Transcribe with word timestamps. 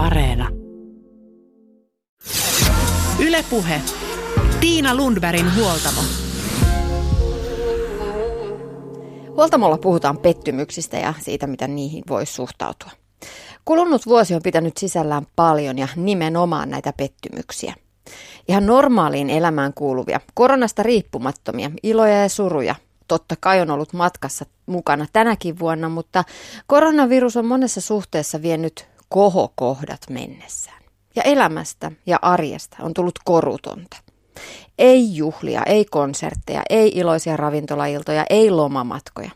Areena. 0.00 0.48
Ylepuhe. 3.18 3.80
Tiina 4.60 4.94
Lundbergin 4.94 5.56
huoltamo. 5.56 6.00
Huoltamolla 9.28 9.78
puhutaan 9.78 10.18
pettymyksistä 10.18 10.96
ja 10.96 11.14
siitä, 11.20 11.46
miten 11.46 11.76
niihin 11.76 12.04
voi 12.08 12.26
suhtautua. 12.26 12.90
Kulunut 13.64 14.06
vuosi 14.06 14.34
on 14.34 14.42
pitänyt 14.42 14.76
sisällään 14.76 15.26
paljon 15.36 15.78
ja 15.78 15.88
nimenomaan 15.96 16.70
näitä 16.70 16.92
pettymyksiä. 16.92 17.74
Ihan 18.48 18.66
normaaliin 18.66 19.30
elämään 19.30 19.74
kuuluvia, 19.74 20.20
koronasta 20.34 20.82
riippumattomia, 20.82 21.70
iloja 21.82 22.22
ja 22.22 22.28
suruja, 22.28 22.74
totta 23.08 23.34
kai 23.40 23.60
on 23.60 23.70
ollut 23.70 23.92
matkassa 23.92 24.46
mukana 24.66 25.06
tänäkin 25.12 25.58
vuonna, 25.58 25.88
mutta 25.88 26.24
koronavirus 26.66 27.36
on 27.36 27.46
monessa 27.46 27.80
suhteessa 27.80 28.42
vienyt 28.42 28.90
kohokohdat 29.10 30.00
mennessään. 30.10 30.82
Ja 31.16 31.22
elämästä 31.22 31.92
ja 32.06 32.18
arjesta 32.22 32.76
on 32.80 32.94
tullut 32.94 33.18
korutonta. 33.24 33.96
Ei 34.78 35.16
juhlia, 35.16 35.62
ei 35.66 35.84
konsertteja, 35.84 36.62
ei 36.70 36.92
iloisia 36.94 37.36
ravintolailtoja, 37.36 38.24
ei 38.30 38.50
lomamatkoja. 38.50 39.30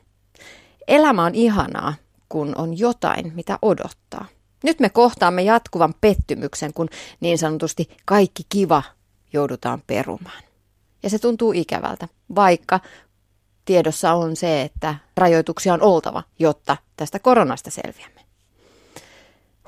Elämä 0.89 1.25
on 1.25 1.35
ihanaa, 1.35 1.95
kun 2.29 2.53
on 2.57 2.79
jotain, 2.79 3.33
mitä 3.35 3.59
odottaa. 3.63 4.27
Nyt 4.65 4.81
me 4.81 4.89
kohtaamme 4.89 5.43
jatkuvan 5.43 5.95
pettymyksen, 6.01 6.73
kun 6.75 6.89
niin 7.21 7.39
sanotusti 7.39 7.89
kaikki 8.05 8.43
kiva 8.49 8.83
joudutaan 9.33 9.83
perumaan. 9.87 10.43
Ja 11.03 11.11
se 11.11 11.19
tuntuu 11.19 11.53
ikävältä, 11.53 12.09
vaikka 12.35 12.81
tiedossa 13.65 14.13
on 14.13 14.37
se, 14.37 14.63
että 14.63 14.95
rajoituksia 15.17 15.75
on 15.75 15.83
oltava, 15.83 16.23
jotta 16.39 16.77
tästä 16.97 17.19
koronasta 17.19 17.71
selviämme. 17.71 18.14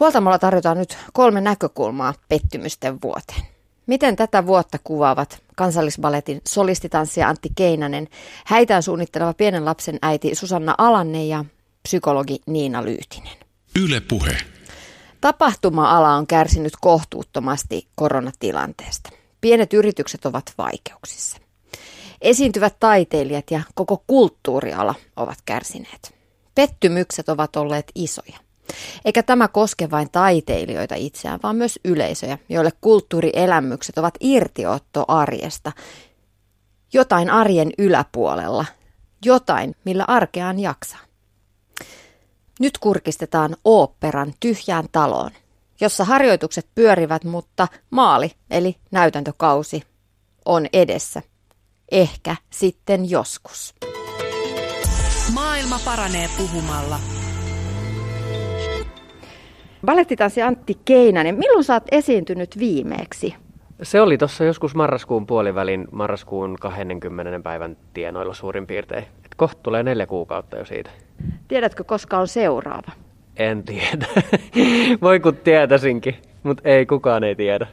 Huoltamolla 0.00 0.38
tarjotaan 0.38 0.78
nyt 0.78 0.98
kolme 1.12 1.40
näkökulmaa 1.40 2.14
pettymysten 2.28 3.02
vuoteen. 3.02 3.42
Miten 3.86 4.16
tätä 4.16 4.46
vuotta 4.46 4.78
kuvaavat 4.84 5.42
kansallisbaletin 5.56 6.40
solistitanssija 6.48 7.28
Antti 7.28 7.48
Keinänen, 7.56 8.08
häitään 8.44 8.82
suunnitteleva 8.82 9.34
pienen 9.34 9.64
lapsen 9.64 9.98
äiti 10.02 10.34
Susanna 10.34 10.74
Alanne 10.78 11.24
ja 11.24 11.44
psykologi 11.82 12.40
Niina 12.46 12.84
Lyytinen. 12.84 13.36
Yle 13.82 14.00
puhe. 14.00 14.36
Tapahtuma-ala 15.20 16.14
on 16.14 16.26
kärsinyt 16.26 16.72
kohtuuttomasti 16.80 17.86
koronatilanteesta. 17.94 19.10
Pienet 19.40 19.72
yritykset 19.72 20.26
ovat 20.26 20.52
vaikeuksissa. 20.58 21.38
Esiintyvät 22.20 22.76
taiteilijat 22.80 23.50
ja 23.50 23.60
koko 23.74 24.04
kulttuuriala 24.06 24.94
ovat 25.16 25.38
kärsineet. 25.44 26.14
Pettymykset 26.54 27.28
ovat 27.28 27.56
olleet 27.56 27.92
isoja. 27.94 28.45
Eikä 29.04 29.22
tämä 29.22 29.48
koske 29.48 29.90
vain 29.90 30.10
taiteilijoita 30.10 30.94
itseään, 30.94 31.40
vaan 31.42 31.56
myös 31.56 31.78
yleisöjä, 31.84 32.38
joille 32.48 32.70
kulttuurielämykset 32.80 33.98
ovat 33.98 34.14
irtiotto 34.20 35.04
arjesta. 35.08 35.72
Jotain 36.92 37.30
arjen 37.30 37.72
yläpuolella, 37.78 38.64
jotain, 39.24 39.76
millä 39.84 40.04
arkeaan 40.08 40.60
jaksaa. 40.60 41.00
Nyt 42.60 42.78
kurkistetaan 42.78 43.56
oopperan 43.64 44.34
tyhjään 44.40 44.84
taloon, 44.92 45.30
jossa 45.80 46.04
harjoitukset 46.04 46.66
pyörivät, 46.74 47.24
mutta 47.24 47.68
maali, 47.90 48.30
eli 48.50 48.76
näytäntökausi, 48.90 49.82
on 50.44 50.66
edessä. 50.72 51.22
Ehkä 51.90 52.36
sitten 52.50 53.10
joskus. 53.10 53.74
Maailma 55.34 55.80
paranee 55.84 56.30
puhumalla. 56.36 57.15
Balettitanssi 59.86 60.42
Antti 60.42 60.78
Keinänen, 60.84 61.34
milloin 61.38 61.64
sä 61.64 61.74
oot 61.74 61.84
esiintynyt 61.92 62.58
viimeeksi? 62.58 63.34
Se 63.82 64.00
oli 64.00 64.18
tuossa 64.18 64.44
joskus 64.44 64.74
marraskuun 64.74 65.26
puolivälin, 65.26 65.88
marraskuun 65.92 66.56
20. 66.60 67.40
päivän 67.42 67.76
tienoilla 67.94 68.34
suurin 68.34 68.66
piirtein. 68.66 69.02
Et 69.02 69.34
kohta 69.36 69.60
tulee 69.62 69.82
neljä 69.82 70.06
kuukautta 70.06 70.56
jo 70.56 70.64
siitä. 70.64 70.90
Tiedätkö, 71.48 71.84
koska 71.84 72.18
on 72.18 72.28
seuraava? 72.28 72.92
En 73.36 73.62
tiedä. 73.62 74.06
Voi 75.02 75.20
kun 75.20 75.36
tietäisinkin, 75.36 76.14
mutta 76.42 76.68
ei 76.68 76.86
kukaan 76.86 77.24
ei 77.24 77.34
tiedä. 77.34 77.66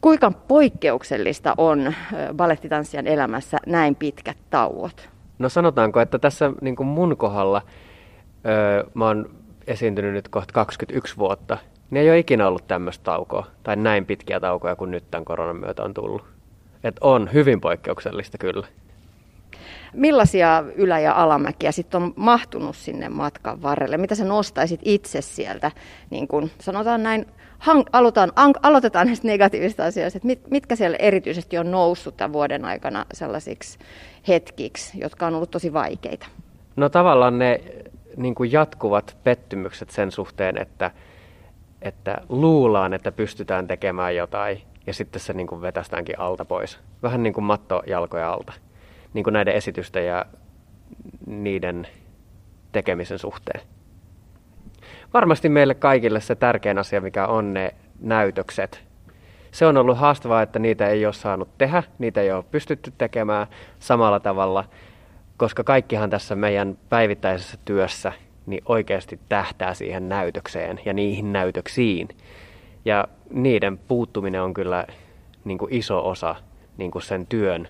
Kuinka 0.00 0.30
poikkeuksellista 0.30 1.54
on 1.58 1.94
balettitanssijan 2.36 3.06
elämässä 3.06 3.58
näin 3.66 3.94
pitkät 3.94 4.36
tauot? 4.50 5.08
No 5.38 5.48
sanotaanko, 5.48 6.00
että 6.00 6.18
tässä 6.18 6.52
niin 6.60 6.76
kuin 6.76 6.86
mun 6.86 7.16
kohdalla 7.16 7.62
öö, 8.46 8.84
mä 8.94 9.06
oon 9.06 9.43
esiintynyt 9.66 10.12
nyt 10.12 10.28
kohta 10.28 10.52
21 10.52 11.16
vuotta, 11.16 11.58
niin 11.90 12.02
ei 12.02 12.10
ole 12.10 12.18
ikinä 12.18 12.48
ollut 12.48 12.66
tämmöistä 12.68 13.04
taukoa, 13.04 13.46
tai 13.62 13.76
näin 13.76 14.06
pitkiä 14.06 14.40
taukoja 14.40 14.76
kuin 14.76 14.90
nyt 14.90 15.04
tämän 15.10 15.24
koronan 15.24 15.56
myötä 15.56 15.82
on 15.82 15.94
tullut. 15.94 16.24
Et 16.84 16.96
on 17.00 17.30
hyvin 17.32 17.60
poikkeuksellista 17.60 18.38
kyllä. 18.38 18.66
Millaisia 19.92 20.64
ylä- 20.76 21.00
ja 21.00 21.12
alamäkiä 21.12 21.72
sitten 21.72 22.02
on 22.02 22.12
mahtunut 22.16 22.76
sinne 22.76 23.08
matkan 23.08 23.62
varrelle? 23.62 23.96
Mitä 23.96 24.14
sä 24.14 24.24
nostaisit 24.24 24.80
itse 24.84 25.20
sieltä, 25.20 25.70
niin 26.10 26.28
kun 26.28 26.50
sanotaan 26.60 27.02
näin, 27.02 27.26
hang, 27.58 27.82
aloitetaan, 27.92 28.32
an, 28.36 28.54
aloitetaan 28.62 29.06
näistä 29.06 29.26
negatiivisista 29.26 29.84
asioista, 29.84 30.16
että 30.16 30.26
mit, 30.26 30.50
mitkä 30.50 30.76
siellä 30.76 30.96
erityisesti 30.96 31.58
on 31.58 31.70
noussut 31.70 32.16
tämän 32.16 32.32
vuoden 32.32 32.64
aikana 32.64 33.06
sellaisiksi 33.14 33.78
hetkiksi, 34.28 35.00
jotka 35.00 35.26
on 35.26 35.34
ollut 35.34 35.50
tosi 35.50 35.72
vaikeita? 35.72 36.26
No 36.76 36.88
tavallaan 36.88 37.38
ne 37.38 37.60
niin 38.16 38.34
kuin 38.34 38.52
jatkuvat 38.52 39.16
pettymykset 39.24 39.90
sen 39.90 40.10
suhteen, 40.10 40.58
että, 40.58 40.90
että 41.82 42.18
luullaan, 42.28 42.94
että 42.94 43.12
pystytään 43.12 43.66
tekemään 43.66 44.16
jotain 44.16 44.62
ja 44.86 44.94
sitten 44.94 45.20
se 45.20 45.32
niin 45.32 45.46
kuin 45.46 45.62
vetästäänkin 45.62 46.20
alta 46.20 46.44
pois. 46.44 46.80
Vähän 47.02 47.22
niin 47.22 47.32
kuin 47.32 47.44
matto 47.44 47.82
jalkoja 47.86 48.32
alta. 48.32 48.52
Niin 49.14 49.24
kuin 49.24 49.32
näiden 49.32 49.54
esitysten 49.54 50.06
ja 50.06 50.26
niiden 51.26 51.86
tekemisen 52.72 53.18
suhteen. 53.18 53.60
Varmasti 55.14 55.48
meille 55.48 55.74
kaikille 55.74 56.20
se 56.20 56.34
tärkein 56.34 56.78
asia, 56.78 57.00
mikä 57.00 57.26
on 57.26 57.54
ne 57.54 57.74
näytökset. 58.00 58.84
Se 59.50 59.66
on 59.66 59.76
ollut 59.76 59.98
haastavaa, 59.98 60.42
että 60.42 60.58
niitä 60.58 60.88
ei 60.88 61.06
ole 61.06 61.12
saanut 61.12 61.58
tehdä, 61.58 61.82
niitä 61.98 62.20
ei 62.20 62.32
ole 62.32 62.44
pystytty 62.50 62.92
tekemään 62.98 63.46
samalla 63.78 64.20
tavalla– 64.20 64.64
koska 65.36 65.64
kaikkihan 65.64 66.10
tässä 66.10 66.34
meidän 66.34 66.78
päivittäisessä 66.88 67.58
työssä 67.64 68.12
niin 68.46 68.62
oikeasti 68.66 69.20
tähtää 69.28 69.74
siihen 69.74 70.08
näytökseen 70.08 70.80
ja 70.84 70.92
niihin 70.92 71.32
näytöksiin. 71.32 72.08
Ja 72.84 73.08
niiden 73.30 73.78
puuttuminen 73.78 74.42
on 74.42 74.54
kyllä 74.54 74.86
niin 75.44 75.58
kuin 75.58 75.74
iso 75.74 76.08
osa 76.08 76.34
niin 76.76 76.90
kuin 76.90 77.02
sen 77.02 77.26
työn 77.26 77.68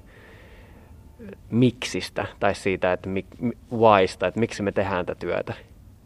miksistä 1.51 2.27
tai 2.41 2.55
siitä, 2.55 2.93
että 2.93 3.09
mik, 3.09 3.27
whysta, 3.73 4.27
että 4.27 4.41
miksi 4.41 4.63
me 4.63 4.73
tehdään 4.73 5.07
tätä 5.07 5.19
työtä. 5.19 5.55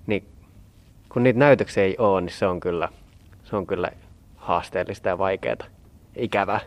Niin 0.06 0.25
kun 1.08 1.22
niitä 1.22 1.38
näytöksiä 1.38 1.82
ei 1.84 1.96
ole, 1.98 2.20
niin 2.20 2.32
se 2.32 2.46
on 2.46 2.60
kyllä, 2.60 2.88
se 3.44 3.56
on 3.56 3.66
kyllä 3.66 3.90
haasteellista 4.36 5.08
ja 5.08 5.19
vaikeaa, 5.19 5.56
ikävää. 6.16 6.60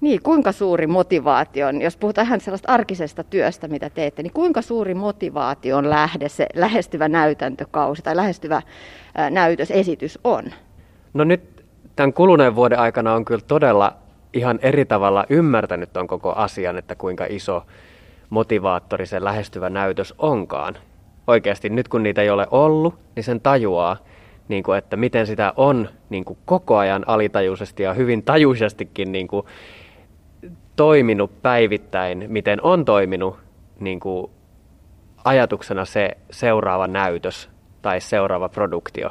Niin, 0.00 0.22
kuinka 0.22 0.52
suuri 0.52 0.86
motivaatio 0.86 1.66
on, 1.66 1.82
jos 1.82 1.96
puhutaan 1.96 2.26
ihan 2.26 2.40
sellaista 2.40 2.72
arkisesta 2.72 3.24
työstä, 3.24 3.68
mitä 3.68 3.90
teette, 3.90 4.22
niin 4.22 4.32
kuinka 4.32 4.62
suuri 4.62 4.94
motivaatio 4.94 5.76
on 5.76 5.90
lähde 5.90 6.28
se 6.28 6.46
lähestyvä 6.54 7.08
näytäntökausi 7.08 8.02
tai 8.02 8.16
lähestyvä 8.16 8.62
näytösesitys 9.30 10.18
on? 10.24 10.44
No 11.14 11.24
nyt 11.24 11.64
tämän 11.96 12.12
kuluneen 12.12 12.54
vuoden 12.54 12.78
aikana 12.78 13.14
on 13.14 13.24
kyllä 13.24 13.44
todella 13.46 13.96
ihan 14.32 14.58
eri 14.62 14.84
tavalla 14.84 15.26
ymmärtänyt 15.28 15.96
on 15.96 16.06
koko 16.06 16.32
asian, 16.32 16.78
että 16.78 16.94
kuinka 16.94 17.26
iso 17.28 17.66
motivaattori 18.30 19.06
se 19.06 19.24
lähestyvä 19.24 19.70
näytös 19.70 20.14
onkaan. 20.18 20.76
Oikeasti 21.26 21.68
nyt 21.68 21.88
kun 21.88 22.02
niitä 22.02 22.22
ei 22.22 22.30
ole 22.30 22.46
ollut, 22.50 22.94
niin 23.16 23.24
sen 23.24 23.40
tajuaa, 23.40 23.96
niin 24.48 24.62
kuin, 24.62 24.78
että 24.78 24.96
miten 24.96 25.26
sitä 25.26 25.52
on 25.56 25.88
niin 26.10 26.24
kuin 26.24 26.38
koko 26.44 26.76
ajan 26.76 27.04
alitajuisesti 27.06 27.82
ja 27.82 27.94
hyvin 27.94 28.22
tajuisestikin 28.22 29.12
niin 29.12 29.28
kuin 29.28 29.46
toiminut 30.78 31.42
päivittäin, 31.42 32.24
miten 32.28 32.62
on 32.62 32.84
toiminut 32.84 33.38
niin 33.80 34.00
kuin 34.00 34.30
ajatuksena 35.24 35.84
se 35.84 36.10
seuraava 36.30 36.86
näytös 36.86 37.50
tai 37.82 38.00
seuraava 38.00 38.48
produktio, 38.48 39.10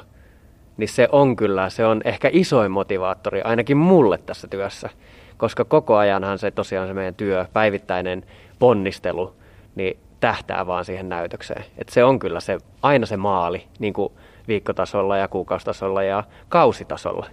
niin 0.78 0.90
se 0.90 1.08
on 1.12 1.36
kyllä, 1.36 1.70
se 1.70 1.86
on 1.86 2.02
ehkä 2.06 2.30
isoin 2.32 2.72
motivaattori 2.72 3.42
ainakin 3.42 3.78
mulle 3.78 4.18
tässä 4.18 4.48
työssä, 4.48 4.90
koska 5.38 5.66
koko 5.66 5.96
ajanhan 5.96 6.38
se 6.40 6.52
tosiaan 6.52 6.88
se 6.88 6.94
meidän 6.94 7.16
työ, 7.16 7.46
päivittäinen 7.54 8.24
ponnistelu, 8.60 9.36
niin 9.76 10.00
tähtää 10.20 10.68
vaan 10.68 10.86
siihen 10.86 11.10
näytökseen. 11.10 11.66
Et 11.78 11.90
se 11.90 12.04
on 12.04 12.20
kyllä 12.20 12.40
se, 12.40 12.58
aina 12.82 13.06
se 13.06 13.18
maali 13.18 13.68
niin 13.80 13.94
kuin 13.94 14.14
viikkotasolla 14.48 15.18
ja 15.18 15.28
kuukausitasolla 15.28 16.04
ja 16.04 16.24
kausitasolla. 16.50 17.26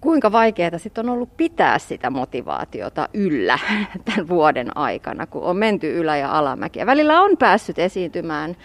Kuinka 0.00 0.32
vaikeaa 0.32 0.78
sitten 0.78 1.08
on 1.08 1.14
ollut 1.14 1.36
pitää 1.36 1.78
sitä 1.78 2.10
motivaatiota 2.10 3.08
yllä 3.14 3.58
tämän 4.04 4.28
vuoden 4.28 4.76
aikana, 4.76 5.26
kun 5.26 5.42
on 5.42 5.56
menty 5.56 5.98
ylä- 5.98 6.16
ja 6.16 6.38
alamäkiä. 6.38 6.86
Välillä 6.86 7.20
on 7.20 7.36
päässyt 7.36 7.78
esiintymään, 7.78 8.56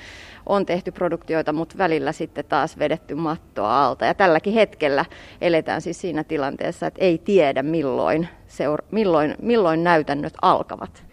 on 0.46 0.66
tehty 0.66 0.92
produktioita, 0.92 1.54
mutta 1.54 1.78
välillä 1.78 2.12
sitten 2.12 2.46
taas 2.46 2.80
vedetty 2.80 3.16
mattoa 3.16 3.86
alta. 3.86 4.06
Ja 4.06 4.14
tälläkin 4.14 4.54
hetkellä 4.54 5.06
eletään 5.42 5.82
siis 5.82 6.02
siinä 6.02 6.24
tilanteessa, 6.24 6.88
että 6.88 7.02
ei 7.02 7.18
tiedä 7.18 7.64
milloin, 7.64 8.28
seura- 8.48 8.86
milloin, 8.92 9.36
milloin 9.42 9.84
näytännöt 9.84 10.34
alkavat. 10.42 11.06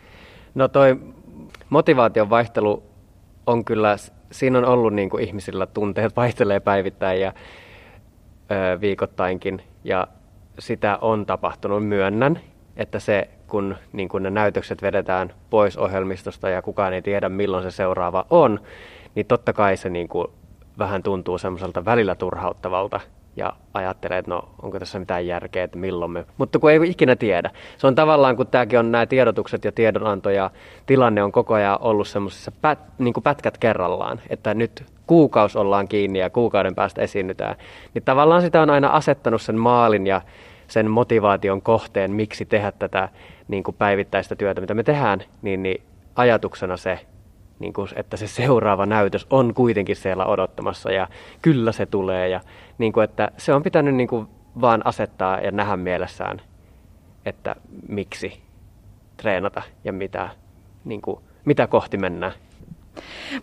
No 0.54 0.69
toi 0.69 0.96
motivaation 1.70 2.30
vaihtelu 2.30 2.82
on 3.46 3.64
kyllä, 3.64 3.96
siinä 4.32 4.58
on 4.58 4.64
ollut 4.64 4.94
niin 4.94 5.10
kuin 5.10 5.24
ihmisillä 5.24 5.66
tunteet 5.66 6.16
vaihtelee 6.22 6.60
päivittäin 6.60 7.20
ja 7.20 7.32
ö, 8.50 8.80
viikoittainkin 8.80 9.62
ja 9.84 10.06
sitä 10.58 10.98
on 11.00 11.26
tapahtunut, 11.26 11.86
myönnän, 11.86 12.40
että 12.76 12.98
se 12.98 13.28
kun, 13.46 13.76
niin 13.92 14.08
kun 14.08 14.22
ne 14.22 14.30
näytökset 14.30 14.82
vedetään 14.82 15.32
pois 15.50 15.76
ohjelmistosta 15.76 16.48
ja 16.48 16.62
kukaan 16.62 16.92
ei 16.92 17.02
tiedä 17.02 17.28
milloin 17.28 17.62
se 17.62 17.70
seuraava 17.70 18.26
on, 18.30 18.60
niin 19.14 19.26
totta 19.26 19.52
kai 19.52 19.76
se 19.76 19.88
niin 19.88 20.08
kuin 20.08 20.28
vähän 20.78 21.02
tuntuu 21.02 21.38
semmoiselta 21.38 21.84
välillä 21.84 22.14
turhauttavalta 22.14 23.00
ja 23.36 23.52
ajattelee, 23.74 24.18
että 24.18 24.30
no 24.30 24.48
onko 24.62 24.78
tässä 24.78 24.98
mitään 24.98 25.26
järkeä, 25.26 25.64
että 25.64 25.78
milloin 25.78 26.10
me... 26.10 26.24
Mutta 26.38 26.58
kun 26.58 26.70
ei 26.70 26.80
ikinä 26.84 27.16
tiedä. 27.16 27.50
Se 27.78 27.86
on 27.86 27.94
tavallaan, 27.94 28.36
kun 28.36 28.46
tämäkin 28.46 28.78
on 28.78 28.92
nämä 28.92 29.06
tiedotukset 29.06 29.64
ja 29.64 29.72
tiedonanto 29.72 30.30
ja 30.30 30.50
tilanne 30.86 31.22
on 31.22 31.32
koko 31.32 31.54
ajan 31.54 31.78
ollut 31.80 32.08
semmoisessa 32.08 32.52
pät, 32.60 32.78
niin 32.98 33.14
pätkät 33.22 33.58
kerrallaan, 33.58 34.20
että 34.30 34.54
nyt 34.54 34.84
kuukaus 35.06 35.56
ollaan 35.56 35.88
kiinni 35.88 36.19
ja 36.19 36.31
kuukauden 36.31 36.75
päästä 36.75 37.02
esiinnytään. 37.02 37.56
Niin 37.94 38.04
tavallaan 38.04 38.43
sitä 38.43 38.62
on 38.62 38.70
aina 38.70 38.88
asettanut 38.88 39.43
sen 39.43 39.58
maalin 39.58 40.06
ja 40.06 40.20
sen 40.69 40.90
motivaation 40.90 41.62
kohteen, 41.62 42.10
miksi 42.10 42.44
tehdä 42.44 42.72
tätä 42.72 43.08
niin 43.49 43.62
kuin 43.62 43.76
päivittäistä 43.78 44.37
työtä, 44.37 44.60
mitä 44.60 44.75
me 44.75 44.82
tehdään, 44.82 45.20
niin, 45.43 45.62
niin 45.62 45.82
ajatuksena 46.16 46.76
se, 46.76 47.00
niin 47.58 47.72
kuin, 47.72 47.88
että 47.96 48.16
se 48.16 48.26
seuraava 48.26 48.87
näytös 48.87 49.26
on 49.31 49.54
kuitenkin 49.54 49.96
siellä 49.96 50.26
odottamassa 50.26 50.93
ja 50.93 51.08
kyllä 51.43 51.72
se 51.72 51.87
tulee. 51.87 52.28
Ja 52.28 52.40
niin 52.78 52.93
kuin, 52.93 53.05
että 53.05 53.31
se 53.37 53.55
on 53.55 53.62
pitänyt 53.62 53.94
niin 53.94 54.08
kuin, 54.08 54.28
vaan 54.60 54.87
asettaa 54.87 55.40
ja 55.40 55.50
nähdä 55.50 55.76
mielessään, 55.76 56.40
että 57.26 57.56
miksi 57.88 58.43
treenata 59.16 59.62
ja 59.84 59.93
mitä, 59.93 60.28
niin 60.84 61.02
kuin, 61.02 61.20
mitä 61.44 61.66
kohti 61.66 61.96
mennään. 61.96 62.32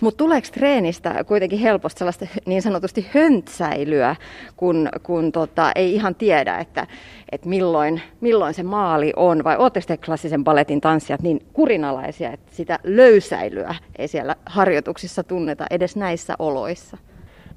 Mutta 0.01 0.18
tuleeko 0.18 0.48
treenistä 0.51 1.24
kuitenkin 1.24 1.60
helposti 1.60 2.00
sellaista 2.00 2.28
niin 2.46 2.62
sanotusti 2.62 3.07
höntsäilyä, 3.13 4.16
kun, 4.57 4.90
kun 5.04 5.31
tota, 5.31 5.72
ei 5.75 5.94
ihan 5.94 6.16
tiedä, 6.16 6.57
että, 6.57 6.88
että 7.31 7.50
milloin, 7.50 8.01
milloin 8.22 8.54
se 8.54 8.63
maali 8.63 9.13
on, 9.16 9.44
vai 9.44 9.57
oletteko 9.57 9.86
te 9.88 9.98
klassisen 9.98 10.44
baletin 10.44 10.81
tanssijat 10.81 11.22
niin 11.22 11.46
kurinalaisia, 11.54 12.31
että 12.31 12.56
sitä 12.56 12.80
löysäilyä 12.84 13.75
ei 13.98 14.07
siellä 14.07 14.36
harjoituksissa 14.46 15.24
tunneta 15.24 15.66
edes 15.69 15.95
näissä 15.95 16.36
oloissa? 16.40 16.98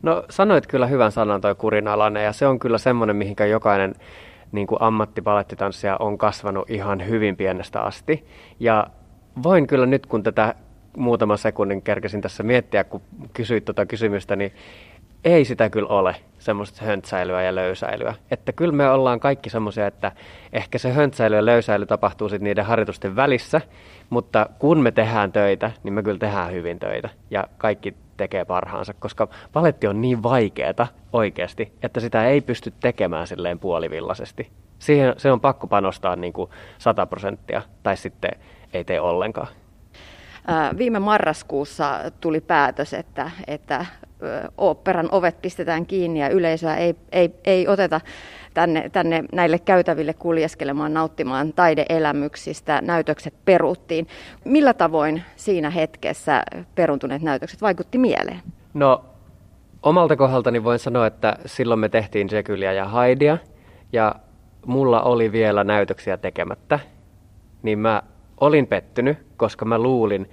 No 0.02 0.24
sanoit 0.30 0.66
kyllä 0.66 0.86
hyvän 0.86 1.12
sanan 1.12 1.40
toi 1.40 1.54
kurinalainen, 1.54 2.24
ja 2.24 2.32
se 2.32 2.46
on 2.46 2.58
kyllä 2.58 2.78
semmoinen, 2.78 3.16
mihinkä 3.16 3.46
jokainen 3.46 3.94
niin 4.52 4.66
kuin 4.66 4.82
ammattipalettitanssija 4.82 5.96
on 5.96 6.18
kasvanut 6.18 6.70
ihan 6.70 7.08
hyvin 7.08 7.36
pienestä 7.36 7.80
asti. 7.80 8.26
Ja 8.60 8.86
voin 9.42 9.66
kyllä 9.66 9.86
nyt, 9.86 10.06
kun 10.06 10.22
tätä 10.22 10.54
muutaman 10.96 11.38
sekunnin 11.38 11.82
kerkesin 11.82 12.20
tässä 12.20 12.42
miettiä, 12.42 12.84
kun 12.84 13.02
kysyit 13.32 13.64
tuota 13.64 13.86
kysymystä, 13.86 14.36
niin 14.36 14.52
ei 15.24 15.44
sitä 15.44 15.70
kyllä 15.70 15.88
ole, 15.88 16.16
semmoista 16.38 16.84
höntsäilyä 16.84 17.42
ja 17.42 17.54
löysäilyä. 17.54 18.14
Että 18.30 18.52
kyllä 18.52 18.72
me 18.72 18.90
ollaan 18.90 19.20
kaikki 19.20 19.50
semmoisia, 19.50 19.86
että 19.86 20.12
ehkä 20.52 20.78
se 20.78 20.92
höntsäily 20.92 21.36
ja 21.36 21.46
löysäily 21.46 21.86
tapahtuu 21.86 22.28
sitten 22.28 22.44
niiden 22.44 22.64
harjoitusten 22.64 23.16
välissä, 23.16 23.60
mutta 24.10 24.46
kun 24.58 24.80
me 24.80 24.90
tehdään 24.90 25.32
töitä, 25.32 25.70
niin 25.82 25.94
me 25.94 26.02
kyllä 26.02 26.18
tehdään 26.18 26.52
hyvin 26.52 26.78
töitä 26.78 27.08
ja 27.30 27.44
kaikki 27.58 27.94
tekee 28.16 28.44
parhaansa, 28.44 28.94
koska 28.94 29.28
paletti 29.52 29.86
on 29.86 30.00
niin 30.00 30.22
vaikeeta 30.22 30.86
oikeasti, 31.12 31.72
että 31.82 32.00
sitä 32.00 32.26
ei 32.26 32.40
pysty 32.40 32.72
tekemään 32.80 33.26
silleen 33.26 33.58
puolivillaisesti. 33.58 34.50
Siihen 34.78 35.14
se 35.16 35.32
on 35.32 35.40
pakko 35.40 35.66
panostaa 35.66 36.16
niin 36.16 36.32
kuin 36.32 36.50
100 36.78 37.06
prosenttia 37.06 37.62
tai 37.82 37.96
sitten 37.96 38.30
ei 38.72 38.84
tee 38.84 39.00
ollenkaan. 39.00 39.48
Viime 40.78 40.98
marraskuussa 40.98 42.00
tuli 42.20 42.40
päätös, 42.40 42.94
että, 42.94 43.30
että 43.46 43.86
oopperan 44.58 45.08
ovet 45.12 45.42
pistetään 45.42 45.86
kiinni 45.86 46.20
ja 46.20 46.28
yleisöä 46.28 46.76
ei, 46.76 46.94
ei, 47.12 47.34
ei 47.44 47.68
oteta 47.68 48.00
tänne, 48.54 48.88
tänne 48.88 49.24
näille 49.32 49.58
käytäville 49.58 50.14
kuljeskelemaan, 50.14 50.94
nauttimaan 50.94 51.52
taideelämyksistä. 51.52 52.80
Näytökset 52.80 53.34
peruttiin. 53.44 54.06
Millä 54.44 54.74
tavoin 54.74 55.22
siinä 55.36 55.70
hetkessä 55.70 56.42
peruntuneet 56.74 57.22
näytökset 57.22 57.62
vaikutti 57.62 57.98
mieleen? 57.98 58.40
No 58.74 59.04
omalta 59.82 60.16
kohdaltani 60.16 60.64
voin 60.64 60.78
sanoa, 60.78 61.06
että 61.06 61.36
silloin 61.46 61.80
me 61.80 61.88
tehtiin 61.88 62.28
Jekylia 62.32 62.72
ja 62.72 62.84
Haidia 62.84 63.38
ja 63.92 64.14
mulla 64.66 65.02
oli 65.02 65.32
vielä 65.32 65.64
näytöksiä 65.64 66.16
tekemättä, 66.16 66.78
niin 67.62 67.78
mä 67.78 68.02
olin 68.42 68.66
pettynyt, 68.66 69.18
koska 69.36 69.64
mä 69.64 69.78
luulin, 69.78 70.30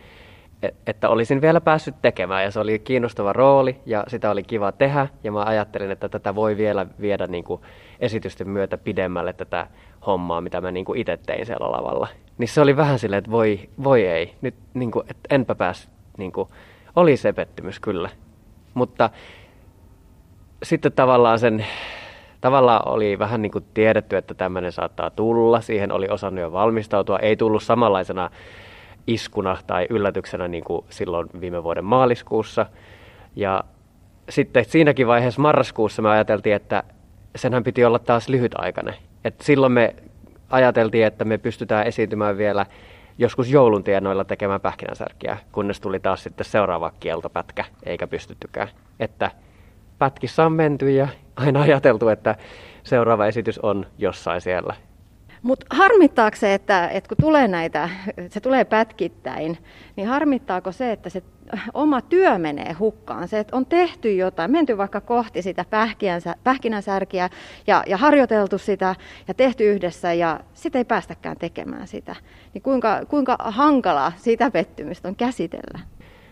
e- 0.63 0.69
että 0.87 1.09
olisin 1.09 1.41
vielä 1.41 1.61
päässyt 1.61 1.95
tekemään 2.01 2.43
ja 2.43 2.51
se 2.51 2.59
oli 2.59 2.79
kiinnostava 2.79 3.33
rooli 3.33 3.79
ja 3.85 4.03
sitä 4.07 4.31
oli 4.31 4.43
kiva 4.43 4.71
tehdä 4.71 5.07
ja 5.23 5.31
mä 5.31 5.43
ajattelin, 5.43 5.91
että 5.91 6.09
tätä 6.09 6.35
voi 6.35 6.57
vielä 6.57 6.85
viedä 7.01 7.27
niin 7.27 7.43
kuin 7.43 7.61
esitysten 7.99 8.49
myötä 8.49 8.77
pidemmälle 8.77 9.33
tätä 9.33 9.67
hommaa, 10.05 10.41
mitä 10.41 10.61
mä 10.61 10.71
niin 10.71 10.85
kuin 10.85 10.99
itse 10.99 11.17
tein 11.17 11.45
siellä 11.45 11.71
lavalla. 11.71 12.07
Niin 12.37 12.47
se 12.47 12.61
oli 12.61 12.77
vähän 12.77 12.99
silleen, 12.99 13.17
että 13.17 13.31
voi, 13.31 13.69
voi 13.83 14.05
ei, 14.05 14.35
nyt 14.41 14.55
niin 14.73 14.91
kuin, 14.91 15.05
että 15.09 15.35
enpä 15.35 15.55
pääs, 15.55 15.89
niin 16.17 16.31
kuin, 16.31 16.49
oli 16.95 17.17
se 17.17 17.33
pettymys 17.33 17.79
kyllä. 17.79 18.09
Mutta 18.73 19.09
sitten 20.63 20.91
tavallaan 20.91 21.39
sen 21.39 21.65
tavallaan 22.41 22.87
oli 22.87 23.19
vähän 23.19 23.41
niin 23.41 23.51
kuin 23.51 23.65
tiedetty, 23.73 24.17
että 24.17 24.33
tämmöinen 24.33 24.71
saattaa 24.71 25.09
tulla. 25.09 25.61
Siihen 25.61 25.91
oli 25.91 26.07
osannut 26.09 26.41
jo 26.41 26.51
valmistautua. 26.51 27.19
Ei 27.19 27.35
tullut 27.35 27.63
samanlaisena 27.63 28.29
iskuna 29.07 29.57
tai 29.67 29.87
yllätyksenä 29.89 30.47
niin 30.47 30.63
kuin 30.63 30.85
silloin 30.89 31.29
viime 31.41 31.63
vuoden 31.63 31.85
maaliskuussa. 31.85 32.65
Ja 33.35 33.63
sitten 34.29 34.65
siinäkin 34.65 35.07
vaiheessa 35.07 35.41
marraskuussa 35.41 36.01
me 36.01 36.09
ajateltiin, 36.09 36.55
että 36.55 36.83
senhän 37.35 37.63
piti 37.63 37.85
olla 37.85 37.99
taas 37.99 38.29
lyhytaikainen. 38.29 38.95
Et 39.25 39.41
silloin 39.41 39.71
me 39.71 39.95
ajateltiin, 40.49 41.05
että 41.05 41.25
me 41.25 41.37
pystytään 41.37 41.87
esiintymään 41.87 42.37
vielä 42.37 42.65
joskus 43.17 43.51
joulun 43.51 43.83
tienoilla 43.83 44.23
tekemään 44.23 44.61
pähkinänsärkiä, 44.61 45.37
kunnes 45.51 45.79
tuli 45.79 45.99
taas 45.99 46.23
sitten 46.23 46.45
seuraava 46.45 46.91
kieltopätkä, 46.99 47.65
eikä 47.85 48.07
pystyttykään. 48.07 48.67
Että 48.99 49.31
pätkissä 49.99 50.45
on 50.45 50.53
menty 50.53 50.91
ja 50.91 51.07
aina 51.35 51.61
ajateltu, 51.69 52.07
että 52.07 52.35
seuraava 52.83 53.27
esitys 53.27 53.59
on 53.59 53.85
jossain 53.97 54.41
siellä. 54.41 54.75
Mutta 55.41 55.65
harmittaako 55.69 56.37
se, 56.37 56.53
että, 56.53 56.87
että 56.87 57.07
kun 57.07 57.17
tulee 57.21 57.47
näitä, 57.47 57.89
se 58.29 58.39
tulee 58.39 58.65
pätkittäin, 58.65 59.57
niin 59.95 60.07
harmittaako 60.07 60.71
se, 60.71 60.91
että 60.91 61.09
se 61.09 61.23
oma 61.73 62.01
työ 62.01 62.37
menee 62.37 62.73
hukkaan? 62.73 63.27
Se, 63.27 63.39
että 63.39 63.55
on 63.55 63.65
tehty 63.65 64.15
jotain, 64.15 64.51
menty 64.51 64.77
vaikka 64.77 65.01
kohti 65.01 65.41
sitä 65.41 65.65
pähkinänsärkiä 66.43 67.29
ja, 67.67 67.83
ja 67.87 67.97
harjoiteltu 67.97 68.57
sitä 68.57 68.95
ja 69.27 69.33
tehty 69.33 69.71
yhdessä 69.71 70.13
ja 70.13 70.39
sitten 70.53 70.79
ei 70.79 70.85
päästäkään 70.85 71.37
tekemään 71.37 71.87
sitä. 71.87 72.15
Niin 72.53 72.61
kuinka, 72.61 73.05
kuinka 73.07 73.35
hankala 73.39 74.11
sitä 74.17 74.51
pettymystä 74.51 75.07
on 75.07 75.15
käsitellä? 75.15 75.79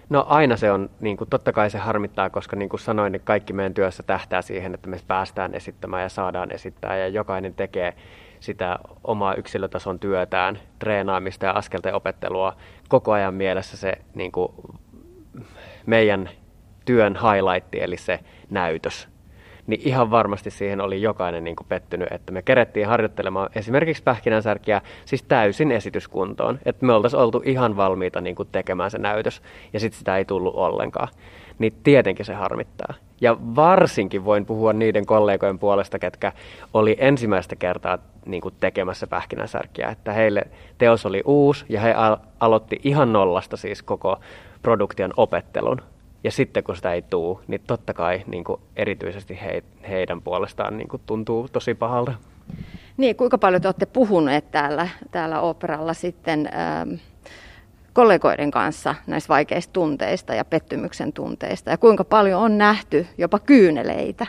No 0.09 0.25
aina 0.29 0.57
se 0.57 0.71
on, 0.71 0.89
niin 0.99 1.17
kuin, 1.17 1.29
totta 1.29 1.53
kai 1.53 1.69
se 1.69 1.77
harmittaa, 1.77 2.29
koska 2.29 2.55
niin 2.55 2.69
kuin 2.69 2.79
sanoin, 2.79 3.11
niin 3.11 3.21
kaikki 3.23 3.53
meidän 3.53 3.73
työssä 3.73 4.03
tähtää 4.03 4.41
siihen, 4.41 4.73
että 4.73 4.89
me 4.89 4.99
päästään 5.07 5.53
esittämään 5.53 6.03
ja 6.03 6.09
saadaan 6.09 6.51
esittää 6.51 6.97
ja 6.97 7.07
jokainen 7.07 7.53
tekee 7.53 7.93
sitä 8.39 8.79
omaa 9.03 9.35
yksilötason 9.35 9.99
työtään, 9.99 10.59
treenaamista 10.79 11.45
ja 11.45 11.51
askelten 11.51 11.95
opettelua. 11.95 12.55
Koko 12.89 13.11
ajan 13.11 13.33
mielessä 13.33 13.77
se 13.77 13.93
niin 14.15 14.31
kuin, 14.31 14.51
meidän 15.85 16.29
työn 16.85 17.15
highlight, 17.15 17.75
eli 17.75 17.97
se 17.97 18.19
näytös 18.49 19.07
niin 19.67 19.81
ihan 19.85 20.11
varmasti 20.11 20.51
siihen 20.51 20.81
oli 20.81 21.01
jokainen 21.01 21.43
niin 21.43 21.55
kuin 21.55 21.67
pettynyt, 21.69 22.07
että 22.11 22.31
me 22.31 22.41
kerettiin 22.41 22.87
harjoittelemaan 22.87 23.49
esimerkiksi 23.55 24.03
pähkinänsärkiä 24.03 24.81
siis 25.05 25.23
täysin 25.23 25.71
esityskuntoon, 25.71 26.59
että 26.65 26.85
me 26.85 26.93
oltaisiin 26.93 27.21
oltu 27.21 27.41
ihan 27.45 27.77
valmiita 27.77 28.21
niin 28.21 28.35
kuin 28.35 28.49
tekemään 28.51 28.91
se 28.91 28.97
näytös 28.97 29.41
ja 29.73 29.79
sitten 29.79 29.99
sitä 29.99 30.17
ei 30.17 30.25
tullut 30.25 30.55
ollenkaan. 30.55 31.07
Niin 31.59 31.73
tietenkin 31.83 32.25
se 32.25 32.33
harmittaa. 32.33 32.93
Ja 33.21 33.37
varsinkin 33.55 34.25
voin 34.25 34.45
puhua 34.45 34.73
niiden 34.73 35.05
kollegojen 35.05 35.59
puolesta, 35.59 35.99
ketkä 35.99 36.31
oli 36.73 36.95
ensimmäistä 36.99 37.55
kertaa 37.55 37.97
niin 38.25 38.41
kuin 38.41 38.53
tekemässä 38.59 39.07
pähkinänsärkiä, 39.07 39.89
että 39.89 40.13
heille 40.13 40.43
teos 40.77 41.05
oli 41.05 41.21
uusi 41.25 41.65
ja 41.69 41.81
he 41.81 41.93
al- 41.93 42.17
aloitti 42.39 42.79
ihan 42.83 43.13
nollasta 43.13 43.57
siis 43.57 43.83
koko 43.83 44.19
produktion 44.61 45.13
opettelun. 45.17 45.81
Ja 46.27 46.31
sitten 46.31 46.63
kun 46.63 46.75
sitä 46.75 46.93
ei 46.93 47.01
tule, 47.01 47.39
niin 47.47 47.61
totta 47.67 47.93
kai 47.93 48.23
niin 48.25 48.43
kuin 48.43 48.61
erityisesti 48.75 49.39
he, 49.41 49.63
heidän 49.89 50.21
puolestaan 50.21 50.77
niin 50.77 50.87
kuin 50.87 51.01
tuntuu 51.05 51.47
tosi 51.47 51.73
pahalta. 51.73 52.13
Niin, 52.97 53.15
kuinka 53.15 53.37
paljon 53.37 53.61
te 53.61 53.67
olette 53.67 53.85
puhuneet 53.85 54.51
täällä, 54.51 54.87
täällä 55.11 55.41
operalla 55.41 55.93
sitten 55.93 56.49
ähm, 56.53 56.93
kollegoiden 57.93 58.51
kanssa 58.51 58.95
näistä 59.07 59.29
vaikeista 59.29 59.73
tunteista 59.73 60.35
ja 60.35 60.45
pettymyksen 60.45 61.13
tunteista 61.13 61.69
ja 61.69 61.77
kuinka 61.77 62.03
paljon 62.03 62.41
on 62.41 62.57
nähty 62.57 63.07
jopa 63.17 63.39
kyyneleitä? 63.39 64.27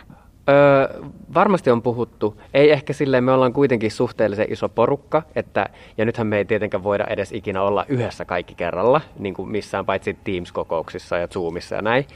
Öö, 0.49 1.01
varmasti 1.35 1.71
on 1.71 1.83
puhuttu. 1.83 2.41
Ei 2.55 2.71
ehkä 2.71 2.93
silleen, 2.93 3.25
me 3.25 3.33
ollaan 3.33 3.53
kuitenkin 3.53 3.91
suhteellisen 3.91 4.53
iso 4.53 4.69
porukka, 4.69 5.23
että, 5.37 5.67
ja 5.99 6.05
nythän 6.05 6.27
me 6.27 6.39
ei 6.39 6.45
tietenkään 6.45 6.83
voida 6.83 7.05
edes 7.11 7.33
ikinä 7.33 7.63
olla 7.63 7.85
yhdessä 7.89 8.25
kaikki 8.25 8.55
kerralla, 8.55 9.01
niin 9.19 9.35
kuin 9.35 9.49
missään 9.49 9.87
paitsi 9.87 10.19
Teams-kokouksissa 10.25 11.17
ja 11.19 11.29
Zoomissa 11.29 11.75
ja 11.75 11.83
näin. 11.83 12.07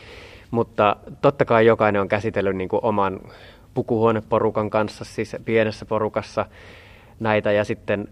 Mutta 0.51 0.97
totta 1.23 1.45
kai 1.45 1.67
jokainen 1.67 2.01
on 2.01 2.09
käsitellyt 2.09 2.57
niin 2.57 2.69
kuin 2.69 2.85
oman 2.85 3.21
pukuhuoneporukan 3.75 4.71
kanssa, 4.71 5.05
siis 5.05 5.37
pienessä 5.45 5.87
porukassa 5.87 6.47
näitä, 7.21 7.53
ja 7.53 7.65
sitten 7.65 8.09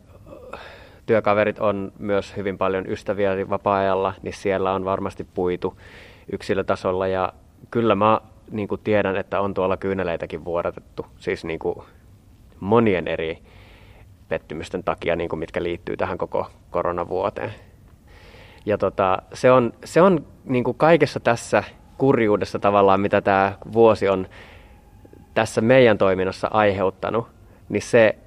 työkaverit 1.07 1.59
on 1.59 1.93
myös 1.99 2.37
hyvin 2.37 2.59
paljon 2.59 2.91
ystäviä 2.91 3.50
vapaa-ajalla, 3.50 4.15
niin 4.23 4.35
siellä 4.35 4.73
on 4.73 4.85
varmasti 4.85 5.27
puitu 5.35 5.77
yksilötasolla, 6.33 7.07
ja 7.07 7.33
kyllä 7.71 7.95
mä 7.95 8.21
niin 8.50 8.69
kuin 8.69 8.80
tiedän, 8.85 9.16
että 9.16 9.40
on 9.40 9.54
tuolla 9.54 9.76
kyyneleitäkin 9.76 10.45
vuodatettu, 10.45 11.07
siis 11.19 11.45
niin 11.45 11.59
kuin 11.59 11.76
monien 12.61 13.09
eri 13.09 13.38
pettymysten 14.28 14.85
takia, 14.85 15.16
niin 15.16 15.28
kuin 15.28 15.40
mitkä 15.40 15.62
liittyy 15.62 15.97
tähän 15.97 16.19
koko 16.19 16.47
koronavuoteen. 16.71 17.54
Ja 18.66 18.78
tota, 18.78 19.23
se 19.33 19.52
on, 19.52 19.73
se 19.85 20.02
on 20.02 20.26
niin 20.45 20.64
kuin 20.64 20.76
kaikessa 20.76 21.21
tässä 21.21 21.64
kurjuudessa 21.99 22.59
tavallaan, 22.59 23.00
mitä 23.00 23.21
tämä 23.21 23.52
vuosi 23.73 24.09
on 24.09 24.26
tässä 25.35 25.61
meidän 25.61 25.99
toiminnassa 25.99 26.49
aiheuttanut, 26.50 27.26
niin 27.69 27.83
se 27.83 28.19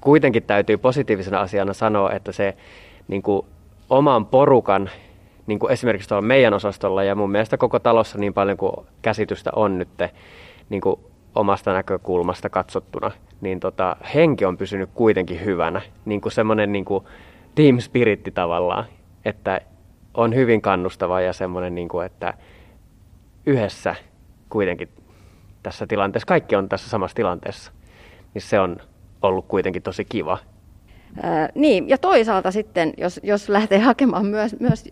kuitenkin 0.00 0.42
täytyy 0.42 0.76
positiivisena 0.76 1.40
asiana 1.40 1.72
sanoa, 1.72 2.12
että 2.12 2.32
se 2.32 2.56
niin 3.08 3.22
kuin 3.22 3.46
oman 3.90 4.26
porukan 4.26 4.90
niin 5.46 5.58
kuin 5.58 5.72
esimerkiksi 5.72 6.08
tuolla 6.08 6.26
meidän 6.26 6.54
osastolla 6.54 7.04
ja 7.04 7.14
mun 7.14 7.30
mielestä 7.30 7.56
koko 7.56 7.78
talossa 7.78 8.18
niin 8.18 8.34
paljon 8.34 8.56
kuin 8.56 8.72
käsitystä 9.02 9.50
on 9.56 9.78
nyt 9.78 9.88
niin 10.68 10.80
kuin 10.80 11.00
omasta 11.34 11.72
näkökulmasta 11.72 12.50
katsottuna, 12.50 13.10
niin 13.40 13.60
tota, 13.60 13.96
henki 14.14 14.44
on 14.44 14.56
pysynyt 14.56 14.90
kuitenkin 14.94 15.44
hyvänä. 15.44 15.80
Niin 16.04 16.20
kuin 16.20 16.32
semmoinen 16.32 16.72
niin 16.72 16.84
kuin 16.84 17.04
team 17.54 17.78
spiritti 17.78 18.30
tavallaan, 18.30 18.84
että 19.24 19.60
on 20.14 20.34
hyvin 20.34 20.62
kannustava 20.62 21.20
ja 21.20 21.32
semmoinen, 21.32 21.74
niin 21.74 21.88
kuin, 21.88 22.06
että 22.06 22.34
yhdessä 23.46 23.94
kuitenkin 24.48 24.88
tässä 25.62 25.86
tilanteessa, 25.86 26.26
kaikki 26.26 26.56
on 26.56 26.68
tässä 26.68 26.90
samassa 26.90 27.14
tilanteessa, 27.14 27.72
niin 28.34 28.42
se 28.42 28.60
on 28.60 28.76
ollut 29.22 29.44
kuitenkin 29.48 29.82
tosi 29.82 30.04
kiva 30.04 30.38
Niin, 31.54 31.88
ja 31.88 31.98
toisaalta 31.98 32.50
sitten, 32.50 32.92
jos, 32.96 33.20
jos 33.22 33.48
lähtee 33.48 33.78
hakemaan 33.78 34.26
myös, 34.26 34.56
myös 34.60 34.84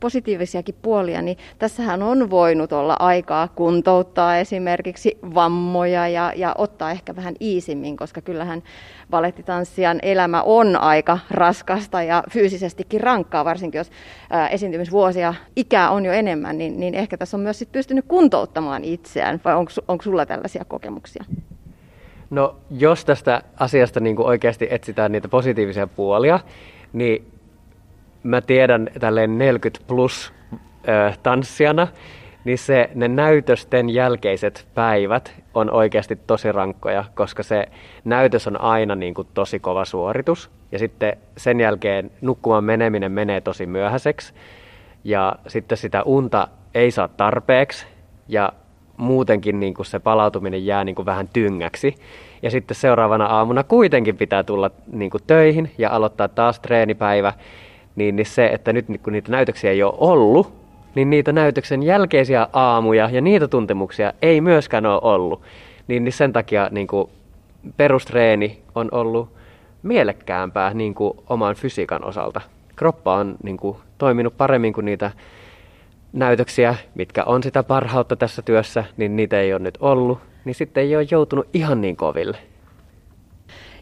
positiivisiakin 0.00 0.74
puolia, 0.82 1.22
niin 1.22 1.38
tässähän 1.58 2.02
on 2.02 2.30
voinut 2.30 2.72
olla 2.72 2.96
aikaa 2.98 3.48
kuntouttaa 3.48 4.36
esimerkiksi 4.36 5.18
vammoja 5.34 6.08
ja, 6.08 6.32
ja 6.36 6.54
ottaa 6.58 6.90
ehkä 6.90 7.16
vähän 7.16 7.34
iisimmin, 7.40 7.96
koska 7.96 8.20
kyllähän 8.20 8.62
valettitanssijan 9.10 9.98
elämä 10.02 10.42
on 10.42 10.76
aika 10.76 11.18
raskasta 11.30 12.02
ja 12.02 12.24
fyysisestikin 12.30 13.00
rankkaa, 13.00 13.44
varsinkin 13.44 13.78
jos 13.78 13.90
ää, 14.30 14.48
esiintymisvuosia 14.48 15.34
ikää 15.56 15.90
on 15.90 16.04
jo 16.04 16.12
enemmän, 16.12 16.58
niin, 16.58 16.80
niin 16.80 16.94
ehkä 16.94 17.16
tässä 17.16 17.36
on 17.36 17.42
myös 17.42 17.58
sit 17.58 17.72
pystynyt 17.72 18.04
kuntouttamaan 18.08 18.84
itseään, 18.84 19.40
vai 19.44 19.54
onko, 19.54 19.72
onko 19.88 20.02
sulla 20.02 20.26
tällaisia 20.26 20.64
kokemuksia? 20.64 21.24
No 22.32 22.56
jos 22.70 23.04
tästä 23.04 23.42
asiasta 23.56 24.00
niin 24.00 24.16
kuin 24.16 24.26
oikeasti 24.26 24.68
etsitään 24.70 25.12
niitä 25.12 25.28
positiivisia 25.28 25.86
puolia, 25.86 26.40
niin 26.92 27.32
mä 28.22 28.40
tiedän 28.40 28.88
tälleen 29.00 29.38
40 29.38 29.84
plus 29.86 30.32
ö, 30.88 31.12
tanssijana, 31.22 31.88
niin 32.44 32.58
se, 32.58 32.90
ne 32.94 33.08
näytösten 33.08 33.90
jälkeiset 33.90 34.66
päivät 34.74 35.34
on 35.54 35.70
oikeasti 35.70 36.16
tosi 36.16 36.52
rankkoja, 36.52 37.04
koska 37.14 37.42
se 37.42 37.66
näytös 38.04 38.46
on 38.46 38.60
aina 38.60 38.94
niin 38.94 39.14
kuin 39.14 39.28
tosi 39.34 39.60
kova 39.60 39.84
suoritus. 39.84 40.50
Ja 40.72 40.78
sitten 40.78 41.16
sen 41.36 41.60
jälkeen 41.60 42.10
nukkumaan 42.20 42.64
meneminen 42.64 43.12
menee 43.12 43.40
tosi 43.40 43.66
myöhäiseksi. 43.66 44.34
Ja 45.04 45.36
sitten 45.46 45.78
sitä 45.78 46.02
unta 46.02 46.48
ei 46.74 46.90
saa 46.90 47.08
tarpeeksi. 47.08 47.86
Ja 48.28 48.52
muutenkin 48.96 49.60
niin 49.60 49.74
kuin 49.74 49.86
se 49.86 49.98
palautuminen 49.98 50.66
jää 50.66 50.84
niin 50.84 50.94
kuin 50.94 51.06
vähän 51.06 51.28
tyngäksi. 51.32 51.94
Ja 52.42 52.50
sitten 52.50 52.74
seuraavana 52.74 53.26
aamuna 53.26 53.64
kuitenkin 53.64 54.16
pitää 54.16 54.42
tulla 54.42 54.70
niin 54.92 55.10
kuin 55.10 55.22
töihin 55.26 55.70
ja 55.78 55.90
aloittaa 55.90 56.28
taas 56.28 56.60
treenipäivä. 56.60 57.32
Niin, 57.96 58.16
niin 58.16 58.26
se, 58.26 58.46
että 58.46 58.72
nyt 58.72 58.86
kun 59.02 59.12
niitä 59.12 59.32
näytöksiä 59.32 59.70
ei 59.70 59.82
ole 59.82 59.94
ollut, 59.96 60.52
niin 60.94 61.10
niitä 61.10 61.32
näytöksen 61.32 61.82
jälkeisiä 61.82 62.48
aamuja 62.52 63.08
ja 63.12 63.20
niitä 63.20 63.48
tuntemuksia 63.48 64.12
ei 64.22 64.40
myöskään 64.40 64.86
ole 64.86 65.00
ollut. 65.02 65.42
Niin, 65.88 66.04
niin 66.04 66.12
sen 66.12 66.32
takia 66.32 66.68
niin 66.70 66.86
kuin 66.86 67.10
perustreeni 67.76 68.58
on 68.74 68.88
ollut 68.92 69.28
mielekkäämpää 69.82 70.74
niin 70.74 70.94
kuin 70.94 71.18
oman 71.28 71.54
fysiikan 71.54 72.04
osalta. 72.04 72.40
Kroppa 72.76 73.14
on 73.14 73.36
niin 73.42 73.56
kuin, 73.56 73.76
toiminut 73.98 74.36
paremmin 74.36 74.72
kuin 74.72 74.84
niitä 74.84 75.10
näytöksiä, 76.12 76.74
mitkä 76.94 77.24
on 77.24 77.42
sitä 77.42 77.62
parhautta 77.62 78.16
tässä 78.16 78.42
työssä, 78.42 78.84
niin 78.96 79.16
niitä 79.16 79.40
ei 79.40 79.52
ole 79.52 79.62
nyt 79.62 79.78
ollut, 79.80 80.18
niin 80.44 80.54
sitten 80.54 80.82
ei 80.82 80.96
ole 80.96 81.06
joutunut 81.10 81.48
ihan 81.52 81.80
niin 81.80 81.96
koville. 81.96 82.38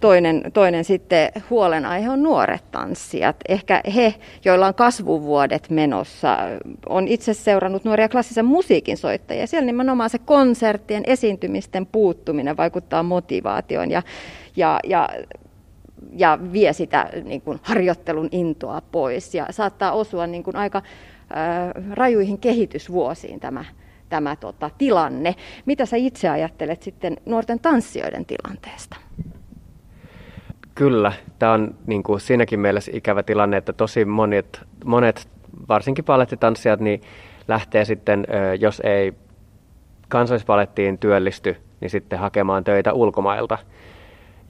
Toinen, 0.01 0.43
toinen 0.53 0.85
sitten 0.85 1.33
huolenaihe 1.51 2.11
on 2.11 2.23
nuoret 2.23 2.71
tanssijat. 2.71 3.37
Ehkä 3.49 3.81
he, 3.95 4.15
joilla 4.45 4.67
on 4.67 4.75
kasvuvuodet 4.75 5.71
menossa, 5.71 6.39
on 6.89 7.09
itse 7.09 7.35
seurannut 7.35 7.85
nuoria 7.85 8.09
klassisen 8.09 8.45
musiikin 8.45 8.97
soittajia. 8.97 9.47
Siellä 9.47 9.67
nimenomaan 9.67 10.11
se 10.11 10.19
konserttien, 10.19 11.03
esiintymisten 11.07 11.87
puuttuminen 11.87 12.57
vaikuttaa 12.57 13.03
motivaatioon 13.03 13.91
ja, 13.91 14.03
ja, 14.57 14.81
ja 14.85 15.09
ja 16.13 16.39
vie 16.53 16.73
sitä 16.73 17.11
niin 17.25 17.41
kuin, 17.41 17.59
harjoittelun 17.63 18.29
intoa 18.33 18.83
pois 18.93 19.35
ja 19.35 19.47
saattaa 19.51 19.93
osua 19.93 20.27
niin 20.27 20.43
kuin, 20.43 20.57
aika 20.57 20.83
rajuihin 21.95 22.39
kehitysvuosiin 22.39 23.41
tämä, 23.41 23.65
tämä 24.09 24.37
tota, 24.37 24.71
tilanne. 24.79 25.35
Mitä 25.67 25.87
sä 25.87 25.97
itse 25.97 26.29
ajattelet 26.29 26.83
sitten 26.83 27.17
nuorten 27.27 27.61
tanssijoiden 27.61 28.27
tilanteesta? 28.27 28.97
Kyllä, 30.75 31.13
tämä 31.39 31.53
on 31.53 31.75
niin 31.87 32.03
kuin 32.03 32.21
siinäkin 32.21 32.61
mielessä 32.61 32.93
ikävä 32.95 33.23
tilanne, 33.23 33.57
että 33.57 33.73
tosi 33.73 34.05
monet, 34.05 34.61
monet 34.85 35.29
varsinkin 35.69 36.05
palettitanssijat, 36.05 36.81
niin 36.81 37.01
lähtee 37.49 37.85
sitten, 37.85 38.27
jos 38.61 38.81
ei 38.85 39.15
kansallispalettiin 40.09 40.99
työllisty, 40.99 41.57
niin 41.81 41.91
sitten 41.91 42.19
hakemaan 42.19 42.65
töitä 42.65 42.93
ulkomailta. 42.93 43.59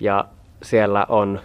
Ja 0.00 0.24
siellä 0.62 1.06
on 1.08 1.40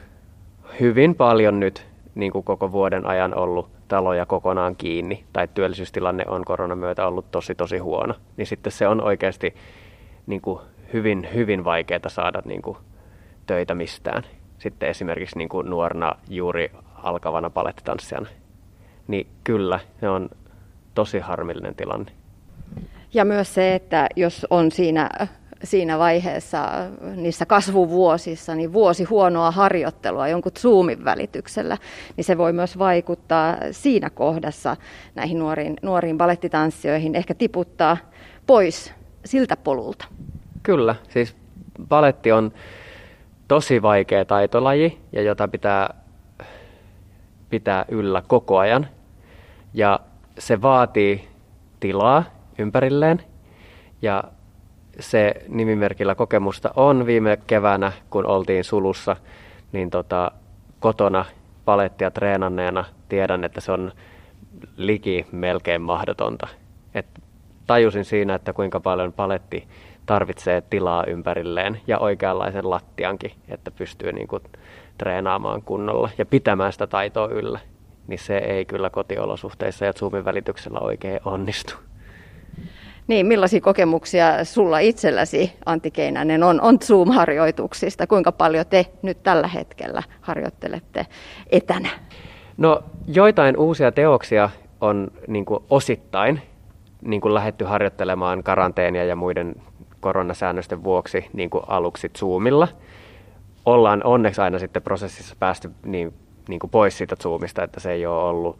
hyvin 0.80 1.16
paljon 1.16 1.60
nyt 1.60 1.88
niin 2.16 2.32
kuin 2.32 2.44
koko 2.44 2.72
vuoden 2.72 3.06
ajan 3.06 3.36
ollut 3.36 3.75
taloja 3.88 4.26
kokonaan 4.26 4.76
kiinni 4.76 5.24
tai 5.34 5.48
työllisyystilanne 5.54 6.24
on 6.28 6.46
koronan 6.46 6.78
myötä 6.78 7.08
ollut 7.08 7.32
tosi 7.32 7.56
tosi 7.56 7.78
huono, 7.78 8.14
niin 8.38 8.48
sitten 8.48 8.72
se 8.72 8.88
on 8.88 9.02
oikeasti 9.02 9.56
niin 10.28 10.42
kuin 10.42 10.60
hyvin, 10.94 11.28
hyvin 11.34 11.64
vaikeaa 11.64 12.00
saada 12.10 12.42
niin 12.46 12.62
kuin 12.62 12.78
töitä 13.46 13.76
mistään. 13.76 14.24
Sitten 14.58 14.90
esimerkiksi 14.90 15.38
niin 15.38 15.50
kuin 15.50 15.70
nuorena 15.70 16.16
juuri 16.30 16.72
alkavana 16.96 17.50
palettitanssijana. 17.50 18.28
Niin 19.08 19.28
kyllä, 19.44 19.80
se 20.00 20.10
on 20.10 20.30
tosi 20.94 21.20
harmillinen 21.20 21.76
tilanne. 21.76 22.12
Ja 23.14 23.26
myös 23.26 23.54
se, 23.54 23.76
että 23.76 24.08
jos 24.16 24.48
on 24.50 24.72
siinä 24.72 25.10
siinä 25.64 26.00
vaiheessa 26.00 26.70
niissä 27.16 27.46
kasvuvuosissa, 27.46 28.56
niin 28.56 28.74
vuosi 28.74 29.04
huonoa 29.04 29.52
harjoittelua 29.52 30.28
jonkun 30.28 30.52
Zoomin 30.60 31.06
välityksellä, 31.06 31.78
niin 32.18 32.26
se 32.26 32.38
voi 32.38 32.54
myös 32.54 32.78
vaikuttaa 32.78 33.58
siinä 33.72 34.10
kohdassa 34.10 34.78
näihin 35.16 35.40
nuoriin, 35.40 35.74
nuoriin 35.82 36.18
balettitanssijoihin, 36.18 37.16
ehkä 37.16 37.34
tiputtaa 37.34 37.98
pois 38.48 38.94
siltä 39.26 39.58
polulta. 39.58 40.06
Kyllä, 40.64 40.96
siis 41.10 41.36
baletti 41.88 42.32
on 42.32 42.52
tosi 43.48 43.82
vaikea 43.82 44.26
taitolaji 44.26 44.98
ja 45.12 45.22
jota 45.22 45.48
pitää 45.48 46.06
pitää 47.50 47.86
yllä 47.88 48.24
koko 48.28 48.58
ajan. 48.58 48.88
Ja 49.74 50.00
se 50.40 50.62
vaatii 50.62 51.28
tilaa 51.80 52.24
ympärilleen 52.58 53.22
ja 54.02 54.24
se 55.00 55.34
nimimerkillä 55.48 56.16
kokemusta 56.16 56.72
on 56.76 57.06
viime 57.06 57.38
keväänä, 57.48 57.92
kun 58.10 58.26
oltiin 58.26 58.64
sulussa, 58.64 59.16
niin 59.72 59.90
tota, 59.90 60.32
kotona 60.80 61.26
palettia 61.66 62.12
treenanneena 62.12 62.86
tiedän, 63.10 63.44
että 63.44 63.62
se 63.62 63.72
on 63.72 63.92
liki 64.78 65.26
melkein 65.32 65.82
mahdotonta. 65.82 66.48
Et 66.94 67.06
tajusin 67.68 68.06
siinä, 68.06 68.36
että 68.36 68.54
kuinka 68.54 68.80
paljon 68.80 69.14
paletti 69.14 69.68
tarvitsee 70.06 70.62
tilaa 70.62 71.04
ympärilleen 71.08 71.82
ja 71.88 72.00
oikeanlaisen 72.00 72.70
lattiankin, 72.70 73.32
että 73.48 73.72
pystyy 73.72 74.12
niin 74.12 74.28
kuin 74.28 74.44
treenaamaan 74.98 75.62
kunnolla 75.62 76.10
ja 76.18 76.26
pitämään 76.26 76.74
sitä 76.74 76.88
taitoa 76.88 77.28
yllä. 77.28 77.60
Niin 78.08 78.20
se 78.20 78.38
ei 78.38 78.66
kyllä 78.66 78.90
kotiolosuhteissa 78.90 79.86
ja 79.86 79.94
Zoomin 79.94 80.26
välityksellä 80.26 80.80
oikein 80.80 81.20
onnistu. 81.26 81.76
Niin, 83.08 83.26
millaisia 83.26 83.62
kokemuksia 83.62 84.46
sulla 84.46 84.80
itselläsi, 84.80 85.54
Antti 85.66 85.92
Keinänen, 85.92 86.44
on, 86.44 86.62
on 86.62 86.78
Zoom-harjoituksista? 86.80 88.08
Kuinka 88.08 88.32
paljon 88.32 88.66
te 88.70 88.86
nyt 89.02 89.24
tällä 89.24 89.48
hetkellä 89.48 90.04
harjoittelette 90.22 91.06
etänä? 91.52 91.90
No, 92.58 92.84
joitain 93.08 93.58
uusia 93.58 93.92
teoksia 93.92 94.50
on 94.82 95.12
niin 95.28 95.46
kuin 95.46 95.64
osittain 95.70 96.42
niin 97.02 97.22
kuin 97.22 97.34
lähetty 97.34 97.66
harjoittelemaan 97.66 98.44
karanteenia 98.44 99.06
ja 99.06 99.16
muiden 99.16 99.56
koronasäännösten 100.00 100.84
vuoksi 100.84 101.26
niin 101.34 101.50
kuin 101.50 101.64
aluksi 101.68 102.12
Zoomilla. 102.18 102.68
Ollaan 103.66 104.02
onneksi 104.04 104.42
aina 104.42 104.60
sitten 104.60 104.82
prosessissa 104.82 105.36
päästy 105.40 105.72
niin, 105.86 106.14
niin 106.50 106.60
kuin 106.60 106.72
pois 106.72 106.98
siitä 106.98 107.16
Zoomista, 107.16 107.64
että 107.64 107.80
se 107.80 107.92
ei 107.92 108.06
ole 108.06 108.24
ollut 108.24 108.60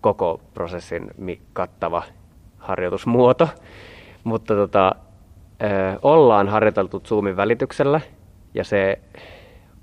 koko 0.00 0.40
prosessin 0.54 1.10
kattava 1.52 2.02
harjoitusmuoto. 2.64 3.48
Mutta 4.24 4.54
tota, 4.54 4.94
ö, 5.62 5.66
ollaan 6.02 6.48
harjoiteltu 6.48 7.00
Zoomin 7.00 7.36
välityksellä 7.36 8.00
ja 8.54 8.64
se 8.64 8.98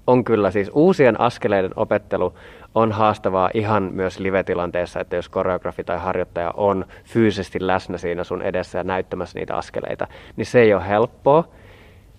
on 0.07 0.23
kyllä 0.23 0.51
siis 0.51 0.71
uusien 0.73 1.19
askeleiden 1.19 1.71
opettelu 1.75 2.33
on 2.75 2.91
haastavaa 2.91 3.49
ihan 3.53 3.89
myös 3.93 4.19
live-tilanteessa, 4.19 4.99
että 4.99 5.15
jos 5.15 5.29
koreografi 5.29 5.83
tai 5.83 5.99
harjoittaja 5.99 6.51
on 6.57 6.85
fyysisesti 7.03 7.67
läsnä 7.67 7.97
siinä 7.97 8.23
sun 8.23 8.41
edessä 8.41 8.77
ja 8.77 8.83
näyttämässä 8.83 9.39
niitä 9.39 9.55
askeleita, 9.55 10.07
niin 10.35 10.45
se 10.45 10.61
ei 10.61 10.73
ole 10.73 10.87
helppoa, 10.87 11.47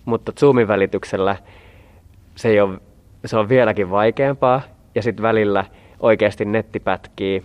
mutta 0.05 0.31
Zoomin 0.31 0.67
välityksellä 0.67 1.35
se, 2.35 2.49
ei 2.49 2.61
ole, 2.61 2.79
se 3.25 3.37
on 3.37 3.49
vieläkin 3.49 3.91
vaikeampaa 3.91 4.61
ja 4.95 5.01
sitten 5.01 5.23
välillä 5.23 5.65
oikeasti 5.99 6.45
netti 6.45 6.79
pätkii, 6.79 7.43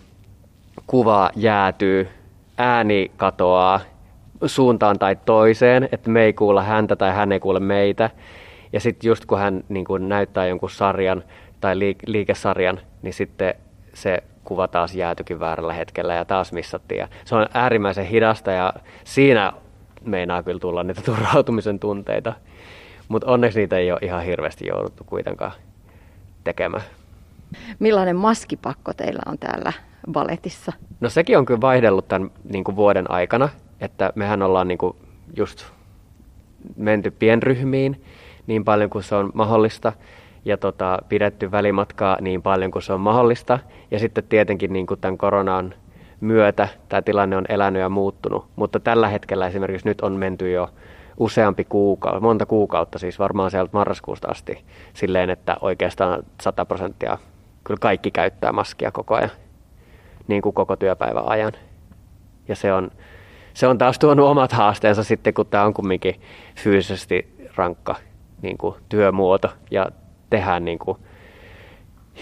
kuva 0.87 1.31
jäätyy, 1.37 2.09
ääni 2.59 3.11
katoaa 3.17 3.81
suuntaan 4.47 4.99
tai 4.99 5.17
toiseen, 5.25 5.89
että 5.93 6.11
me 6.11 6.23
ei 6.23 6.33
kuulla 6.33 6.63
häntä 6.63 6.97
tai 6.97 7.13
hän 7.13 7.33
ei 7.33 7.41
kuule 7.41 7.61
meitä. 7.61 8.11
Ja 8.73 8.81
sitten 8.81 9.09
just 9.09 9.25
kun 9.25 9.39
hän 9.39 9.65
niin 9.69 9.85
kun 9.85 10.09
näyttää 10.09 10.47
jonkun 10.47 10.71
sarjan 10.71 11.23
tai 11.61 11.75
liik- 11.75 12.05
liikesarjan, 12.07 12.81
niin 13.03 13.15
sitten 13.15 13.55
se 13.95 14.23
kuva 14.45 14.69
taas 14.69 14.95
jäätyikin 14.95 15.41
väärällä 15.41 15.73
hetkellä 15.73 16.15
ja 16.15 16.25
taas 16.25 16.53
missattiin. 16.53 16.99
Ja 16.99 17.09
se 17.25 17.35
on 17.35 17.47
äärimmäisen 17.55 18.07
hidasta 18.07 18.51
ja 18.51 18.73
siinä 19.05 19.53
meinaa 20.05 20.43
kyllä 20.43 20.59
tulla 20.59 20.83
niitä 20.83 21.03
turhautumisen 21.13 21.79
tunteita. 21.79 22.33
Mutta 23.09 23.27
onneksi 23.27 23.59
niitä 23.59 23.77
ei 23.77 23.93
ole 23.93 24.01
ihan 24.03 24.23
hirveästi 24.23 24.67
jouduttu 24.67 25.05
kuitenkaan 25.05 25.53
tekemään. 26.45 26.83
Millainen 27.79 28.17
maskipakko 28.17 28.95
teillä 28.95 29.23
on 29.27 29.39
täällä 29.39 29.73
baletissa? 30.13 30.73
No 31.01 31.09
sekin 31.09 31.39
on 31.39 31.45
kyllä 31.45 31.61
vaihdellut 31.61 32.09
tämän 32.09 32.31
niin 32.45 32.65
kuin 32.65 32.77
vuoden 32.77 33.11
aikana, 33.11 33.49
että 33.81 34.13
mehän 34.15 34.43
ollaan 34.43 34.69
niin 34.69 34.79
kuin 34.79 34.97
just 35.37 35.65
menty 36.77 37.11
pienryhmiin 37.11 38.03
niin 38.47 38.65
paljon 38.65 38.91
kuin 38.91 39.05
se 39.05 39.15
on 39.15 39.31
mahdollista 39.35 39.93
ja 40.45 40.57
tota, 40.57 40.99
pidetty 41.09 41.51
välimatkaa 41.51 42.17
niin 42.21 42.43
paljon 42.43 42.71
kuin 42.71 42.83
se 42.83 42.93
on 42.93 43.01
mahdollista. 43.01 43.59
Ja 43.91 43.99
sitten 43.99 44.25
tietenkin 44.25 44.73
niin 44.73 44.87
kuin 44.87 45.01
tämän 45.01 45.19
koronan 45.19 45.75
myötä 46.21 46.69
tämä 46.89 47.03
tilanne 47.03 47.37
on 47.37 47.45
elänyt 47.49 47.81
ja 47.81 47.89
muuttunut. 47.89 48.47
Mutta 48.57 48.81
tällä 48.81 49.09
hetkellä 49.09 49.47
esimerkiksi 49.47 49.89
nyt 49.89 50.01
on 50.01 50.13
menty 50.13 50.53
jo 50.53 50.71
useampi 51.19 51.65
kuukausi, 51.65 52.21
monta 52.21 52.47
kuukautta, 52.47 52.99
siis 52.99 53.19
varmaan 53.19 53.51
sieltä 53.51 53.71
marraskuusta 53.73 54.29
asti, 54.29 54.65
silleen, 54.95 55.31
että 55.31 55.57
oikeastaan 55.61 56.23
100 56.41 56.65
prosenttia 56.65 57.19
kyllä 57.65 57.79
kaikki 57.81 58.11
käyttää 58.11 58.53
maskia 58.53 58.91
koko 58.93 59.15
ajan, 59.15 59.31
niin 60.29 60.43
kuin 60.43 60.55
koko 60.55 60.77
työpäivän 60.77 61.29
ajan. 61.29 61.53
Ja 62.49 62.57
se 62.57 62.73
on, 62.73 62.91
se 63.55 63.67
on 63.67 63.79
taas 63.79 63.99
tuonut 63.99 64.27
omat 64.27 64.53
haasteensa 64.53 65.05
sitten, 65.05 65.35
kun 65.35 65.47
tämä 65.47 65.65
on 65.65 65.75
kumminkin 65.75 66.21
fyysisesti 66.57 67.49
rankka 67.57 67.97
niin 68.43 68.59
kuin 68.59 68.75
työmuoto 68.89 69.49
ja 69.71 69.87
tehdään 70.31 70.65
niin 70.65 70.79
kuin 70.79 70.99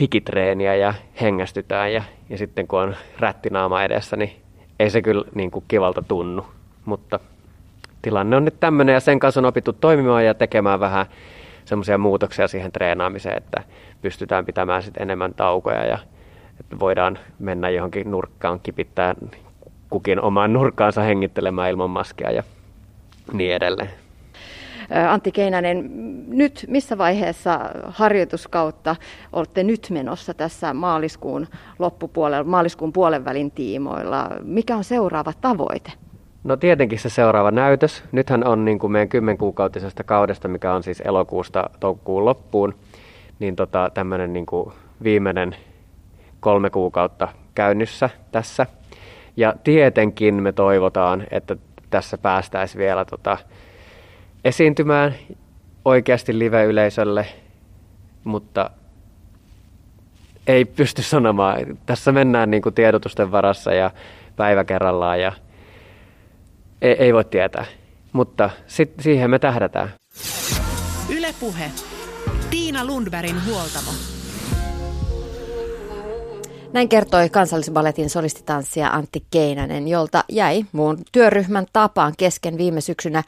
hikitreeniä 0.00 0.74
ja 0.74 0.94
hengästytään 1.20 1.92
ja, 1.92 2.02
ja 2.28 2.38
sitten 2.38 2.68
kun 2.68 2.80
on 2.80 2.96
rättinaama 3.18 3.82
edessä, 3.82 4.16
niin 4.16 4.36
ei 4.78 4.90
se 4.90 5.02
kyllä 5.02 5.24
niin 5.34 5.50
kuin 5.50 5.64
kivalta 5.68 6.02
tunnu. 6.08 6.46
Mutta 6.84 7.20
tilanne 8.02 8.36
on 8.36 8.44
nyt 8.44 8.60
tämmöinen 8.60 8.92
ja 8.92 9.00
sen 9.00 9.18
kanssa 9.18 9.40
on 9.40 9.44
opittu 9.44 9.72
toimimaan 9.72 10.24
ja 10.24 10.34
tekemään 10.34 10.80
vähän 10.80 11.06
semmoisia 11.64 11.98
muutoksia 11.98 12.48
siihen 12.48 12.72
treenaamiseen, 12.72 13.36
että 13.36 13.62
pystytään 14.02 14.46
pitämään 14.46 14.82
sitten 14.82 15.02
enemmän 15.02 15.34
taukoja 15.34 15.84
ja 15.84 15.98
että 16.60 16.78
voidaan 16.78 17.18
mennä 17.38 17.70
johonkin 17.70 18.10
nurkkaan, 18.10 18.60
kipittää 18.60 19.14
kukin 19.90 20.20
omaan 20.20 20.52
nurkkaansa 20.52 21.02
hengittelemään 21.02 21.70
ilman 21.70 21.90
maskia 21.90 22.30
ja 22.30 22.42
niin 23.32 23.54
edelleen. 23.54 23.90
Antti 25.08 25.32
Keinänen, 25.32 25.90
nyt 26.28 26.64
missä 26.68 26.98
vaiheessa 26.98 27.60
harjoituskautta 27.88 28.96
olette 29.32 29.62
nyt 29.62 29.88
menossa 29.90 30.34
tässä 30.34 30.74
maaliskuun 30.74 31.46
loppupuolella, 31.78 32.44
maaliskuun 32.44 32.92
puolen 32.92 33.24
välin 33.24 33.50
tiimoilla? 33.50 34.30
Mikä 34.42 34.76
on 34.76 34.84
seuraava 34.84 35.32
tavoite? 35.40 35.92
No 36.44 36.56
tietenkin 36.56 36.98
se 36.98 37.08
seuraava 37.08 37.50
näytös. 37.50 38.04
Nythän 38.12 38.46
on 38.46 38.64
niin 38.64 38.78
kuin 38.78 38.92
meidän 38.92 39.08
kymmenkuukautisesta 39.08 40.04
kaudesta, 40.04 40.48
mikä 40.48 40.72
on 40.72 40.82
siis 40.82 41.02
elokuusta 41.04 41.70
toukokuun 41.80 42.24
loppuun, 42.24 42.74
niin 43.38 43.56
tota, 43.56 43.90
tämmöinen 43.94 44.32
niin 44.32 44.46
kuin 44.46 44.72
viimeinen 45.02 45.56
kolme 46.40 46.70
kuukautta 46.70 47.28
käynnissä 47.54 48.10
tässä. 48.32 48.66
Ja 49.36 49.54
tietenkin 49.64 50.42
me 50.42 50.52
toivotaan, 50.52 51.26
että 51.30 51.56
tässä 51.90 52.18
päästäisiin 52.18 52.78
vielä 52.78 53.04
tota, 53.04 53.38
esiintymään 54.44 55.14
oikeasti 55.84 56.38
live-yleisölle, 56.38 57.26
mutta 58.24 58.70
ei 60.46 60.64
pysty 60.64 61.02
sanomaan. 61.02 61.78
Tässä 61.86 62.12
mennään 62.12 62.50
niin 62.50 62.62
kuin 62.62 62.74
tiedotusten 62.74 63.32
varassa 63.32 63.74
ja 63.74 63.90
päivä 64.36 64.64
kerrallaan 64.64 65.20
ja 65.20 65.32
ei, 66.82 66.92
ei 66.92 67.14
voi 67.14 67.24
tietää. 67.24 67.64
Mutta 68.12 68.50
sit, 68.66 68.94
siihen 69.00 69.30
me 69.30 69.38
tähdätään. 69.38 69.92
Ylepuhe. 71.16 71.70
Tiina 72.50 72.84
Lundbergin 72.84 73.44
huoltamo. 73.46 74.15
Näin 76.72 76.88
kertoi 76.88 77.28
kansallisbaletin 77.28 78.10
solistitanssija 78.10 78.90
Antti 78.90 79.26
Keinänen, 79.30 79.88
jolta 79.88 80.24
jäi 80.28 80.64
muun 80.72 80.98
työryhmän 81.12 81.66
tapaan 81.72 82.14
kesken 82.18 82.58
viime 82.58 82.80
syksynä 82.80 83.22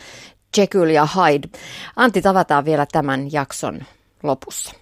Jekyll 0.57 0.91
ja 0.91 1.07
Hyde. 1.17 1.49
Antti 1.97 2.23
tavataan 2.23 2.65
vielä 2.65 2.87
tämän 2.93 3.33
jakson 3.33 3.81
lopussa. 4.23 4.75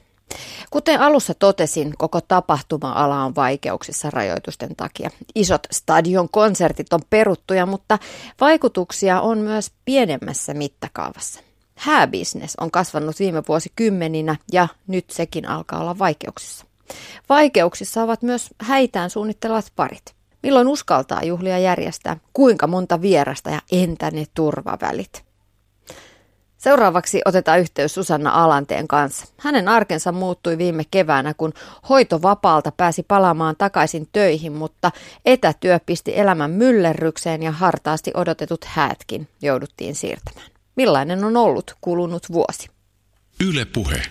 Kuten 0.71 1.01
alussa 1.01 1.35
totesin, 1.35 1.95
koko 1.99 2.21
tapahtuma-ala 2.21 3.25
on 3.25 3.35
vaikeuksissa 3.35 4.11
rajoitusten 4.11 4.77
takia. 4.77 5.11
Isot 5.35 5.66
stadion 5.73 6.29
konsertit 6.29 6.92
on 6.92 7.01
peruttuja, 7.11 7.66
mutta 7.66 7.99
vaikutuksia 8.40 9.21
on 9.21 9.38
myös 9.38 9.71
pienemmässä 9.85 10.55
mittakaavassa. 10.55 11.40
Hääbisnes 11.75 12.55
on 12.61 12.71
kasvanut 12.71 13.19
viime 13.19 13.42
vuosikymmeninä 13.49 14.37
ja 14.53 14.69
nyt 14.87 15.11
sekin 15.11 15.49
alkaa 15.49 15.81
olla 15.81 15.99
vaikeuksissa. 15.99 16.66
Vaikeuksissa 17.29 18.03
ovat 18.03 18.22
myös 18.22 18.51
häitään 18.61 19.11
suunnittelevat 19.11 19.72
parit. 19.77 20.14
Milloin 20.42 20.68
uskaltaa 20.68 21.22
juhlia 21.25 21.59
järjestää? 21.59 22.16
Kuinka 22.33 22.66
monta 22.66 23.03
vierasta 23.03 23.51
ja 23.51 23.61
entä 23.72 24.11
ne 24.11 24.25
turvavälit? 24.35 25.27
Seuraavaksi 26.57 27.20
otetaan 27.25 27.61
yhteys 27.61 27.94
Susanna 27.94 28.31
Alanteen 28.31 28.88
kanssa. 28.88 29.27
Hänen 29.37 29.68
arkensa 29.68 30.12
muuttui 30.12 30.59
viime 30.59 30.83
keväänä, 30.90 31.35
kun 31.35 31.53
hoitovapaalta 31.88 32.72
pääsi 32.72 33.03
palaamaan 33.03 33.55
takaisin 33.59 34.09
töihin, 34.12 34.53
mutta 34.53 34.90
etätyö 35.25 35.81
pisti 35.87 36.18
elämän 36.18 36.51
myllerrykseen 36.51 37.42
ja 37.42 37.53
hartaasti 37.53 38.11
odotetut 38.14 38.64
häätkin 38.64 39.29
jouduttiin 39.42 39.94
siirtämään. 39.94 40.46
Millainen 40.77 41.25
on 41.25 41.37
ollut 41.37 41.75
kulunut 41.81 42.22
vuosi? 42.33 42.68
Yle 43.49 43.64
puhe. 43.64 44.03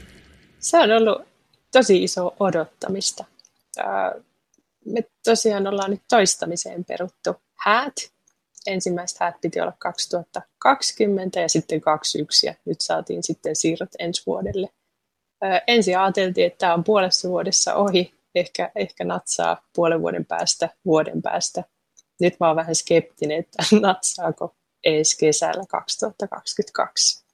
Se 0.59 0.77
on 0.77 0.91
ollut 0.91 1.34
tosi 1.79 2.03
iso 2.03 2.35
odottamista. 2.39 3.25
Me 4.85 5.03
tosiaan 5.25 5.67
ollaan 5.67 5.91
nyt 5.91 6.01
toistamiseen 6.09 6.85
peruttu 6.85 7.35
häät 7.55 7.95
ensimmäiset 8.67 9.19
häät 9.19 9.35
piti 9.41 9.61
olla 9.61 9.73
2020 9.79 11.39
ja 11.39 11.49
sitten 11.49 11.81
2021 11.81 12.47
ja 12.47 12.53
nyt 12.65 12.81
saatiin 12.81 13.23
sitten 13.23 13.55
siirrot 13.55 13.89
ensi 13.99 14.23
vuodelle. 14.25 14.69
ensin 15.67 15.99
ajateltiin, 15.99 16.47
että 16.47 16.57
tämä 16.57 16.73
on 16.73 16.83
puolessa 16.83 17.29
vuodessa 17.29 17.75
ohi, 17.75 18.13
ehkä, 18.35 18.71
ehkä 18.75 19.03
natsaa 19.03 19.61
puolen 19.75 20.01
vuoden 20.01 20.25
päästä, 20.25 20.69
vuoden 20.85 21.21
päästä. 21.21 21.63
Nyt 22.19 22.35
mä 22.39 22.47
oon 22.47 22.55
vähän 22.55 22.75
skeptinen, 22.75 23.39
että 23.39 23.63
natsaako 23.81 24.55
edes 24.83 25.17
kesällä 25.17 25.63
2022. 25.69 27.24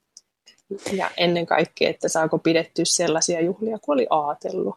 Ja 0.92 1.10
ennen 1.18 1.46
kaikkea, 1.46 1.90
että 1.90 2.10
saako 2.10 2.38
pidettyä 2.38 2.86
sellaisia 2.86 3.42
juhlia 3.42 3.80
kuin 3.80 3.94
oli 3.94 4.08
ajatellut. 4.10 4.76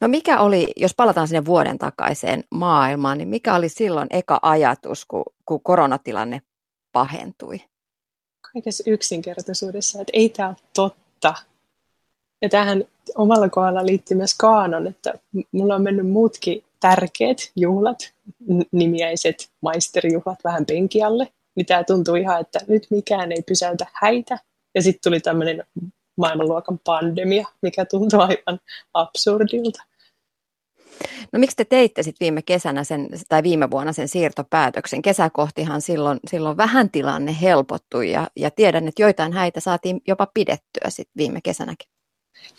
No 0.00 0.08
mikä 0.08 0.40
oli, 0.40 0.72
jos 0.76 0.94
palataan 0.94 1.28
sinne 1.28 1.44
vuoden 1.44 1.78
takaiseen 1.78 2.44
maailmaan, 2.50 3.18
niin 3.18 3.28
mikä 3.28 3.54
oli 3.54 3.68
silloin 3.68 4.08
eka 4.10 4.38
ajatus, 4.42 5.04
kun, 5.04 5.24
kun 5.44 5.60
koronatilanne 5.62 6.42
pahentui? 6.92 7.60
Kaikessa 8.52 8.84
yksinkertaisuudessa, 8.86 10.00
että 10.00 10.10
ei 10.14 10.28
tämä 10.28 10.48
ole 10.48 10.56
totta. 10.74 11.34
Ja 12.42 12.48
tähän 12.48 12.84
omalla 13.14 13.48
kohdalla 13.48 13.86
liittyy 13.86 14.16
myös 14.16 14.34
kaanon, 14.38 14.86
että 14.86 15.14
mulla 15.52 15.74
on 15.74 15.82
mennyt 15.82 16.08
muutkin 16.08 16.64
tärkeät 16.80 17.38
juhlat, 17.56 18.12
nimiäiset 18.72 19.50
maisterijuhlat 19.60 20.38
vähän 20.44 20.66
penkialle. 20.66 21.32
Niin 21.54 21.66
tämä 21.66 21.84
tuntuu 21.84 22.14
ihan, 22.14 22.40
että 22.40 22.58
nyt 22.68 22.86
mikään 22.90 23.32
ei 23.32 23.42
pysäytä 23.42 23.86
häitä. 23.92 24.38
Ja 24.74 24.82
sitten 24.82 25.10
tuli 25.10 25.20
tämmöinen 25.20 25.64
maailmanluokan 26.16 26.80
pandemia, 26.84 27.46
mikä 27.62 27.84
tuntuu 27.84 28.20
aivan 28.20 28.60
absurdilta. 28.94 29.82
No 31.32 31.38
miksi 31.38 31.56
te 31.56 31.64
teitte 31.64 32.02
sitten 32.02 32.24
viime 32.24 32.42
kesänä 32.42 32.84
sen, 32.84 33.08
tai 33.28 33.42
viime 33.42 33.70
vuonna 33.70 33.92
sen 33.92 34.08
siirtopäätöksen? 34.08 35.02
Kesäkohtihan 35.02 35.80
silloin, 35.80 36.20
silloin 36.30 36.56
vähän 36.56 36.90
tilanne 36.90 37.36
helpottui 37.40 38.10
ja, 38.10 38.28
ja 38.36 38.50
tiedän, 38.50 38.88
että 38.88 39.02
joitain 39.02 39.32
häitä 39.32 39.60
saatiin 39.60 40.00
jopa 40.08 40.26
pidettyä 40.34 40.90
sitten 40.90 41.12
viime 41.16 41.40
kesänäkin. 41.40 41.88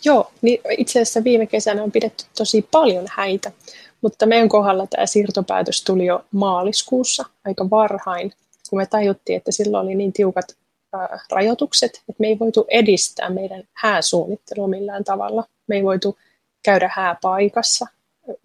Joo, 0.04 0.30
niin 0.42 0.60
itse 0.78 1.00
asiassa 1.02 1.24
viime 1.24 1.46
kesänä 1.46 1.82
on 1.82 1.92
pidetty 1.92 2.24
tosi 2.38 2.68
paljon 2.70 3.04
häitä, 3.10 3.52
mutta 4.00 4.26
meidän 4.26 4.48
kohdalla 4.48 4.86
tämä 4.86 5.06
siirtopäätös 5.06 5.84
tuli 5.84 6.06
jo 6.06 6.24
maaliskuussa 6.30 7.24
aika 7.44 7.70
varhain, 7.70 8.32
kun 8.70 8.78
me 8.78 8.86
tajuttiin, 8.86 9.36
että 9.36 9.52
silloin 9.52 9.86
oli 9.86 9.94
niin 9.94 10.12
tiukat 10.12 10.56
rajoitukset, 11.30 11.90
että 12.08 12.20
me 12.20 12.26
ei 12.26 12.38
voitu 12.38 12.66
edistää 12.68 13.30
meidän 13.30 13.62
hääsuunnittelua 13.72 14.68
millään 14.68 15.04
tavalla. 15.04 15.44
Me 15.66 15.76
ei 15.76 15.82
voitu 15.82 16.18
käydä 16.62 16.90
hääpaikassa 16.94 17.86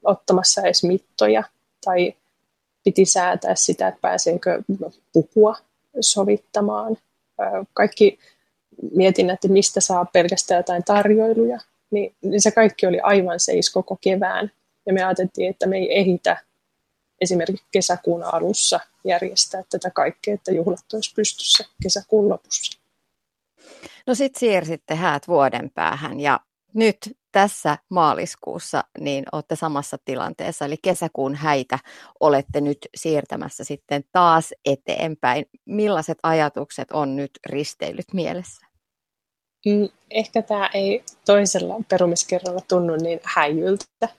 ottamassa 0.03 0.61
edes 0.61 0.83
mittoja 0.83 1.43
tai 1.85 2.13
piti 2.83 3.05
säätää 3.05 3.55
sitä, 3.55 3.87
että 3.87 4.01
pääseekö 4.01 4.61
pukua 5.13 5.57
sovittamaan. 6.01 6.97
Kaikki 7.73 8.19
mietin, 8.95 9.29
että 9.29 9.47
mistä 9.47 9.81
saa 9.81 10.05
pelkästään 10.05 10.59
jotain 10.59 10.83
tarjoiluja, 10.83 11.59
niin, 11.91 12.15
se 12.37 12.51
kaikki 12.51 12.87
oli 12.87 12.99
aivan 12.99 13.39
seis 13.39 13.69
koko 13.69 13.97
kevään. 14.01 14.51
Ja 14.85 14.93
me 14.93 15.03
ajateltiin, 15.03 15.49
että 15.49 15.67
me 15.67 15.77
ei 15.77 15.99
ehitä 15.99 16.37
esimerkiksi 17.21 17.65
kesäkuun 17.71 18.23
alussa 18.23 18.79
järjestää 19.03 19.63
tätä 19.69 19.89
kaikkea, 19.89 20.33
että 20.33 20.51
juhlat 20.51 20.93
olisi 20.93 21.13
pystyssä 21.15 21.65
kesäkuun 21.83 22.29
lopussa. 22.29 22.81
No 24.07 24.15
sitten 24.15 24.39
siirsitte 24.39 24.95
häät 24.95 25.27
vuoden 25.27 25.71
päähän 25.75 26.19
ja 26.19 26.39
nyt 26.73 26.97
tässä 27.31 27.77
maaliskuussa 27.89 28.83
niin 28.99 29.25
olette 29.31 29.55
samassa 29.55 29.97
tilanteessa, 30.05 30.65
eli 30.65 30.75
kesäkuun 30.81 31.35
häitä 31.35 31.79
olette 32.19 32.61
nyt 32.61 32.77
siirtämässä 32.95 33.63
sitten 33.63 34.03
taas 34.11 34.53
eteenpäin. 34.65 35.45
Millaiset 35.65 36.17
ajatukset 36.23 36.91
on 36.91 37.15
nyt 37.15 37.31
risteillyt 37.45 38.13
mielessä? 38.13 38.67
Mm, 39.65 39.89
ehkä 40.09 40.41
tämä 40.41 40.69
ei 40.73 41.03
toisella 41.25 41.75
perumiskerralla 41.89 42.61
tunnu 42.67 42.95
niin 42.95 43.19
häijyltä. 43.23 44.09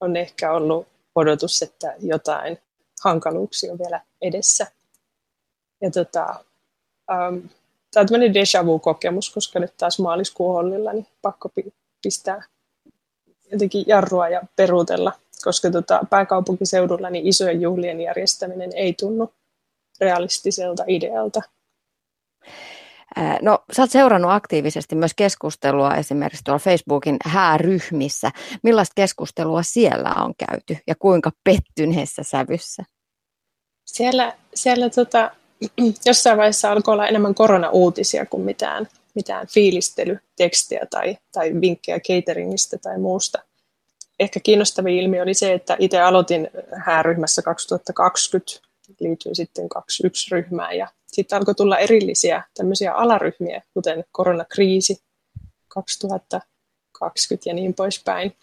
On 0.00 0.16
ehkä 0.16 0.52
ollut 0.52 0.91
odotus, 1.14 1.62
että 1.62 1.94
jotain 1.98 2.58
hankaluuksia 3.04 3.72
on 3.72 3.78
vielä 3.78 4.00
edessä. 4.22 4.66
Ja 5.80 5.90
tota, 5.90 6.26
um, 7.10 7.48
tämä 7.90 8.02
on 8.02 8.06
tämmöinen 8.06 8.32
déjà 8.32 8.66
vu-kokemus, 8.66 9.30
koska 9.30 9.58
nyt 9.58 9.76
taas 9.76 9.98
maaliskuun 9.98 10.54
hollilla, 10.54 10.92
niin 10.92 11.06
pakko 11.22 11.50
pistää 12.02 12.42
jotenkin 13.52 13.84
jarrua 13.86 14.28
ja 14.28 14.42
peruutella, 14.56 15.12
koska 15.44 15.70
tota, 15.70 16.00
pääkaupunkiseudulla 16.10 17.10
niin 17.10 17.26
isojen 17.26 17.60
juhlien 17.60 18.00
järjestäminen 18.00 18.70
ei 18.74 18.94
tunnu 19.00 19.32
realistiselta 20.00 20.84
idealta. 20.86 21.42
No, 23.42 23.58
sä 23.72 23.82
oot 23.82 23.90
seurannut 23.90 24.30
aktiivisesti 24.30 24.94
myös 24.94 25.12
keskustelua 25.16 25.96
esimerkiksi 25.96 26.44
tuolla 26.44 26.58
Facebookin 26.58 27.16
hääryhmissä. 27.24 28.30
Millaista 28.62 28.92
keskustelua 28.96 29.62
siellä 29.62 30.14
on 30.18 30.34
käyty 30.48 30.76
ja 30.86 30.94
kuinka 30.98 31.30
pettyneessä 31.44 32.22
sävyssä? 32.22 32.84
Siellä, 33.84 34.32
siellä 34.54 34.90
tota, 34.90 35.30
jossain 36.06 36.38
vaiheessa 36.38 36.72
alkoi 36.72 36.92
olla 36.92 37.06
enemmän 37.06 37.34
korona-uutisia 37.34 38.26
kuin 38.26 38.42
mitään, 38.42 38.88
mitään 39.14 39.46
fiilistelytekstiä 39.46 40.86
tai, 40.90 41.16
tai 41.32 41.52
vinkkejä 41.60 42.00
cateringista 42.00 42.78
tai 42.78 42.98
muusta. 42.98 43.42
Ehkä 44.20 44.40
kiinnostavin 44.40 44.98
ilmiö 44.98 45.22
oli 45.22 45.34
se, 45.34 45.52
että 45.52 45.76
itse 45.78 46.00
aloitin 46.00 46.50
hääryhmässä 46.84 47.42
2020, 47.42 48.68
liityin 49.00 49.36
sitten 49.36 49.68
21 49.68 50.30
ryhmään 50.30 50.76
ja 50.76 50.88
sitten 51.12 51.38
alkoi 51.38 51.54
tulla 51.54 51.78
erillisiä 51.78 52.42
tämmöisiä 52.54 52.92
alaryhmiä, 52.94 53.62
kuten 53.74 54.04
koronakriisi 54.12 55.02
2020 55.68 57.50
ja 57.50 57.54
niin 57.54 57.74
poispäin. 57.74 58.36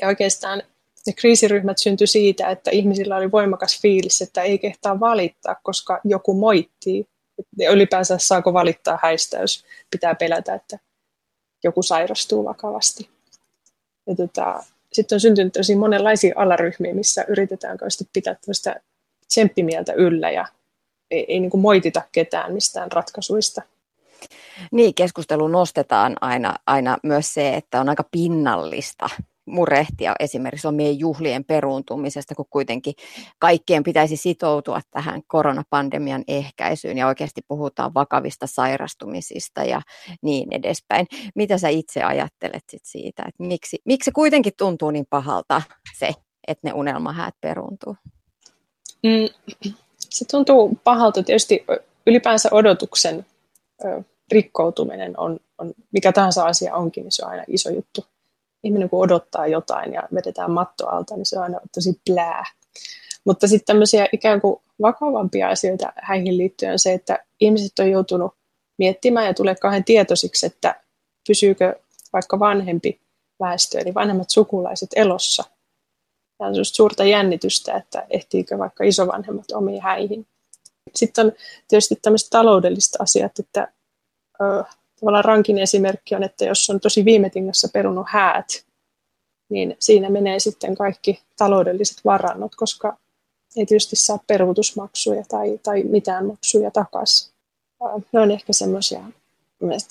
Ja 0.00 0.08
oikeastaan 0.08 0.62
ne 1.06 1.12
kriisiryhmät 1.12 1.78
syntyi 1.78 2.06
siitä, 2.06 2.50
että 2.50 2.70
ihmisillä 2.70 3.16
oli 3.16 3.30
voimakas 3.30 3.80
fiilis, 3.80 4.22
että 4.22 4.42
ei 4.42 4.58
kehtaa 4.58 5.00
valittaa, 5.00 5.56
koska 5.62 6.00
joku 6.04 6.34
moittii. 6.34 7.06
Ja 7.58 7.70
ylipäänsä 7.70 8.18
saako 8.18 8.52
valittaa 8.52 8.98
häistä, 9.02 9.38
jos 9.38 9.64
pitää 9.90 10.14
pelätä, 10.14 10.54
että 10.54 10.78
joku 11.64 11.82
sairastuu 11.82 12.44
vakavasti. 12.44 13.10
Ja 14.06 14.16
tota, 14.16 14.64
sitten 14.92 15.16
on 15.16 15.20
syntynyt 15.20 15.52
tosi 15.52 15.74
monenlaisia 15.74 16.34
alaryhmiä, 16.36 16.94
missä 16.94 17.24
yritetään 17.28 17.78
pitää 18.12 18.34
tällaista 18.34 18.74
tsemppimieltä 19.28 19.92
yllä 19.92 20.30
ja 20.30 20.46
ei, 21.12 21.24
ei 21.28 21.40
niin 21.40 21.50
kuin 21.50 21.60
moitita 21.60 22.02
ketään 22.12 22.52
mistään 22.52 22.92
ratkaisuista. 22.92 23.62
Niin, 24.72 24.94
keskustelu 24.94 25.48
nostetaan 25.48 26.16
aina, 26.20 26.54
aina 26.66 26.98
myös 27.02 27.34
se, 27.34 27.54
että 27.54 27.80
on 27.80 27.88
aika 27.88 28.04
pinnallista 28.10 29.10
murehtia 29.46 30.14
esimerkiksi 30.20 30.68
omien 30.68 30.98
juhlien 30.98 31.44
peruuntumisesta, 31.44 32.34
kun 32.34 32.46
kuitenkin 32.50 32.94
kaikkien 33.38 33.82
pitäisi 33.82 34.16
sitoutua 34.16 34.80
tähän 34.90 35.22
koronapandemian 35.26 36.24
ehkäisyyn 36.28 36.98
ja 36.98 37.06
oikeasti 37.06 37.40
puhutaan 37.48 37.94
vakavista 37.94 38.46
sairastumisista 38.46 39.64
ja 39.64 39.80
niin 40.22 40.52
edespäin. 40.52 41.06
Mitä 41.34 41.58
sä 41.58 41.68
itse 41.68 42.02
ajattelet 42.02 42.64
sit 42.70 42.84
siitä, 42.84 43.22
että 43.28 43.44
miksi, 43.44 43.78
miksi 43.84 44.04
se 44.04 44.12
kuitenkin 44.12 44.52
tuntuu 44.58 44.90
niin 44.90 45.06
pahalta 45.10 45.62
se, 45.98 46.12
että 46.48 46.68
ne 46.68 46.72
unelmahäät 46.74 47.34
peruuntuu? 47.40 47.96
Mm, 49.02 49.28
se 50.12 50.24
tuntuu 50.30 50.78
pahalta 50.84 51.22
tietysti 51.22 51.64
ylipäänsä 52.06 52.48
odotuksen 52.52 53.26
rikkoutuminen 54.32 55.18
on, 55.18 55.40
on, 55.58 55.72
mikä 55.92 56.12
tahansa 56.12 56.44
asia 56.44 56.76
onkin, 56.76 57.02
niin 57.02 57.12
se 57.12 57.24
on 57.24 57.30
aina 57.30 57.44
iso 57.48 57.70
juttu 57.70 58.04
ihminen 58.64 58.90
kun 58.90 59.04
odottaa 59.04 59.46
jotain 59.46 59.92
ja 59.92 60.02
vedetään 60.14 60.50
matto 60.50 60.88
alta, 60.88 61.16
niin 61.16 61.26
se 61.26 61.38
on 61.38 61.42
aina 61.42 61.60
tosi 61.74 62.00
plää. 62.06 62.44
Mutta 63.24 63.48
sitten 63.48 63.66
tämmöisiä 63.66 64.06
ikään 64.12 64.40
kuin 64.40 64.60
vakavampia 64.82 65.48
asioita 65.48 65.92
häihin 65.96 66.38
liittyen 66.38 66.72
on 66.72 66.78
se, 66.78 66.92
että 66.92 67.18
ihmiset 67.40 67.78
on 67.78 67.90
joutunut 67.90 68.34
miettimään 68.78 69.26
ja 69.26 69.34
tulee 69.34 69.54
kahden 69.54 69.84
tietoisiksi, 69.84 70.46
että 70.46 70.80
pysyykö 71.28 71.74
vaikka 72.12 72.38
vanhempi 72.38 73.00
väestö, 73.40 73.78
eli 73.78 73.94
vanhemmat 73.94 74.30
sukulaiset 74.30 74.90
elossa. 74.96 75.44
On 76.46 76.64
suurta 76.64 77.04
jännitystä, 77.04 77.74
että 77.74 78.06
ehtiikö 78.10 78.58
vaikka 78.58 78.84
isovanhemmat 78.84 79.50
omiin 79.54 79.82
häihin. 79.82 80.26
Sitten 80.94 81.26
on 81.26 81.32
tietysti 81.68 81.98
tämmöiset 82.02 82.30
taloudelliset 82.30 82.92
asiat, 82.98 83.38
että 83.38 83.72
tavallaan 85.00 85.24
rankin 85.24 85.58
esimerkki 85.58 86.14
on, 86.14 86.22
että 86.22 86.44
jos 86.44 86.70
on 86.70 86.80
tosi 86.80 87.04
viime 87.04 87.30
tingassa 87.30 87.68
perunut 87.72 88.06
häät, 88.08 88.64
niin 89.50 89.76
siinä 89.78 90.10
menee 90.10 90.38
sitten 90.38 90.74
kaikki 90.74 91.22
taloudelliset 91.36 91.96
varannot, 92.04 92.54
koska 92.54 92.96
ei 93.56 93.66
tietysti 93.66 93.96
saa 93.96 94.18
peruutusmaksuja 94.26 95.24
tai, 95.28 95.60
tai 95.62 95.82
mitään 95.82 96.26
maksuja 96.26 96.70
takaisin. 96.70 97.32
Ne 98.12 98.20
on 98.20 98.30
ehkä 98.30 98.52
semmoisia 98.52 99.00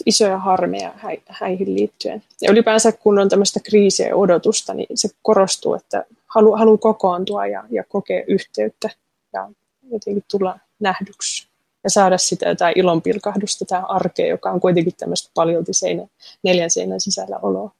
isoja 0.05 0.37
harmeja 0.37 0.93
häihin 1.29 1.75
liittyen. 1.75 2.23
Ja 2.41 2.51
ylipäänsä 2.51 2.91
kun 2.91 3.19
on 3.19 3.29
tämmöistä 3.29 3.59
kriisiä 3.59 4.07
ja 4.07 4.15
odotusta, 4.15 4.73
niin 4.73 4.87
se 4.95 5.09
korostuu, 5.21 5.73
että 5.73 6.05
haluaa 6.35 6.59
halu 6.59 6.77
kokoontua 6.77 7.47
ja, 7.47 7.63
ja 7.69 7.83
kokea 7.83 8.23
yhteyttä 8.27 8.89
ja 9.33 9.49
jotenkin 9.91 10.23
tulla 10.31 10.59
nähdyksi 10.79 11.47
ja 11.83 11.89
saada 11.89 12.17
sitä 12.17 12.49
jotain 12.49 12.79
ilonpilkahdusta 12.79 13.65
tähän 13.65 13.89
arkeen, 13.89 14.29
joka 14.29 14.51
on 14.51 14.59
kuitenkin 14.59 14.93
tämmöistä 14.97 15.31
paljolti 15.33 15.73
seinä, 15.73 16.07
neljän 16.43 16.69
seinän 16.69 17.01
sisällä 17.01 17.39
oloa. 17.41 17.71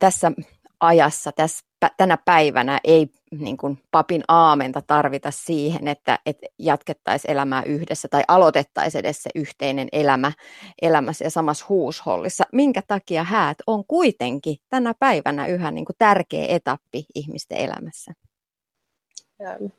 Tässä 0.00 0.32
ajassa 0.80 1.32
tässä, 1.32 1.66
tänä 1.96 2.18
päivänä 2.24 2.80
ei 2.84 3.08
niin 3.30 3.56
kuin 3.56 3.82
papin 3.90 4.22
aamenta 4.28 4.82
tarvita 4.82 5.30
siihen, 5.30 5.88
että, 5.88 6.18
että 6.26 6.46
jatkettaisiin 6.58 7.30
elämää 7.30 7.62
yhdessä 7.62 8.08
tai 8.08 8.22
aloitettaisiin 8.28 9.00
edes 9.00 9.22
se 9.22 9.30
yhteinen 9.34 9.88
elämä 9.92 10.32
elämässä 10.82 11.24
ja 11.24 11.30
samassa 11.30 11.66
huushollissa. 11.68 12.44
Minkä 12.52 12.82
takia 12.86 13.24
häät 13.24 13.58
on 13.66 13.84
kuitenkin 13.86 14.56
tänä 14.68 14.94
päivänä 14.98 15.46
yhä 15.46 15.70
niin 15.70 15.84
kuin 15.84 15.96
tärkeä 15.98 16.46
etappi 16.48 17.06
ihmisten 17.14 17.58
elämässä? 17.58 18.12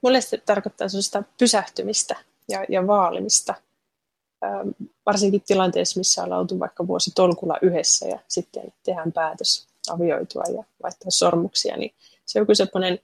Mulle 0.01 0.21
se 0.21 0.37
tarkoittaa 0.37 0.89
sellaista 0.89 1.23
pysähtymistä 1.39 2.15
ja, 2.49 2.65
ja 2.69 2.87
vaalimista, 2.87 3.53
varsinkin 5.05 5.41
tilanteessa, 5.41 5.99
missä 5.99 6.23
ollaan 6.23 6.41
oltu 6.41 6.59
vaikka 6.59 6.87
vuosi 6.87 7.11
tolkulla 7.15 7.57
yhdessä 7.61 8.07
ja 8.07 8.19
sitten 8.27 8.73
tehdään 8.83 9.11
päätös 9.11 9.68
avioitua 9.89 10.43
ja 10.57 10.63
vaihtaa 10.83 11.11
sormuksia, 11.11 11.77
niin 11.77 11.91
se 12.25 12.39
on 12.39 12.41
joku 12.41 12.55
semmoinen 12.55 12.99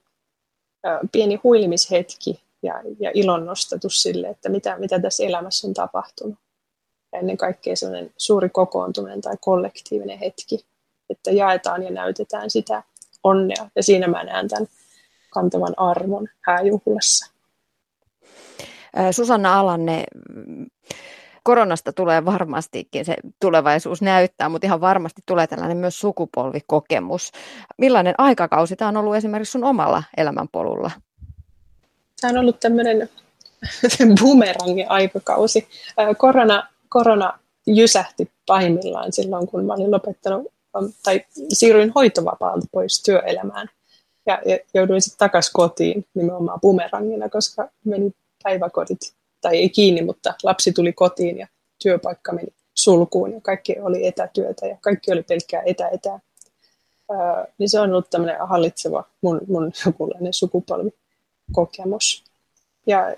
pieni 1.12 1.40
huilimishetki 1.44 2.40
ja, 2.62 2.74
ja 3.00 3.10
ilonnostatus 3.14 4.02
sille, 4.02 4.28
että 4.28 4.48
mitä, 4.48 4.78
mitä 4.78 5.00
tässä 5.00 5.24
elämässä 5.24 5.66
on 5.66 5.74
tapahtunut. 5.74 6.38
Ja 7.12 7.18
ennen 7.18 7.36
kaikkea 7.36 7.76
sellainen 7.76 8.12
suuri 8.16 8.48
kokoontuminen 8.48 9.20
tai 9.20 9.36
kollektiivinen 9.40 10.18
hetki, 10.18 10.66
että 11.10 11.30
jaetaan 11.30 11.82
ja 11.82 11.90
näytetään 11.90 12.50
sitä 12.50 12.82
onnea. 13.24 13.70
Ja 13.76 13.82
siinä 13.82 14.08
mä 14.08 14.24
näen 14.24 14.48
tämän 14.48 14.68
kantavan 15.30 15.74
arvon 15.76 16.28
hääjuhlassa. 16.40 17.32
Susanna 19.10 19.60
Alanne, 19.60 20.04
koronasta 21.46 21.92
tulee 21.92 22.24
varmastikin, 22.24 23.04
se 23.04 23.16
tulevaisuus 23.40 24.02
näyttää, 24.02 24.48
mutta 24.48 24.66
ihan 24.66 24.80
varmasti 24.80 25.22
tulee 25.26 25.46
tällainen 25.46 25.76
myös 25.76 26.00
sukupolvikokemus. 26.00 27.32
Millainen 27.78 28.14
aikakausi 28.18 28.76
tämä 28.76 28.88
on 28.88 28.96
ollut 28.96 29.14
esimerkiksi 29.14 29.52
sun 29.52 29.64
omalla 29.64 30.02
elämänpolulla? 30.16 30.90
Tämä 32.20 32.30
on 32.30 32.38
ollut 32.38 32.60
tämmöinen 32.60 33.08
bumerangin 34.20 34.90
aikakausi. 34.90 35.68
Korona, 36.18 36.68
korona 36.88 37.38
jysähti 37.66 38.30
pahimmillaan 38.46 39.12
silloin, 39.12 39.46
kun 39.46 39.64
mä 39.64 39.72
olin 39.72 39.90
lopettanut 39.90 40.46
tai 41.04 41.24
siirryin 41.52 41.92
hoitovapaalta 41.94 42.66
pois 42.72 43.02
työelämään 43.02 43.68
ja, 44.26 44.42
ja 44.46 44.58
jouduin 44.74 45.02
sitten 45.02 45.18
takaisin 45.18 45.52
kotiin 45.52 46.06
nimenomaan 46.14 46.60
bumerangina, 46.60 47.28
koska 47.28 47.68
meni 47.84 48.12
päiväkodit 48.42 49.15
tai 49.46 49.56
ei 49.56 49.68
kiinni, 49.68 50.02
mutta 50.02 50.34
lapsi 50.42 50.72
tuli 50.72 50.92
kotiin 50.92 51.38
ja 51.38 51.46
työpaikka 51.82 52.32
meni 52.32 52.48
sulkuun 52.74 53.32
ja 53.32 53.40
kaikki 53.40 53.76
oli 53.80 54.06
etätyötä 54.06 54.66
ja 54.66 54.76
kaikki 54.80 55.12
oli 55.12 55.22
pelkkää 55.22 55.62
etä 55.66 55.88
etä. 55.88 56.20
Ää, 57.10 57.46
niin 57.58 57.68
se 57.68 57.80
on 57.80 57.90
ollut 57.90 58.10
tämmöinen 58.10 58.48
hallitseva 58.48 59.04
mun, 59.22 59.40
mun 59.48 59.72
jokinlainen 59.86 60.32
sukupolvikokemus. 60.32 62.24
Ja 62.86 63.16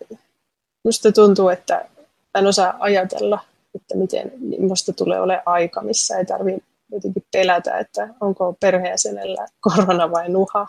musta 0.84 1.12
tuntuu, 1.12 1.48
että 1.48 1.88
en 2.34 2.46
osaa 2.46 2.76
ajatella, 2.78 3.40
että 3.74 3.96
miten 3.96 4.32
musta 4.58 4.92
tulee 4.92 5.20
ole 5.20 5.42
aika, 5.46 5.82
missä 5.82 6.18
ei 6.18 6.24
tarvitse 6.24 6.62
jotenkin 6.92 7.24
pelätä, 7.32 7.78
että 7.78 8.08
onko 8.20 8.56
perheenjäsenellä 8.60 9.46
korona 9.60 10.10
vai 10.10 10.28
nuha. 10.28 10.66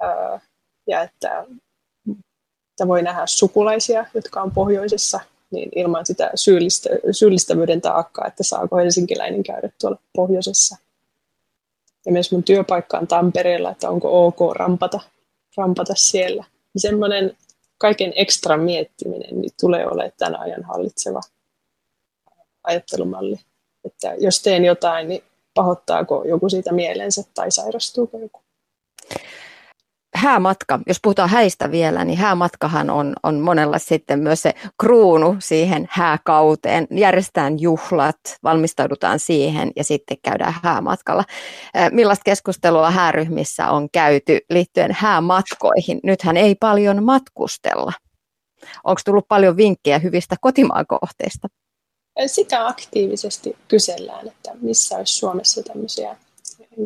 Ää, 0.00 0.40
ja 0.86 1.02
että 1.02 1.46
että 2.74 2.88
voi 2.88 3.02
nähdä 3.02 3.26
sukulaisia, 3.26 4.06
jotka 4.14 4.42
on 4.42 4.50
pohjoisessa, 4.50 5.20
niin 5.50 5.68
ilman 5.74 6.06
sitä 6.06 6.30
syyllistä, 6.34 6.90
syyllistävyyden 7.10 7.80
taakkaa, 7.80 8.26
että 8.26 8.42
saako 8.42 8.76
helsinkiläinen 8.76 9.42
käydä 9.42 9.68
tuolla 9.80 9.98
pohjoisessa. 10.16 10.76
Ja 12.06 12.12
myös 12.12 12.32
mun 12.32 12.42
työpaikka 12.42 12.98
on 12.98 13.06
Tampereella, 13.06 13.70
että 13.70 13.90
onko 13.90 14.26
ok 14.26 14.56
rampata, 14.56 15.00
rampata 15.56 15.94
siellä. 15.96 16.44
Semmoinen 16.76 17.36
kaiken 17.78 18.12
ekstra 18.16 18.56
miettiminen 18.56 19.40
niin 19.40 19.52
tulee 19.60 19.86
olemaan 19.86 20.12
tämän 20.18 20.40
ajan 20.40 20.62
hallitseva 20.64 21.20
ajattelumalli. 22.64 23.36
Että 23.84 24.14
jos 24.18 24.42
teen 24.42 24.64
jotain, 24.64 25.08
niin 25.08 25.22
pahoittaako 25.54 26.24
joku 26.24 26.48
siitä 26.48 26.72
mielensä 26.72 27.22
tai 27.34 27.50
sairastuuko 27.50 28.18
joku 28.18 28.40
häämatka, 30.14 30.80
jos 30.86 30.98
puhutaan 31.02 31.28
häistä 31.28 31.70
vielä, 31.70 32.04
niin 32.04 32.18
häämatkahan 32.18 32.90
on, 32.90 33.14
on 33.22 33.40
monella 33.40 33.78
sitten 33.78 34.18
myös 34.18 34.42
se 34.42 34.54
kruunu 34.80 35.36
siihen 35.38 35.88
hääkauteen. 35.90 36.86
Järjestetään 36.90 37.60
juhlat, 37.60 38.16
valmistaudutaan 38.42 39.18
siihen 39.18 39.72
ja 39.76 39.84
sitten 39.84 40.16
käydään 40.22 40.54
häämatkalla. 40.62 41.24
Millaista 41.90 42.22
keskustelua 42.24 42.90
hääryhmissä 42.90 43.70
on 43.70 43.88
käyty 43.92 44.38
liittyen 44.50 44.96
häämatkoihin? 44.98 46.00
Nythän 46.02 46.36
ei 46.36 46.54
paljon 46.54 47.04
matkustella. 47.04 47.92
Onko 48.84 49.00
tullut 49.04 49.28
paljon 49.28 49.56
vinkkejä 49.56 49.98
hyvistä 49.98 50.36
kotimaan 50.40 50.86
kohteista? 50.86 51.48
Sitä 52.26 52.66
aktiivisesti 52.66 53.56
kysellään, 53.68 54.28
että 54.28 54.50
missä 54.60 54.96
olisi 54.96 55.12
Suomessa 55.12 55.62
tämmöisiä 55.62 56.16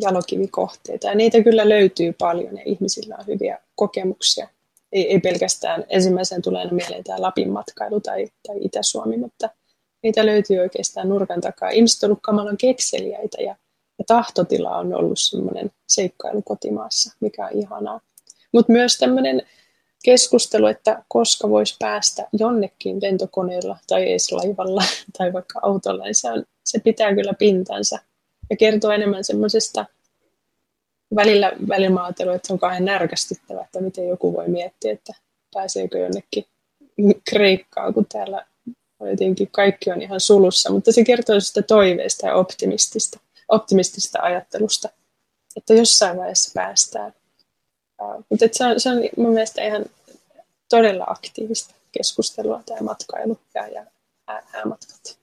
jalokivikohteita. 0.01 1.07
Ja 1.07 1.15
niitä 1.15 1.43
kyllä 1.43 1.69
löytyy 1.69 2.13
paljon 2.13 2.57
ja 2.57 2.63
ihmisillä 2.65 3.15
on 3.19 3.27
hyviä 3.27 3.59
kokemuksia. 3.75 4.47
Ei, 4.91 5.11
ei 5.11 5.19
pelkästään 5.19 5.85
ensimmäisen 5.89 6.41
tulee 6.41 6.71
mieleen 6.71 7.03
tämä 7.03 7.21
Lapin 7.21 7.51
matkailu 7.51 7.99
tai, 7.99 8.27
tai 8.47 8.57
Itä-Suomi, 8.61 9.17
mutta 9.17 9.49
niitä 10.03 10.25
löytyy 10.25 10.59
oikeastaan 10.59 11.09
nurkan 11.09 11.41
takaa. 11.41 11.69
Ihmiset 11.69 12.03
ovat 12.03 12.09
olleet 12.09 12.21
kamalan 12.21 12.57
kekseliäitä 12.57 13.41
ja, 13.41 13.55
ja 13.99 14.05
tahtotila 14.07 14.77
on 14.77 14.93
ollut 14.93 15.19
semmoinen 15.19 15.71
seikkailu 15.87 16.41
kotimaassa, 16.41 17.15
mikä 17.19 17.45
on 17.45 17.51
ihanaa. 17.53 18.01
Mutta 18.53 18.71
myös 18.71 18.97
tämmöinen 18.97 19.41
keskustelu, 20.03 20.67
että 20.67 21.03
koska 21.07 21.49
voisi 21.49 21.75
päästä 21.79 22.27
jonnekin 22.33 23.01
lentokoneella 23.01 23.77
tai 23.87 24.09
edes 24.09 24.31
laivalla 24.31 24.83
tai 25.17 25.33
vaikka 25.33 25.59
autolla, 25.63 26.03
niin 26.03 26.15
se, 26.15 26.31
on, 26.31 26.43
se 26.65 26.79
pitää 26.79 27.15
kyllä 27.15 27.33
pintansa 27.33 27.99
ja 28.49 28.57
kertoo 28.57 28.91
enemmän 28.91 29.23
semmoisesta 29.23 29.85
välillä, 31.15 31.51
välillä 31.67 31.89
mä 31.89 32.07
että 32.07 32.47
se 32.47 32.53
on 32.53 32.59
kauhean 32.59 32.85
närkästyttävää, 32.85 33.63
että 33.63 33.81
miten 33.81 34.07
joku 34.07 34.33
voi 34.33 34.47
miettiä, 34.47 34.91
että 34.91 35.13
pääseekö 35.53 35.97
jonnekin 35.97 36.45
Kreikkaan, 37.29 37.93
kun 37.93 38.05
täällä 38.05 38.45
jotenkin 38.99 39.49
kaikki 39.51 39.91
on 39.91 40.01
ihan 40.01 40.19
sulussa, 40.19 40.71
mutta 40.71 40.91
se 40.91 41.03
kertoo 41.03 41.39
sitä 41.39 41.61
toiveesta 41.61 42.27
ja 42.27 42.35
optimistista, 42.35 43.19
optimistista 43.47 44.19
ajattelusta, 44.21 44.89
että 45.55 45.73
jossain 45.73 46.17
vaiheessa 46.17 46.51
päästään. 46.53 47.13
Mutta 48.29 48.45
se 48.51 48.65
on, 48.65 48.79
se 48.79 48.89
on 48.89 48.97
mun 49.17 49.33
mielestä 49.33 49.63
ihan 49.63 49.85
todella 50.69 51.05
aktiivista 51.07 51.75
keskustelua 51.91 52.63
tämä 52.65 52.81
matkailu 52.81 53.39
ja, 53.53 53.67
ja 53.67 53.85
häämatkat 54.27 55.18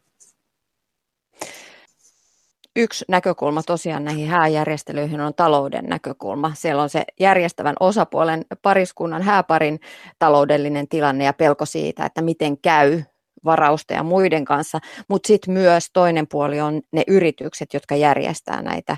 yksi 2.76 3.04
näkökulma 3.08 3.62
tosiaan 3.62 4.04
näihin 4.04 4.28
hääjärjestelyihin 4.28 5.20
on 5.20 5.34
talouden 5.34 5.84
näkökulma. 5.84 6.52
Siellä 6.54 6.82
on 6.82 6.90
se 6.90 7.04
järjestävän 7.20 7.76
osapuolen 7.80 8.44
pariskunnan 8.62 9.22
hääparin 9.22 9.80
taloudellinen 10.18 10.88
tilanne 10.88 11.24
ja 11.24 11.32
pelko 11.32 11.66
siitä, 11.66 12.06
että 12.06 12.22
miten 12.22 12.58
käy 12.58 13.02
varausta 13.44 13.94
ja 13.94 14.02
muiden 14.02 14.44
kanssa, 14.44 14.78
mutta 15.08 15.26
sitten 15.26 15.54
myös 15.54 15.90
toinen 15.92 16.26
puoli 16.26 16.60
on 16.60 16.80
ne 16.92 17.02
yritykset, 17.06 17.74
jotka 17.74 17.96
järjestää 17.96 18.62
näitä 18.62 18.96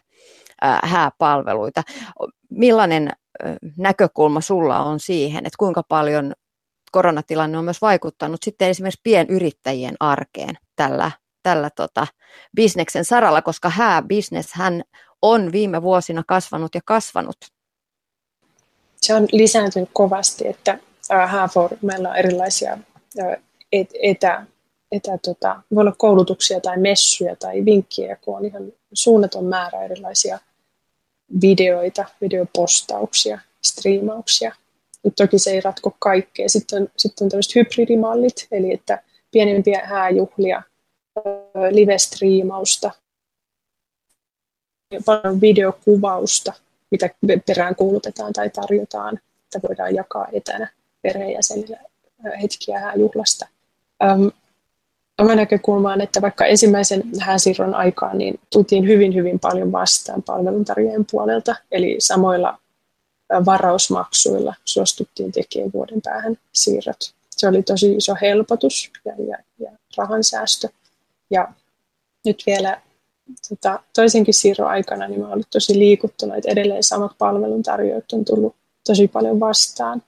hääpalveluita. 0.85 1.83
Millainen 2.51 3.11
näkökulma 3.77 4.41
sulla 4.41 4.79
on 4.79 5.01
siihen, 5.01 5.39
että 5.47 5.57
kuinka 5.59 5.83
paljon 5.83 6.33
koronatilanne 6.93 7.59
on 7.59 7.65
myös 7.65 7.83
vaikuttanut 7.83 8.43
sitten 8.43 8.69
esimerkiksi 8.69 9.01
pienyrittäjien 9.03 9.95
arkeen 10.01 10.55
tällä 10.77 11.11
tällä 11.49 11.71
tota, 11.77 12.07
bisneksen 12.57 13.05
saralla, 13.05 13.43
koska 13.43 13.71
hääbisnes 13.71 14.47
hän 14.53 14.83
on 15.23 15.53
viime 15.53 15.83
vuosina 15.83 16.23
kasvanut 16.27 16.75
ja 16.75 16.81
kasvanut. 16.85 17.37
Se 18.97 19.15
on 19.15 19.27
lisääntynyt 19.33 19.91
kovasti, 19.93 20.49
että 20.49 20.79
Hääfor, 21.27 21.71
meillä 21.83 22.11
on 22.11 22.17
erilaisia 22.17 22.79
et, 23.73 23.91
etä, 24.03 24.47
etä 24.93 25.19
tota, 25.25 25.63
voi 25.75 25.81
olla 25.81 25.95
koulutuksia 25.99 26.61
tai 26.61 26.77
messuja 26.77 27.37
tai 27.37 27.65
vinkkejä, 27.65 28.17
kun 28.17 28.37
on 28.37 28.45
ihan 28.45 28.73
suunnaton 28.93 29.45
määrä 29.45 29.85
erilaisia 29.85 30.39
videoita, 31.41 32.05
videopostauksia, 32.21 33.39
striimauksia. 33.63 34.55
Mutta 35.05 35.25
toki 35.25 35.39
se 35.39 35.51
ei 35.51 35.61
ratko 35.61 35.97
kaikkea. 35.99 36.49
Sitten 36.49 36.83
on, 36.83 36.89
sitten 36.97 37.25
on 37.25 37.29
tämmöiset 37.31 37.55
hybridimallit, 37.55 38.47
eli 38.51 38.73
että 38.73 39.03
pienempiä 39.31 39.87
hääjuhlia 39.87 40.63
live-striimausta, 41.71 42.91
paljon 45.05 45.41
videokuvausta, 45.41 46.53
mitä 46.91 47.11
perään 47.47 47.75
kuulutetaan 47.75 48.33
tai 48.33 48.51
tarjotaan, 48.51 49.21
että 49.45 49.69
voidaan 49.69 49.95
jakaa 49.95 50.27
etänä 50.33 50.69
perheenjäsenille 51.03 51.79
hetkiä 52.43 52.93
juhlasta. 52.97 53.47
oma 55.19 55.35
näkökulmaan, 55.35 56.01
että 56.01 56.23
vaikka 56.23 56.47
ensimmäisen 56.47 57.03
hääsiirron 57.21 57.75
aikaan 57.75 58.19
niin 58.19 58.41
tultiin 58.53 58.87
hyvin, 58.87 59.15
hyvin 59.15 59.41
paljon 59.41 59.73
vastaan 59.73 60.23
palveluntarjoajien 60.23 61.07
puolelta, 61.11 61.57
eli 61.71 61.97
samoilla 61.99 62.59
varausmaksuilla 63.47 64.55
suostuttiin 64.65 65.33
tekemään 65.33 65.73
vuoden 65.73 66.03
päähän 66.03 66.39
siirrot. 66.53 67.15
Se 67.31 67.49
oli 67.49 67.63
tosi 67.63 67.93
iso 67.93 68.15
helpotus 68.21 68.91
ja, 69.05 69.13
ja, 69.29 69.39
ja 69.59 69.71
rahansäästö. 69.97 70.69
Ja 71.31 71.53
nyt 72.25 72.43
vielä 72.47 72.83
tota, 73.49 73.81
toisenkin 73.95 74.35
siirron 74.35 74.69
aikana 74.69 75.09
niin 75.09 75.21
mä 75.21 75.29
olen 75.29 75.45
tosi 75.51 75.79
liikuttunut, 75.79 76.37
että 76.37 76.51
edelleen 76.51 76.83
samat 76.83 77.13
palveluntarjoajat 77.19 78.13
on 78.13 78.25
tullut 78.25 78.57
tosi 78.87 79.09
paljon 79.09 79.41
vastaan. 79.41 80.03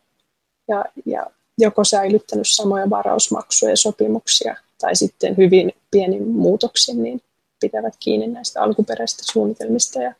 Ja, 0.69 0.85
ja 1.07 1.27
joko 1.59 1.85
säilyttänyt 1.85 2.49
samoja 2.49 2.91
varausmaksuja 2.91 3.73
ja 3.73 3.77
sopimuksia 3.77 4.57
tai 4.81 4.97
sitten 4.97 5.37
hyvin 5.37 5.73
pienin 5.91 6.29
muutoksin 6.29 7.03
niin 7.03 7.23
pitävät 7.61 7.95
kiinni 8.01 8.27
näistä 8.27 8.63
alkuperäisistä 8.63 9.23
suunnitelmista 9.33 10.03
ja, 10.03 10.15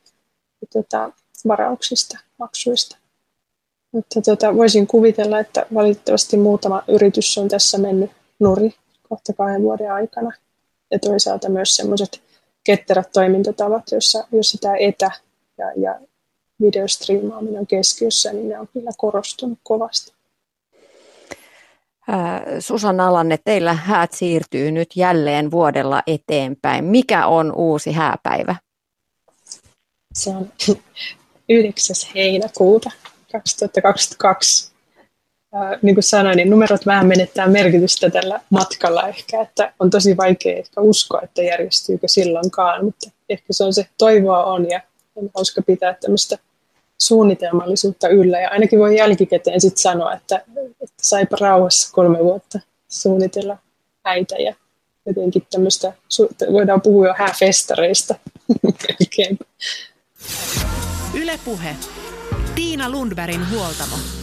ja 0.61 0.67
tota, 0.73 1.13
varauksista, 1.49 2.19
maksuista. 2.39 2.97
Mutta 3.93 4.23
tota, 4.23 4.55
voisin 4.57 4.87
kuvitella, 4.87 5.39
että 5.39 5.67
valitettavasti 5.75 6.37
muutama 6.37 6.83
yritys 6.89 7.39
on 7.39 7.49
tässä 7.49 7.79
mennyt 7.79 8.11
nuri 8.39 8.75
kohta 9.09 9.33
kahden 9.33 9.63
vuoden 9.63 9.93
aikana. 9.93 10.33
Ja 10.91 10.99
toisaalta 10.99 11.49
myös 11.49 11.77
sellaiset 11.77 12.23
ketterät 12.65 13.13
toimintatavat, 13.13 13.83
joissa, 13.93 14.25
joissa 14.33 14.59
tämä 14.61 14.75
etä- 14.77 15.11
ja, 15.59 15.73
ja 15.77 16.01
videostriimaaminen 16.61 17.61
on 17.61 17.67
keskiössä, 17.67 18.33
niin 18.33 18.49
ne 18.49 18.59
on 18.59 18.69
kyllä 18.73 18.91
korostunut 18.97 19.59
kovasti. 19.63 20.13
Susanna 22.61 23.09
Alanne, 23.09 23.39
teillä 23.45 23.75
häät 23.75 24.13
siirtyy 24.13 24.71
nyt 24.71 24.89
jälleen 24.97 25.51
vuodella 25.51 26.03
eteenpäin. 26.07 26.85
Mikä 26.85 27.27
on 27.27 27.53
uusi 27.57 27.93
hääpäivä? 27.93 28.57
Se 30.15 30.31
on 30.31 30.53
9. 31.49 31.97
heinäkuuta 32.15 32.91
2022. 33.33 34.70
niin 35.83 35.95
kuin 35.95 36.03
sanoin, 36.03 36.37
niin 36.37 36.51
numerot 36.51 36.87
vähän 36.87 37.07
menettää 37.07 37.49
merkitystä 37.49 38.11
tällä 38.11 38.41
matkalla 38.51 39.09
ehkä, 39.09 39.43
että 39.43 39.73
on 39.79 39.91
tosi 39.91 40.17
vaikea 40.17 40.57
ehkä 40.57 40.81
uskoa, 40.81 41.21
että 41.23 41.43
järjestyykö 41.43 42.09
silloinkaan, 42.09 42.85
mutta 42.85 43.11
ehkä 43.29 43.53
se 43.53 43.65
on 43.65 43.75
se 43.75 43.87
toivoa 43.99 44.45
on 44.45 44.71
ja 44.71 44.81
on 45.17 45.31
hauska 45.35 45.63
pitää 45.63 45.95
tämmöistä 45.95 46.39
suunnitelmallisuutta 46.99 48.09
yllä. 48.09 48.41
Ja 48.41 48.51
ainakin 48.51 48.79
voi 48.79 48.97
jälkikäteen 48.97 49.61
sitten 49.61 49.83
sanoa, 49.83 50.15
että, 50.15 50.43
että 50.83 51.03
saipa 51.03 51.37
rauhassa 51.41 51.93
kolme 51.93 52.19
vuotta 52.19 52.61
suunnitella 52.89 53.59
äitä 54.05 54.37
ja 54.37 54.55
jotenkin 55.07 55.47
tämmöistä, 55.51 55.93
voidaan 56.53 56.81
puhua 56.81 57.07
jo 57.07 57.15
hääfestareista 57.17 58.15
melkein. 58.89 59.39
Ylepuhe. 61.15 61.77
Tiina 62.55 62.91
Lundbergin 62.91 63.51
huoltamo. 63.51 64.20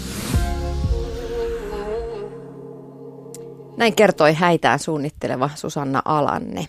Näin 3.78 3.96
kertoi 3.96 4.34
häitään 4.34 4.80
suunnitteleva 4.80 5.50
Susanna 5.56 6.02
Alanne. 6.06 6.68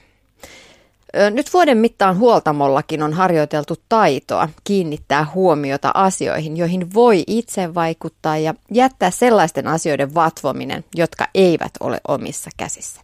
Nyt 1.31 1.53
vuoden 1.53 1.79
mittaan 1.79 2.19
huoltamollakin 2.19 3.03
on 3.03 3.13
harjoiteltu 3.13 3.75
taitoa 3.89 4.49
kiinnittää 4.65 5.27
huomiota 5.35 5.91
asioihin, 5.95 6.57
joihin 6.57 6.95
voi 6.95 7.25
itse 7.27 7.75
vaikuttaa 7.75 8.39
ja 8.39 8.55
jättää 8.73 9.11
sellaisten 9.11 9.67
asioiden 9.67 10.15
vatvominen, 10.15 10.85
jotka 10.95 11.27
eivät 11.35 11.73
ole 11.81 12.01
omissa 12.09 12.51
käsissä. 12.57 13.01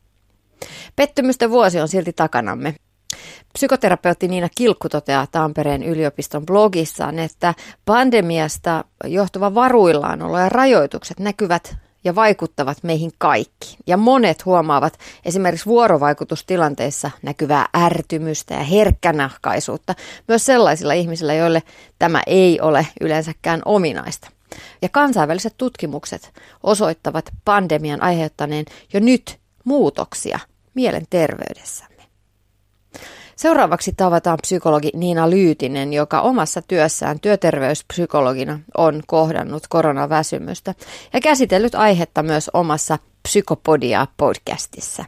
Pettymysten 0.96 1.50
vuosi 1.50 1.80
on 1.80 1.88
silti 1.88 2.12
takanamme. 2.12 2.74
Psykoterapeutti 3.52 4.28
Niina 4.28 4.48
Kilkku 4.54 4.88
toteaa 4.88 5.26
Tampereen 5.32 5.82
yliopiston 5.82 6.46
blogissaan, 6.46 7.18
että 7.18 7.54
pandemiasta 7.84 8.84
johtuva 9.04 9.54
varuillaanolo 9.54 10.38
ja 10.38 10.48
rajoitukset 10.48 11.20
näkyvät 11.20 11.76
ja 12.04 12.14
vaikuttavat 12.14 12.78
meihin 12.82 13.10
kaikki. 13.18 13.76
Ja 13.86 13.96
monet 13.96 14.44
huomaavat 14.44 14.98
esimerkiksi 15.24 15.66
vuorovaikutustilanteissa 15.66 17.10
näkyvää 17.22 17.68
ärtymystä 17.76 18.54
ja 18.54 18.62
herkkänahkaisuutta 18.62 19.94
myös 20.28 20.46
sellaisilla 20.46 20.92
ihmisillä, 20.92 21.34
joille 21.34 21.62
tämä 21.98 22.22
ei 22.26 22.60
ole 22.60 22.86
yleensäkään 23.00 23.62
ominaista. 23.64 24.30
Ja 24.82 24.88
kansainväliset 24.88 25.54
tutkimukset 25.58 26.32
osoittavat 26.62 27.30
pandemian 27.44 28.02
aiheuttaneen 28.02 28.64
jo 28.92 29.00
nyt 29.00 29.38
muutoksia 29.64 30.38
mielenterveydessä. 30.74 31.93
Seuraavaksi 33.37 33.92
tavataan 33.97 34.38
psykologi 34.42 34.90
Niina 34.94 35.31
Lyytinen, 35.31 35.92
joka 35.92 36.20
omassa 36.20 36.62
työssään 36.62 37.20
työterveyspsykologina 37.20 38.61
on 38.77 39.03
kohdannut 39.07 39.62
koronaväsymystä 39.68 40.75
ja 41.12 41.20
käsitellyt 41.20 41.75
aihetta 41.75 42.23
myös 42.23 42.51
omassa 42.53 42.99
Psykopodia 43.23 44.07
podcastissa. 44.16 45.05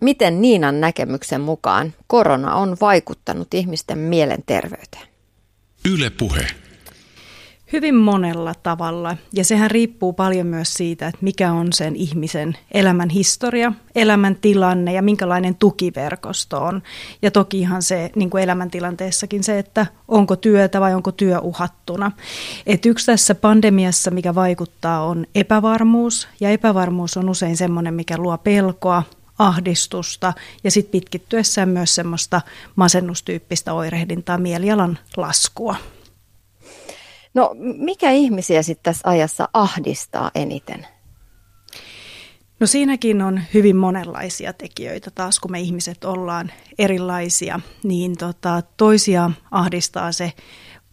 Miten 0.00 0.40
Niinan 0.40 0.80
näkemyksen 0.80 1.40
mukaan 1.40 1.94
korona 2.06 2.54
on 2.54 2.76
vaikuttanut 2.80 3.54
ihmisten 3.54 3.98
mielenterveyteen? 3.98 5.08
Yle 5.92 6.10
puhe. 6.10 6.46
Hyvin 7.72 7.94
monella 7.94 8.54
tavalla 8.62 9.16
ja 9.32 9.44
sehän 9.44 9.70
riippuu 9.70 10.12
paljon 10.12 10.46
myös 10.46 10.74
siitä, 10.74 11.08
että 11.08 11.18
mikä 11.20 11.52
on 11.52 11.72
sen 11.72 11.96
ihmisen 11.96 12.56
elämän 12.72 13.10
historia, 13.10 13.72
elämän 13.94 14.36
tilanne 14.36 14.92
ja 14.92 15.02
minkälainen 15.02 15.54
tukiverkosto 15.54 16.64
on. 16.64 16.82
Ja 17.22 17.30
tokihan 17.30 17.82
se 17.82 18.10
niin 18.16 18.30
kuin 18.30 18.42
elämäntilanteessakin 18.42 19.44
se, 19.44 19.58
että 19.58 19.86
onko 20.08 20.36
työtä 20.36 20.80
vai 20.80 20.94
onko 20.94 21.12
työ 21.12 21.40
uhattuna. 21.40 22.12
Et 22.66 22.86
yksi 22.86 23.06
tässä 23.06 23.34
pandemiassa, 23.34 24.10
mikä 24.10 24.34
vaikuttaa, 24.34 25.04
on 25.04 25.26
epävarmuus 25.34 26.28
ja 26.40 26.50
epävarmuus 26.50 27.16
on 27.16 27.28
usein 27.28 27.56
semmoinen, 27.56 27.94
mikä 27.94 28.18
luo 28.18 28.38
pelkoa, 28.38 29.02
ahdistusta 29.38 30.32
ja 30.64 30.70
sitten 30.70 30.92
pitkittyessään 30.92 31.68
myös 31.68 31.94
semmoista 31.94 32.40
masennustyyppistä 32.76 33.72
oirehdintaa, 33.72 34.38
mielialan 34.38 34.98
laskua. 35.16 35.76
No 37.34 37.54
mikä 37.58 38.10
ihmisiä 38.10 38.62
sitten 38.62 38.82
tässä 38.82 39.10
ajassa 39.10 39.48
ahdistaa 39.52 40.30
eniten? 40.34 40.86
No 42.60 42.66
siinäkin 42.66 43.22
on 43.22 43.40
hyvin 43.54 43.76
monenlaisia 43.76 44.52
tekijöitä 44.52 45.10
taas, 45.10 45.40
kun 45.40 45.50
me 45.50 45.60
ihmiset 45.60 46.04
ollaan 46.04 46.52
erilaisia, 46.78 47.60
niin 47.84 48.16
tota, 48.18 48.62
toisia 48.76 49.30
ahdistaa 49.50 50.12
se, 50.12 50.32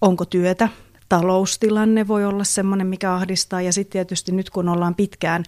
onko 0.01 0.25
työtä, 0.25 0.69
taloustilanne 1.09 2.07
voi 2.07 2.25
olla 2.25 2.43
sellainen, 2.43 2.87
mikä 2.87 3.13
ahdistaa. 3.13 3.61
Ja 3.61 3.73
sitten 3.73 3.91
tietysti 3.91 4.31
nyt 4.31 4.49
kun 4.49 4.69
ollaan 4.69 4.95
pitkään 4.95 5.43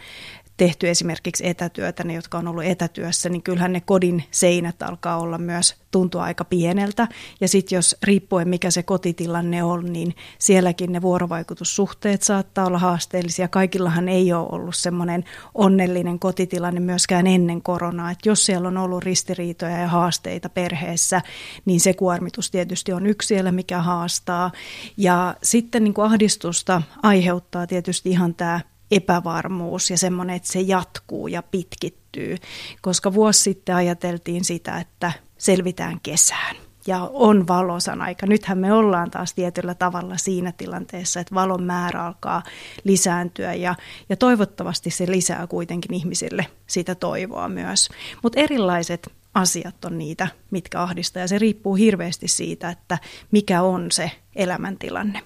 tehty 0.60 0.90
esimerkiksi 0.90 1.48
etätyötä, 1.48 2.04
ne 2.04 2.14
jotka 2.14 2.38
on 2.38 2.48
ollut 2.48 2.64
etätyössä, 2.64 3.30
niin 3.30 3.44
kyllähän 3.44 3.74
ne 3.74 3.82
kodin 3.82 4.24
seinät 4.32 4.82
alkaa 4.82 5.20
olla 5.20 5.38
myös 5.38 5.76
tuntua 5.92 6.24
aika 6.24 6.46
pieneltä. 6.46 7.08
Ja 7.42 7.48
sitten 7.48 7.76
jos 7.76 7.96
riippuen 8.04 8.50
mikä 8.50 8.72
se 8.72 8.84
kotitilanne 8.84 9.64
on, 9.64 9.94
niin 9.94 10.16
sielläkin 10.40 10.92
ne 10.92 11.02
vuorovaikutussuhteet 11.02 12.22
saattaa 12.22 12.66
olla 12.66 12.78
haasteellisia. 12.78 13.48
Kaikillahan 13.48 14.10
ei 14.10 14.34
ole 14.34 14.48
ollut 14.52 14.76
semmoinen 14.76 15.24
onnellinen 15.56 16.20
kotitilanne 16.20 16.80
myöskään 16.80 17.28
ennen 17.28 17.62
koronaa. 17.62 18.12
Että 18.12 18.30
jos 18.30 18.46
siellä 18.46 18.68
on 18.68 18.78
ollut 18.78 19.04
ristiriitoja 19.04 19.78
ja 19.78 19.88
haasteita 19.88 20.50
perheessä, 20.50 21.22
niin 21.66 21.80
se 21.80 21.94
kuormitus 21.94 22.52
tietysti 22.52 22.94
on 22.94 23.06
yksi 23.06 23.28
siellä, 23.28 23.52
mikä 23.52 23.82
haastaa. 23.82 24.52
Ja 24.98 25.36
sitten 25.44 25.84
niin 25.84 25.94
kuin 25.94 26.06
ahdistusta 26.06 26.82
aiheuttaa 27.04 27.68
tietysti 27.68 28.10
ihan 28.10 28.36
tämä 28.36 28.60
epävarmuus 28.92 29.90
ja 29.90 29.98
semmoinen, 29.98 30.36
että 30.36 30.52
se 30.52 30.62
jatkuu 30.62 31.28
ja 31.28 31.44
pitkittyy, 31.44 32.38
koska 32.82 33.14
vuosi 33.14 33.42
sitten 33.42 33.76
ajateltiin 33.76 34.46
sitä, 34.46 34.78
että 34.78 35.12
selvitään 35.38 36.00
kesään 36.04 36.56
ja 36.88 37.10
on 37.14 37.48
valosan 37.48 38.02
aika. 38.02 38.26
Nythän 38.26 38.58
me 38.58 38.74
ollaan 38.74 39.12
taas 39.12 39.34
tietyllä 39.34 39.74
tavalla 39.74 40.18
siinä 40.18 40.52
tilanteessa, 40.52 41.20
että 41.20 41.36
valon 41.36 41.64
määrä 41.64 42.06
alkaa 42.06 42.44
lisääntyä 42.84 43.54
ja, 43.54 43.76
ja 44.10 44.18
toivottavasti 44.18 44.90
se 44.90 45.12
lisää 45.12 45.48
kuitenkin 45.48 45.94
ihmisille 45.94 46.46
sitä 46.68 46.96
toivoa 46.96 47.50
myös. 47.50 47.90
Mutta 48.24 48.40
erilaiset 48.40 49.12
asiat 49.34 49.86
on 49.86 49.98
niitä, 49.98 50.28
mitkä 50.52 50.82
ahdistaa 50.82 51.22
ja 51.22 51.28
se 51.28 51.40
riippuu 51.40 51.76
hirveästi 51.76 52.28
siitä, 52.28 52.70
että 52.70 52.98
mikä 53.32 53.62
on 53.62 53.92
se 53.92 54.12
elämäntilanne. 54.36 55.22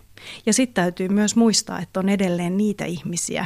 Ja 0.46 0.54
sitten 0.54 0.84
täytyy 0.84 1.10
myös 1.10 1.36
muistaa, 1.36 1.80
että 1.80 2.00
on 2.00 2.10
edelleen 2.10 2.58
niitä 2.58 2.86
ihmisiä, 2.86 3.46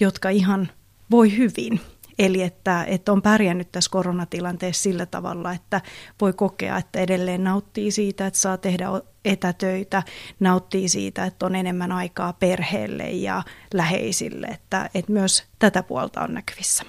jotka 0.00 0.28
ihan 0.28 0.68
voi 1.10 1.36
hyvin. 1.36 1.80
Eli 2.18 2.42
että, 2.42 2.84
että 2.84 3.12
on 3.12 3.22
pärjännyt 3.22 3.72
tässä 3.72 3.90
koronatilanteessa 3.90 4.82
sillä 4.82 5.06
tavalla, 5.06 5.52
että 5.52 5.80
voi 6.20 6.32
kokea, 6.32 6.78
että 6.78 7.00
edelleen 7.00 7.44
nauttii 7.44 7.90
siitä, 7.90 8.26
että 8.26 8.40
saa 8.40 8.56
tehdä 8.56 8.86
etätöitä, 9.24 10.02
nauttii 10.40 10.88
siitä, 10.88 11.24
että 11.24 11.46
on 11.46 11.54
enemmän 11.54 11.92
aikaa 11.92 12.32
perheelle 12.32 13.10
ja 13.10 13.42
läheisille, 13.74 14.46
että, 14.46 14.90
että 14.94 15.12
myös 15.12 15.44
tätä 15.58 15.82
puolta 15.82 16.20
on 16.20 16.34
näkyvissä. 16.34 16.84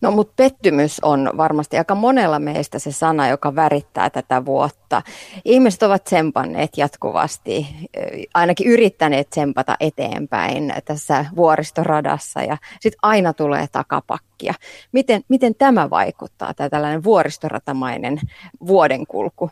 No 0.00 0.10
mutta 0.10 0.32
pettymys 0.36 1.00
on 1.00 1.30
varmasti 1.36 1.78
aika 1.78 1.94
monella 1.94 2.38
meistä 2.38 2.78
se 2.78 2.92
sana, 2.92 3.28
joka 3.28 3.54
värittää 3.54 4.10
tätä 4.10 4.44
vuotta. 4.44 5.02
Ihmiset 5.44 5.82
ovat 5.82 6.04
tsempanneet 6.04 6.70
jatkuvasti, 6.76 7.66
ainakin 8.34 8.66
yrittäneet 8.66 9.30
tsempata 9.30 9.76
eteenpäin 9.80 10.72
tässä 10.84 11.24
vuoristoradassa 11.36 12.42
ja 12.42 12.56
sitten 12.80 12.98
aina 13.02 13.32
tulee 13.32 13.66
takapakkia. 13.72 14.54
Miten, 14.92 15.22
miten 15.28 15.54
tämä 15.54 15.90
vaikuttaa, 15.90 16.54
tämä 16.54 16.68
tällainen 16.68 17.04
vuoristoratamainen 17.04 18.20
vuodenkulku? 18.66 19.50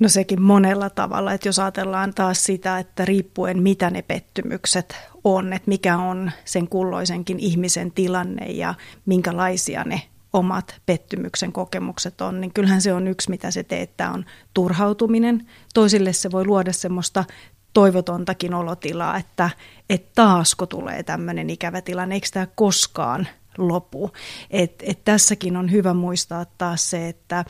No 0.00 0.08
sekin 0.08 0.42
monella 0.42 0.90
tavalla, 0.90 1.32
että 1.32 1.48
jos 1.48 1.58
ajatellaan 1.58 2.14
taas 2.14 2.44
sitä, 2.44 2.78
että 2.78 3.04
riippuen 3.04 3.62
mitä 3.62 3.90
ne 3.90 4.02
pettymykset 4.02 4.96
on, 5.24 5.52
että 5.52 5.68
mikä 5.68 5.98
on 5.98 6.30
sen 6.44 6.68
kulloisenkin 6.68 7.38
ihmisen 7.38 7.92
tilanne 7.92 8.46
ja 8.46 8.74
minkälaisia 9.06 9.84
ne 9.84 10.02
omat 10.32 10.80
pettymyksen 10.86 11.52
kokemukset 11.52 12.20
on, 12.20 12.40
niin 12.40 12.52
kyllähän 12.52 12.82
se 12.82 12.92
on 12.92 13.08
yksi, 13.08 13.30
mitä 13.30 13.50
se 13.50 13.62
teettää, 13.62 14.12
on 14.12 14.24
turhautuminen. 14.54 15.46
Toisille 15.74 16.12
se 16.12 16.30
voi 16.30 16.46
luoda 16.46 16.72
semmoista 16.72 17.24
toivotontakin 17.72 18.54
olotilaa, 18.54 19.16
että, 19.16 19.50
että 19.90 20.10
taasko 20.14 20.66
tulee 20.66 21.02
tämmöinen 21.02 21.50
ikävä 21.50 21.80
tilanne, 21.80 22.14
eikö 22.14 22.28
tämä 22.32 22.46
koskaan 22.54 23.28
lopu. 23.58 24.10
Et, 24.50 24.82
et 24.86 25.04
tässäkin 25.04 25.56
on 25.56 25.72
hyvä 25.72 25.94
muistaa 25.94 26.44
taas 26.58 26.90
se, 26.90 27.08
että 27.08 27.44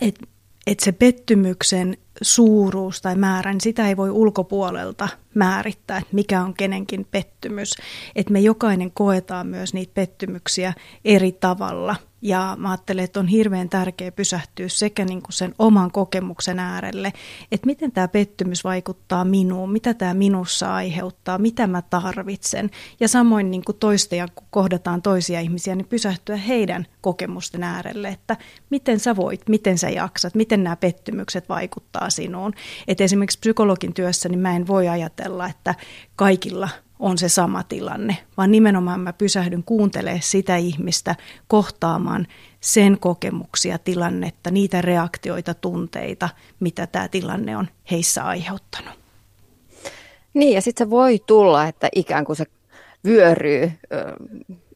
et 0.00 0.28
että 0.66 0.84
se 0.84 0.92
pettymyksen 0.92 1.96
suuruus 2.22 3.02
tai 3.02 3.16
määrä, 3.16 3.52
niin 3.52 3.60
sitä 3.60 3.88
ei 3.88 3.96
voi 3.96 4.10
ulkopuolelta 4.10 5.08
määrittää, 5.34 5.98
että 5.98 6.14
mikä 6.14 6.42
on 6.42 6.54
kenenkin 6.54 7.06
pettymys. 7.10 7.74
Että 8.16 8.32
me 8.32 8.40
jokainen 8.40 8.90
koetaan 8.90 9.46
myös 9.46 9.74
niitä 9.74 9.94
pettymyksiä 9.94 10.72
eri 11.04 11.32
tavalla– 11.32 11.96
ja 12.24 12.56
mä 12.58 12.70
ajattelen, 12.70 13.04
että 13.04 13.20
on 13.20 13.28
hirveän 13.28 13.68
tärkeää 13.68 14.12
pysähtyä 14.12 14.68
sekä 14.68 15.04
niin 15.04 15.22
kuin 15.22 15.32
sen 15.32 15.54
oman 15.58 15.90
kokemuksen 15.90 16.58
äärelle, 16.58 17.12
että 17.52 17.66
miten 17.66 17.92
tämä 17.92 18.08
pettymys 18.08 18.64
vaikuttaa 18.64 19.24
minuun, 19.24 19.72
mitä 19.72 19.94
tämä 19.94 20.14
minussa 20.14 20.74
aiheuttaa, 20.74 21.38
mitä 21.38 21.66
mä 21.66 21.82
tarvitsen. 21.82 22.70
Ja 23.00 23.08
samoin 23.08 23.50
niin 23.50 23.64
kuin 23.64 23.78
toista 23.78 24.14
ja 24.14 24.28
kun 24.34 24.46
kohdataan 24.50 25.02
toisia 25.02 25.40
ihmisiä, 25.40 25.74
niin 25.74 25.88
pysähtyä 25.88 26.36
heidän 26.36 26.86
kokemusten 27.00 27.62
äärelle, 27.62 28.08
että 28.08 28.36
miten 28.70 29.00
sä 29.00 29.16
voit, 29.16 29.48
miten 29.48 29.78
sä 29.78 29.88
jaksat, 29.88 30.34
miten 30.34 30.64
nämä 30.64 30.76
pettymykset 30.76 31.48
vaikuttaa 31.48 32.10
sinuun. 32.10 32.52
että 32.88 33.04
esimerkiksi 33.04 33.38
psykologin 33.38 33.94
työssä 33.94 34.28
niin 34.28 34.38
mä 34.40 34.56
en 34.56 34.66
voi 34.66 34.88
ajatella, 34.88 35.48
että 35.48 35.74
kaikilla 36.16 36.68
on 36.98 37.18
se 37.18 37.28
sama 37.28 37.62
tilanne, 37.62 38.16
vaan 38.36 38.50
nimenomaan 38.50 39.00
mä 39.00 39.12
pysähdyn 39.12 39.62
kuuntelemaan 39.64 40.22
sitä 40.22 40.56
ihmistä 40.56 41.14
kohtaamaan 41.48 42.26
sen 42.60 42.98
kokemuksia, 42.98 43.78
tilannetta, 43.78 44.50
niitä 44.50 44.82
reaktioita, 44.82 45.54
tunteita, 45.54 46.28
mitä 46.60 46.86
tämä 46.86 47.08
tilanne 47.08 47.56
on 47.56 47.68
heissä 47.90 48.24
aiheuttanut. 48.24 48.94
Niin, 50.34 50.54
ja 50.54 50.62
sitten 50.62 50.86
se 50.86 50.90
voi 50.90 51.18
tulla, 51.26 51.66
että 51.66 51.88
ikään 51.94 52.24
kuin 52.24 52.36
se 52.36 52.44
vyöryy 53.04 53.72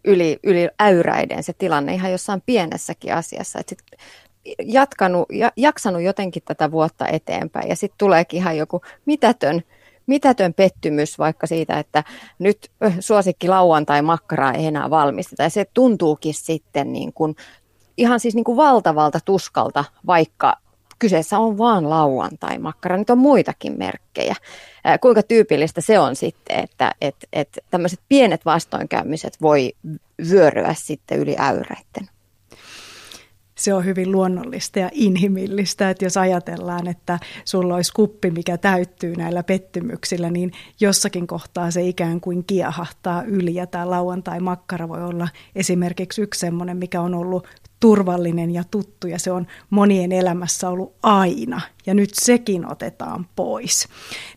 yli, 0.05 0.39
yli 0.43 0.69
äyräiden 0.81 1.43
se 1.43 1.53
tilanne 1.53 1.95
ihan 1.95 2.13
jossain 2.13 2.43
pienessäkin 2.47 3.15
asiassa. 3.15 3.59
Että 3.59 3.71
sit 3.71 4.01
jatkanut, 4.63 5.29
jaksanut 5.57 6.03
jotenkin 6.03 6.43
tätä 6.47 6.71
vuotta 6.71 7.09
eteenpäin 7.09 7.69
ja 7.69 7.77
sitten 7.77 7.99
tuleekin 7.99 8.39
ihan 8.39 8.57
joku 8.57 8.81
mitätön 9.07 9.63
mitätön 10.09 10.55
pettymys 10.55 11.19
vaikka 11.19 11.47
siitä, 11.47 11.79
että 11.79 12.05
nyt 12.39 12.71
suosikki 13.01 13.49
lauantai 13.49 14.03
makkaraa 14.03 14.53
ei 14.53 14.67
enää 14.67 14.91
valmisteta. 14.91 15.43
Ja 15.43 15.51
se 15.51 15.67
tuntuukin 15.75 16.35
sitten 16.35 16.93
niin 16.93 17.13
kuin, 17.13 17.37
ihan 17.97 18.21
siis 18.21 18.35
niin 18.35 18.45
kuin 18.45 18.57
valtavalta 18.57 19.19
tuskalta, 19.25 19.85
vaikka 20.07 20.57
kyseessä 20.99 21.39
on 21.39 21.59
vaan 21.59 21.91
lauantai 21.91 22.59
makkara. 22.59 22.97
Nyt 22.97 23.11
on 23.11 23.19
muitakin 23.19 23.79
merkkejä. 23.79 24.35
Kuinka 25.01 25.23
tyypillistä 25.23 25.81
se 25.81 25.99
on 25.99 26.17
sitten, 26.17 26.59
että 26.65 26.95
et, 27.01 27.17
et 27.33 27.59
tämmöiset 27.71 28.01
pienet 28.09 28.45
vastoinkäymiset 28.45 29.43
voi 29.43 29.73
vyöryä 30.31 30.75
sitten 30.75 31.19
yli 31.19 31.37
äyreiden 31.39 32.09
se 33.59 33.75
on 33.75 33.85
hyvin 33.85 34.13
luonnollista 34.13 34.79
ja 34.79 34.91
inhimillistä, 34.93 35.91
että 35.91 36.05
jos 36.05 36.17
ajatellaan, 36.17 36.87
että 36.87 37.19
sulla 37.45 37.75
olisi 37.75 37.93
kuppi, 37.93 38.31
mikä 38.31 38.59
täyttyy 38.59 39.17
näillä 39.17 39.43
pettymyksillä, 39.43 40.31
niin 40.31 40.53
jossakin 40.81 41.27
kohtaa 41.27 41.71
se 41.71 41.83
ikään 41.83 42.21
kuin 42.21 42.45
kiehahtaa 42.45 43.23
yli 43.23 43.55
ja 43.55 43.67
tämä 43.67 43.91
lauantai-makkara 43.91 44.89
voi 44.89 45.05
olla 45.05 45.29
esimerkiksi 45.55 46.23
yksi 46.23 46.41
semmoinen, 46.41 46.77
mikä 46.77 47.01
on 47.01 47.15
ollut 47.15 47.47
turvallinen 47.81 48.51
ja 48.51 48.65
tuttu 48.71 49.07
ja 49.07 49.19
se 49.19 49.33
on 49.33 49.47
monien 49.71 50.13
elämässä 50.13 50.69
ollut 50.69 50.95
aina 51.03 51.61
ja 51.87 51.95
nyt 51.95 52.11
sekin 52.15 52.73
otetaan 52.73 53.27
pois. 53.37 53.89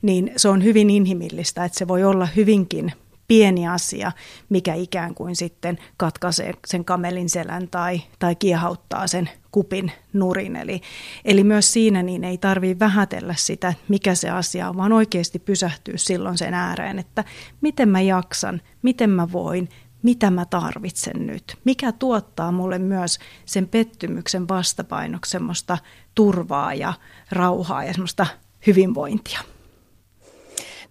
Niin 0.02 0.32
se 0.38 0.50
on 0.50 0.64
hyvin 0.64 0.90
inhimillistä, 0.90 1.66
että 1.66 1.78
se 1.78 1.88
voi 1.88 2.04
olla 2.04 2.28
hyvinkin 2.36 2.92
pieni 3.32 3.68
asia, 3.68 4.12
mikä 4.50 4.74
ikään 4.74 5.16
kuin 5.16 5.36
sitten 5.36 5.78
katkaisee 5.98 6.54
sen 6.68 6.86
kamelin 6.86 7.30
selän 7.30 7.68
tai, 7.68 8.02
tai 8.20 8.36
kiehauttaa 8.36 9.08
sen 9.08 9.30
kupin 9.52 9.92
nurin. 10.14 10.56
Eli, 10.56 10.82
eli 11.26 11.44
myös 11.44 11.74
siinä 11.74 12.04
niin 12.04 12.24
ei 12.24 12.38
tarvitse 12.38 12.80
vähätellä 12.80 13.36
sitä, 13.38 13.74
mikä 13.88 14.16
se 14.16 14.30
asia 14.30 14.70
on, 14.70 14.78
vaan 14.78 14.92
oikeasti 14.92 15.40
pysähtyä 15.40 15.94
silloin 15.98 16.38
sen 16.38 16.54
ääreen, 16.54 17.00
että 17.00 17.24
miten 17.62 17.90
mä 17.90 18.02
jaksan, 18.02 18.62
miten 18.82 19.10
mä 19.10 19.32
voin, 19.32 19.70
mitä 20.04 20.32
mä 20.32 20.46
tarvitsen 20.46 21.28
nyt, 21.28 21.58
mikä 21.64 21.92
tuottaa 21.92 22.52
mulle 22.52 22.80
myös 22.80 23.20
sen 23.46 23.68
pettymyksen 23.68 24.48
vastapainoksi 24.48 25.32
semmoista 25.32 25.78
turvaa 26.16 26.74
ja 26.74 26.94
rauhaa 27.32 27.84
ja 27.84 27.94
semmoista 27.94 28.28
hyvinvointia. 28.68 29.40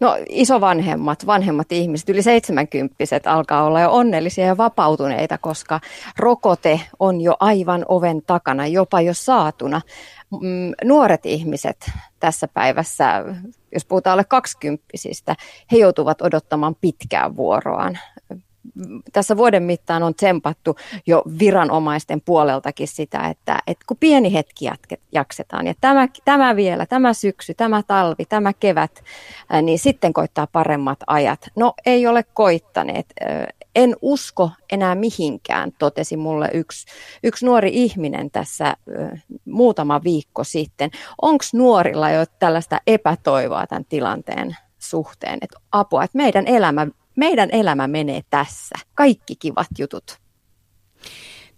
No 0.00 0.16
isovanhemmat, 0.28 1.26
vanhemmat 1.26 1.72
ihmiset, 1.72 2.08
yli 2.08 2.22
70 2.22 2.94
alkaa 3.26 3.64
olla 3.64 3.80
jo 3.80 3.92
onnellisia 3.92 4.46
ja 4.46 4.56
vapautuneita, 4.56 5.38
koska 5.38 5.80
rokote 6.18 6.80
on 6.98 7.20
jo 7.20 7.36
aivan 7.40 7.84
oven 7.88 8.22
takana, 8.26 8.66
jopa 8.66 9.00
jo 9.00 9.14
saatuna. 9.14 9.80
Mm, 10.30 10.72
nuoret 10.84 11.26
ihmiset 11.26 11.90
tässä 12.20 12.48
päivässä, 12.48 13.24
jos 13.72 13.84
puhutaan 13.84 14.12
alle 14.12 14.24
kaksikymppisistä, 14.24 15.36
he 15.72 15.76
joutuvat 15.76 16.22
odottamaan 16.22 16.74
pitkään 16.80 17.36
vuoroaan 17.36 17.98
tässä 19.12 19.36
vuoden 19.36 19.62
mittaan 19.62 20.02
on 20.02 20.14
tsempattu 20.14 20.76
jo 21.06 21.22
viranomaisten 21.38 22.20
puoleltakin 22.20 22.88
sitä, 22.88 23.28
että, 23.28 23.58
että 23.66 23.84
kun 23.86 23.96
pieni 24.00 24.32
hetki 24.32 24.64
jatket, 24.64 25.00
jaksetaan 25.12 25.66
ja 25.66 25.74
tämä, 25.80 26.08
tämä 26.24 26.56
vielä, 26.56 26.86
tämä 26.86 27.12
syksy, 27.14 27.54
tämä 27.54 27.82
talvi, 27.86 28.24
tämä 28.24 28.52
kevät, 28.52 29.04
niin 29.62 29.78
sitten 29.78 30.12
koittaa 30.12 30.46
paremmat 30.46 30.98
ajat. 31.06 31.40
No 31.56 31.72
ei 31.86 32.06
ole 32.06 32.22
koittaneet. 32.34 33.06
En 33.74 33.96
usko 34.02 34.50
enää 34.72 34.94
mihinkään, 34.94 35.72
totesi 35.78 36.16
mulle 36.16 36.48
yksi, 36.54 36.86
yksi 37.22 37.46
nuori 37.46 37.70
ihminen 37.72 38.30
tässä 38.30 38.76
muutama 39.44 40.00
viikko 40.04 40.44
sitten. 40.44 40.90
Onko 41.22 41.44
nuorilla 41.54 42.10
jo 42.10 42.24
tällaista 42.38 42.80
epätoivoa 42.86 43.66
tämän 43.66 43.84
tilanteen 43.84 44.56
suhteen, 44.78 45.38
että 45.42 45.58
apua, 45.72 46.04
että 46.04 46.18
meidän 46.18 46.46
elämä 46.46 46.86
meidän 47.20 47.48
elämä 47.52 47.88
menee 47.88 48.20
tässä. 48.30 48.74
Kaikki 48.94 49.36
kivat 49.36 49.68
jutut. 49.78 50.18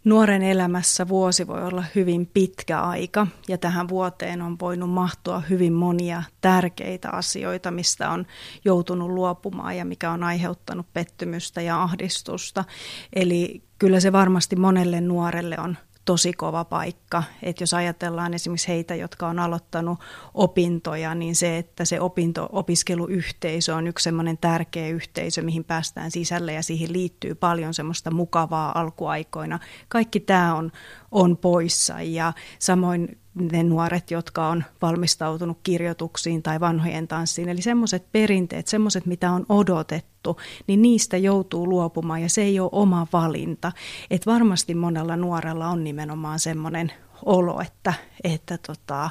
Nuoren 0.04 0.42
elämässä 0.42 1.08
vuosi 1.08 1.46
voi 1.46 1.62
olla 1.64 1.84
hyvin 1.94 2.26
pitkä 2.34 2.80
aika 2.80 3.26
ja 3.48 3.58
tähän 3.58 3.88
vuoteen 3.88 4.42
on 4.42 4.56
voinut 4.60 4.90
mahtua 4.90 5.40
hyvin 5.40 5.72
monia 5.72 6.22
tärkeitä 6.40 7.10
asioita, 7.10 7.70
mistä 7.70 8.10
on 8.10 8.26
joutunut 8.64 9.10
luopumaan 9.10 9.76
ja 9.76 9.84
mikä 9.84 10.10
on 10.10 10.22
aiheuttanut 10.22 10.86
pettymystä 10.92 11.60
ja 11.60 11.82
ahdistusta. 11.82 12.64
Eli 13.12 13.62
kyllä 13.78 14.00
se 14.00 14.12
varmasti 14.12 14.56
monelle 14.56 15.00
nuorelle 15.00 15.56
on 15.58 15.76
tosi 16.04 16.32
kova 16.32 16.64
paikka. 16.64 17.22
Että 17.42 17.62
jos 17.62 17.74
ajatellaan 17.74 18.34
esimerkiksi 18.34 18.68
heitä, 18.68 18.94
jotka 18.94 19.26
on 19.26 19.38
aloittanut 19.38 19.98
opintoja, 20.34 21.14
niin 21.14 21.36
se, 21.36 21.58
että 21.58 21.84
se 21.84 22.00
opinto-opiskeluyhteisö 22.00 23.74
on 23.74 23.86
yksi 23.86 24.04
semmoinen 24.04 24.38
tärkeä 24.38 24.88
yhteisö, 24.88 25.42
mihin 25.42 25.64
päästään 25.64 26.10
sisälle 26.10 26.52
ja 26.52 26.62
siihen 26.62 26.92
liittyy 26.92 27.34
paljon 27.34 27.74
semmoista 27.74 28.10
mukavaa 28.10 28.80
alkuaikoina. 28.80 29.58
Kaikki 29.88 30.20
tämä 30.20 30.54
on, 30.54 30.72
on 31.12 31.36
poissa 31.36 32.02
ja 32.02 32.32
samoin 32.58 33.18
ne 33.34 33.62
nuoret, 33.62 34.10
jotka 34.10 34.48
on 34.48 34.64
valmistautunut 34.82 35.58
kirjoituksiin 35.62 36.42
tai 36.42 36.60
vanhojen 36.60 37.08
tanssiin. 37.08 37.48
Eli 37.48 37.62
semmoiset 37.62 38.12
perinteet, 38.12 38.68
semmoiset 38.68 39.06
mitä 39.06 39.32
on 39.32 39.46
odotettu, 39.48 40.36
niin 40.66 40.82
niistä 40.82 41.16
joutuu 41.16 41.68
luopumaan 41.68 42.22
ja 42.22 42.28
se 42.28 42.42
ei 42.42 42.60
ole 42.60 42.68
oma 42.72 43.06
valinta. 43.12 43.72
Et 44.10 44.26
varmasti 44.26 44.74
monella 44.74 45.16
nuorella 45.16 45.68
on 45.68 45.84
nimenomaan 45.84 46.38
semmoinen 46.38 46.92
olo, 47.24 47.60
että, 47.60 47.94
että, 48.24 48.58
tota, 48.66 49.10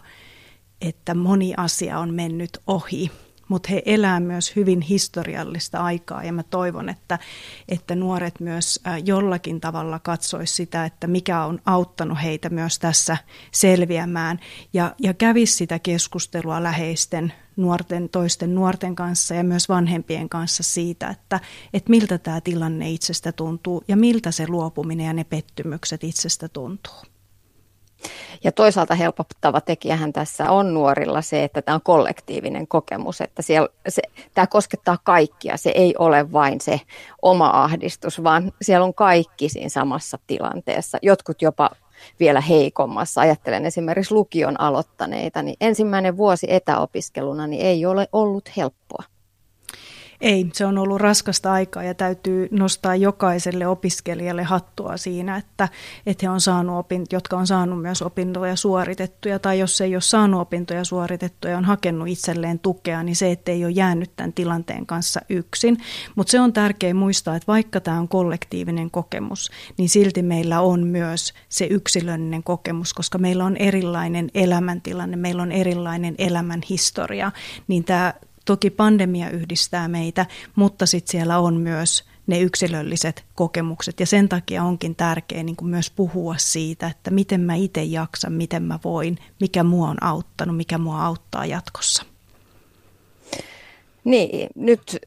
että 0.82 1.16
moni 1.16 1.54
asia 1.58 2.00
on 2.00 2.14
mennyt 2.14 2.58
ohi 2.68 3.12
mutta 3.52 3.70
he 3.72 3.82
elää 3.86 4.20
myös 4.20 4.56
hyvin 4.56 4.82
historiallista 4.82 5.80
aikaa 5.80 6.24
ja 6.24 6.34
mä 6.34 6.44
toivon, 6.44 6.90
että, 6.90 7.20
että 7.70 7.96
nuoret 7.96 8.40
myös 8.40 8.80
jollakin 9.06 9.62
tavalla 9.62 10.00
katsois 10.00 10.56
sitä, 10.56 10.86
että 10.86 11.08
mikä 11.08 11.46
on 11.46 11.60
auttanut 11.66 12.18
heitä 12.24 12.50
myös 12.50 12.80
tässä 12.80 13.18
selviämään 13.52 14.40
ja, 14.74 14.96
ja 15.00 15.14
kävisi 15.14 15.56
sitä 15.56 15.80
keskustelua 15.80 16.64
läheisten 16.64 17.34
nuorten, 17.56 18.10
toisten 18.10 18.56
nuorten 18.56 18.96
kanssa 18.96 19.36
ja 19.36 19.44
myös 19.44 19.70
vanhempien 19.70 20.30
kanssa 20.30 20.64
siitä, 20.64 21.10
että, 21.10 21.40
että 21.74 21.90
miltä 21.90 22.18
tämä 22.18 22.42
tilanne 22.42 22.90
itsestä 22.90 23.32
tuntuu 23.32 23.84
ja 23.88 23.98
miltä 23.98 24.32
se 24.32 24.48
luopuminen 24.48 25.06
ja 25.06 25.14
ne 25.14 25.24
pettymykset 25.24 26.04
itsestä 26.04 26.50
tuntuu. 26.50 27.11
Ja 28.44 28.52
toisaalta 28.52 28.96
helpottava 28.96 29.62
tekijähän 29.62 30.14
tässä 30.14 30.52
on 30.52 30.74
nuorilla 30.74 31.22
se, 31.22 31.44
että 31.44 31.62
tämä 31.62 31.76
on 31.76 31.82
kollektiivinen 31.84 32.68
kokemus, 32.68 33.22
että 33.22 33.42
siellä, 33.42 33.70
se, 33.90 34.02
tämä 34.34 34.48
koskettaa 34.48 34.98
kaikkia. 35.04 35.58
Se 35.58 35.72
ei 35.76 35.96
ole 36.00 36.32
vain 36.32 36.62
se 36.62 36.82
oma 37.22 37.64
ahdistus, 37.64 38.24
vaan 38.24 38.52
siellä 38.62 38.86
on 38.86 38.94
kaikki 38.94 39.50
siinä 39.50 39.70
samassa 39.70 40.20
tilanteessa. 40.28 40.98
Jotkut 41.02 41.42
jopa 41.42 41.70
vielä 42.20 42.42
heikommassa. 42.42 43.22
Ajattelen 43.22 43.66
esimerkiksi 43.66 44.14
lukion 44.14 44.62
aloittaneita, 44.62 45.42
niin 45.42 45.56
ensimmäinen 45.62 46.18
vuosi 46.18 46.48
etäopiskeluna 46.50 47.48
niin 47.48 47.66
ei 47.66 47.86
ole 47.86 48.08
ollut 48.12 48.58
helppoa. 48.58 49.04
Ei, 50.22 50.50
se 50.54 50.66
on 50.66 50.78
ollut 50.78 51.02
raskasta 51.02 51.52
aikaa 51.52 51.84
ja 51.84 51.94
täytyy 51.94 52.48
nostaa 52.52 52.96
jokaiselle 52.96 53.68
opiskelijalle 53.68 54.44
hattua 54.44 54.98
siinä, 54.98 55.38
että, 55.38 55.70
että 56.06 56.26
he 56.26 56.30
on 56.30 56.42
saanut 56.42 56.80
opint, 56.80 57.14
jotka 57.14 57.38
on 57.38 57.48
saanut 57.48 57.82
myös 57.82 58.02
opintoja 58.02 58.56
suoritettuja, 58.56 59.40
tai 59.40 59.60
jos 59.60 59.82
ei 59.82 59.96
ole 59.96 60.02
saanut 60.02 60.42
opintoja 60.42 60.84
suoritettuja 60.84 61.52
ja 61.52 61.58
on 61.58 61.66
hakenut 61.66 62.08
itselleen 62.08 62.60
tukea, 62.60 63.04
niin 63.04 63.16
se, 63.16 63.32
että 63.32 63.52
ei 63.52 63.66
ole 63.66 63.72
jäänyt 63.72 64.12
tämän 64.16 64.34
tilanteen 64.34 64.86
kanssa 64.86 65.22
yksin. 65.30 65.78
Mutta 66.16 66.32
se 66.32 66.40
on 66.40 66.54
tärkeää 66.54 66.94
muistaa, 66.94 67.36
että 67.36 67.48
vaikka 67.48 67.80
tämä 67.80 68.00
on 68.00 68.08
kollektiivinen 68.08 68.92
kokemus, 68.92 69.52
niin 69.78 69.90
silti 69.90 70.22
meillä 70.22 70.62
on 70.62 70.88
myös 70.88 71.34
se 71.50 71.66
yksilöllinen 71.66 72.44
kokemus, 72.44 72.94
koska 72.94 73.18
meillä 73.18 73.46
on 73.46 73.58
erilainen 73.58 74.30
elämäntilanne, 74.34 75.18
meillä 75.18 75.42
on 75.42 75.52
erilainen 75.52 76.16
elämän 76.18 76.62
historia, 76.70 77.32
niin 77.68 77.84
tämä 77.84 78.14
Toki 78.52 78.70
pandemia 78.70 79.30
yhdistää 79.30 79.88
meitä, 79.88 80.26
mutta 80.56 80.86
sitten 80.86 81.12
siellä 81.12 81.40
on 81.40 81.56
myös 81.56 82.04
ne 82.28 82.40
yksilölliset 82.40 83.26
kokemukset 83.36 84.00
ja 84.00 84.06
sen 84.06 84.30
takia 84.30 84.64
onkin 84.64 84.96
tärkeää 84.96 85.44
niin 85.44 85.56
myös 85.62 85.92
puhua 85.92 86.36
siitä, 86.38 86.88
että 86.88 87.12
miten 87.12 87.42
mä 87.42 87.56
itse 87.56 87.84
jaksan, 87.84 88.34
miten 88.34 88.64
mä 88.64 88.80
voin, 88.84 89.18
mikä 89.40 89.64
mua 89.64 89.90
on 89.90 90.04
auttanut, 90.04 90.58
mikä 90.58 90.78
mua 90.78 91.06
auttaa 91.06 91.46
jatkossa. 91.46 92.06
Niin, 94.04 94.50
nyt 94.56 95.00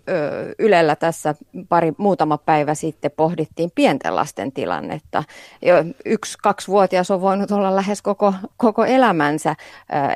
Ylellä 0.58 0.96
tässä 0.96 1.34
pari 1.68 1.92
muutama 1.98 2.38
päivä 2.38 2.74
sitten 2.74 3.10
pohdittiin 3.10 3.72
pienten 3.74 4.16
lasten 4.16 4.52
tilannetta. 4.52 5.24
Jo 5.62 5.74
yksi, 6.04 6.38
kaksivuotias 6.42 7.10
on 7.10 7.20
voinut 7.20 7.50
olla 7.50 7.76
lähes 7.76 8.02
koko, 8.02 8.34
koko 8.56 8.84
elämänsä 8.84 9.56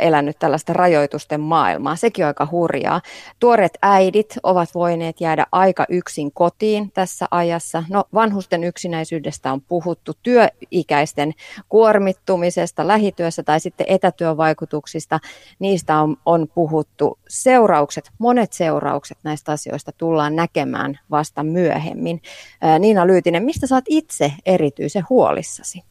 elänyt 0.00 0.38
tällaista 0.38 0.72
rajoitusten 0.72 1.40
maailmaa. 1.40 1.96
Sekin 1.96 2.24
on 2.24 2.26
aika 2.26 2.48
hurjaa. 2.50 3.00
Tuoret 3.38 3.78
äidit 3.82 4.34
ovat 4.42 4.68
voineet 4.74 5.20
jäädä 5.20 5.46
aika 5.52 5.84
yksin 5.88 6.32
kotiin 6.32 6.92
tässä 6.92 7.26
ajassa. 7.30 7.84
No, 7.90 8.04
vanhusten 8.14 8.64
yksinäisyydestä 8.64 9.52
on 9.52 9.60
puhuttu, 9.60 10.12
työikäisten 10.22 11.32
kuormittumisesta 11.68 12.88
lähityössä 12.88 13.42
tai 13.42 13.60
sitten 13.60 13.86
etätyövaikutuksista. 13.88 15.20
Niistä 15.58 16.00
on, 16.00 16.16
on 16.26 16.48
puhuttu. 16.54 17.18
Seuraukset, 17.28 18.10
monet 18.18 18.52
seuraukset 18.52 18.67
seuraukset 18.68 19.18
näistä 19.22 19.52
asioista 19.52 19.92
tullaan 19.92 20.36
näkemään 20.36 20.98
vasta 21.10 21.42
myöhemmin. 21.42 22.22
Niina 22.78 23.06
Lyytinen, 23.06 23.42
mistä 23.42 23.66
saat 23.66 23.84
itse 23.88 24.32
erityisen 24.46 25.04
huolissasi? 25.10 25.82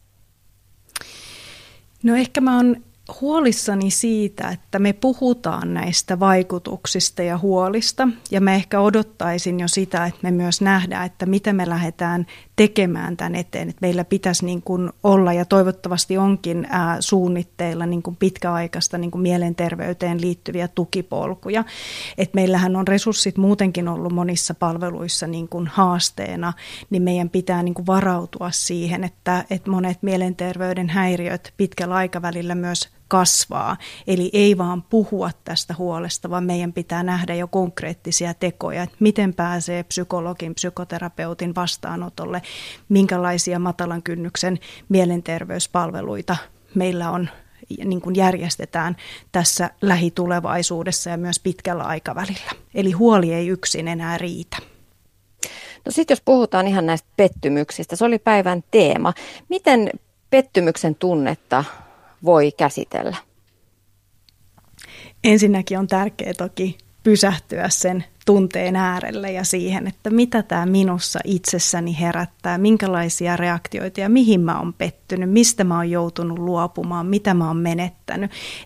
No 2.04 2.16
ehkä 2.16 2.42
mä 2.42 2.56
oon 2.56 2.76
huolissani 3.22 3.92
siitä, 3.92 4.50
että 4.50 4.80
me 4.80 4.94
puhutaan 4.94 5.74
näistä 5.74 6.20
vaikutuksista 6.20 7.24
ja 7.24 7.38
huolista, 7.38 8.08
ja 8.32 8.42
mä 8.42 8.56
ehkä 8.56 8.80
odottaisin 8.80 9.60
jo 9.60 9.68
sitä, 9.68 10.06
että 10.06 10.20
me 10.24 10.32
myös 10.32 10.62
nähdään, 10.62 11.06
että 11.06 11.26
mitä 11.26 11.54
me 11.54 11.70
lähdetään 11.70 12.26
tekemään 12.58 13.18
tämän 13.18 13.36
eteen. 13.36 13.70
Että 13.70 13.82
meillä 13.82 14.06
pitäisi 14.06 14.46
niin 14.46 14.62
kuin 14.62 14.90
olla, 15.04 15.34
ja 15.34 15.46
toivottavasti 15.46 16.18
onkin 16.18 16.68
ää, 16.70 16.98
suunnitteilla 17.00 17.86
niin 17.86 18.04
kuin 18.04 18.16
pitkäaikaista 18.16 18.98
niin 18.98 19.12
kuin 19.12 19.22
mielenterveyteen 19.22 20.22
liittyviä 20.22 20.68
tukipolkuja. 20.68 21.64
Että 22.18 22.36
meillähän 22.36 22.76
on 22.76 22.88
resurssit 22.88 23.38
muutenkin 23.38 23.88
ollut 23.88 24.14
monissa 24.14 24.54
palveluissa 24.54 25.28
niin 25.28 25.50
kuin 25.50 25.68
haasteena, 25.68 26.54
niin 26.90 27.04
meidän 27.04 27.30
pitää 27.30 27.64
niin 27.64 27.74
kuin 27.74 27.86
varautua 27.86 28.52
siihen, 28.52 29.04
että, 29.04 29.46
että 29.50 29.72
monet 29.72 29.98
mielenterveyden 30.02 30.90
häiriöt 30.90 31.54
pitkällä 31.58 31.96
aikavälillä 31.96 32.56
myös 32.56 32.97
kasvaa. 33.08 33.78
Eli 34.08 34.30
ei 34.34 34.58
vaan 34.58 34.84
puhua 34.84 35.30
tästä 35.44 35.76
huolesta, 35.78 36.30
vaan 36.30 36.44
meidän 36.44 36.74
pitää 36.74 37.04
nähdä 37.04 37.36
jo 37.36 37.48
konkreettisia 37.48 38.34
tekoja, 38.34 38.84
että 38.84 38.96
miten 39.00 39.34
pääsee 39.34 39.84
psykologin, 39.84 40.56
psykoterapeutin 40.56 41.56
vastaanotolle, 41.56 42.42
minkälaisia 42.90 43.60
matalan 43.60 44.04
kynnyksen 44.04 44.60
mielenterveyspalveluita 44.90 46.38
meillä 46.76 47.12
on 47.12 47.30
niin 47.86 48.02
kuin 48.02 48.16
järjestetään 48.16 48.98
tässä 49.32 49.70
lähitulevaisuudessa 49.82 51.10
ja 51.10 51.18
myös 51.18 51.40
pitkällä 51.40 51.84
aikavälillä. 51.84 52.52
Eli 52.76 52.92
huoli 52.92 53.34
ei 53.34 53.48
yksin 53.48 53.88
enää 53.88 54.18
riitä. 54.18 54.58
No 55.86 55.92
sitten 55.92 56.16
jos 56.16 56.22
puhutaan 56.26 56.68
ihan 56.68 56.86
näistä 56.86 57.08
pettymyksistä, 57.18 57.96
se 57.96 58.06
oli 58.06 58.20
päivän 58.20 58.64
teema. 58.72 59.14
Miten 59.50 59.90
pettymyksen 60.30 60.96
tunnetta 60.96 61.64
voi 62.26 62.52
käsitellä? 62.52 63.18
Ensinnäkin 65.24 65.80
on 65.80 65.88
tärkeää 65.88 66.34
toki 66.34 66.78
pysähtyä 67.04 67.70
sen 67.70 68.06
tunteen 68.26 68.76
äärelle 68.76 69.32
ja 69.32 69.44
siihen, 69.44 69.88
että 69.88 70.10
mitä 70.10 70.44
tämä 70.44 70.66
minussa 70.66 71.20
itsessäni 71.24 72.00
herättää, 72.00 72.58
minkälaisia 72.58 73.38
reaktioita 73.38 74.02
ja 74.02 74.10
mihin 74.10 74.42
mä 74.42 74.60
oon 74.60 74.74
pettynyt, 74.74 75.30
mistä 75.30 75.64
mä 75.64 75.76
oon 75.76 75.92
joutunut 75.92 76.40
luopumaan, 76.40 77.06
mitä 77.06 77.34
mä 77.34 77.48
oon 77.48 77.58
menettänyt. 77.58 77.97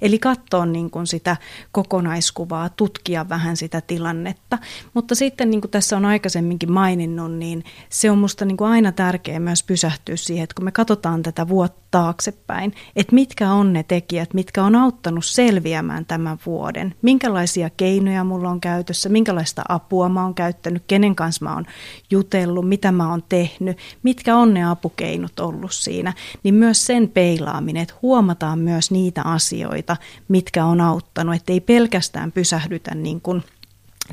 Eli 0.01 0.19
katsoa 0.19 0.65
niin 0.65 0.89
kuin 0.89 1.07
sitä 1.07 1.37
kokonaiskuvaa, 1.71 2.69
tutkia 2.69 3.29
vähän 3.29 3.57
sitä 3.57 3.81
tilannetta. 3.81 4.57
Mutta 4.93 5.15
sitten 5.15 5.49
niin 5.49 5.61
kuin 5.61 5.71
tässä 5.71 5.97
on 5.97 6.05
aikaisemminkin 6.05 6.71
maininnut, 6.71 7.31
niin 7.31 7.63
se 7.89 8.11
on 8.11 8.17
musta 8.17 8.45
niin 8.45 8.57
kuin 8.57 8.69
aina 8.71 8.91
tärkeää 8.91 9.39
myös 9.39 9.63
pysähtyä 9.63 10.15
siihen, 10.15 10.43
että 10.43 10.55
kun 10.55 10.65
me 10.65 10.71
katsotaan 10.71 11.23
tätä 11.23 11.47
vuotta 11.47 11.81
taaksepäin, 11.91 12.73
että 12.95 13.15
mitkä 13.15 13.51
on 13.51 13.73
ne 13.73 13.83
tekijät, 13.83 14.33
mitkä 14.33 14.63
on 14.63 14.75
auttanut 14.75 15.25
selviämään 15.25 16.05
tämän 16.05 16.37
vuoden, 16.45 16.95
minkälaisia 17.01 17.69
keinoja 17.69 18.23
mulla 18.23 18.49
on 18.49 18.61
käytössä, 18.61 19.09
minkälaista 19.09 19.63
apua 19.69 20.09
mä 20.09 20.23
oon 20.23 20.35
käyttänyt, 20.35 20.83
kenen 20.87 21.15
kanssa 21.15 21.45
mä 21.45 21.53
oon 21.53 21.65
jutellut, 22.11 22.69
mitä 22.69 22.91
mä 22.91 23.09
oon 23.09 23.23
tehnyt, 23.29 23.77
mitkä 24.03 24.35
on 24.35 24.53
ne 24.53 24.63
apukeinot 24.63 25.39
ollut 25.39 25.73
siinä, 25.73 26.13
niin 26.43 26.55
myös 26.55 26.85
sen 26.85 27.09
peilaaminen, 27.09 27.83
että 27.83 27.95
huomataan 28.01 28.59
myös 28.59 28.91
niitä 28.91 29.21
asioita, 29.31 29.97
mitkä 30.27 30.65
on 30.65 30.81
auttanut, 30.81 31.35
että 31.35 31.53
ei 31.53 31.59
pelkästään 31.59 32.31
pysähdytä 32.31 32.95
niin 32.95 33.21
kuin 33.21 33.43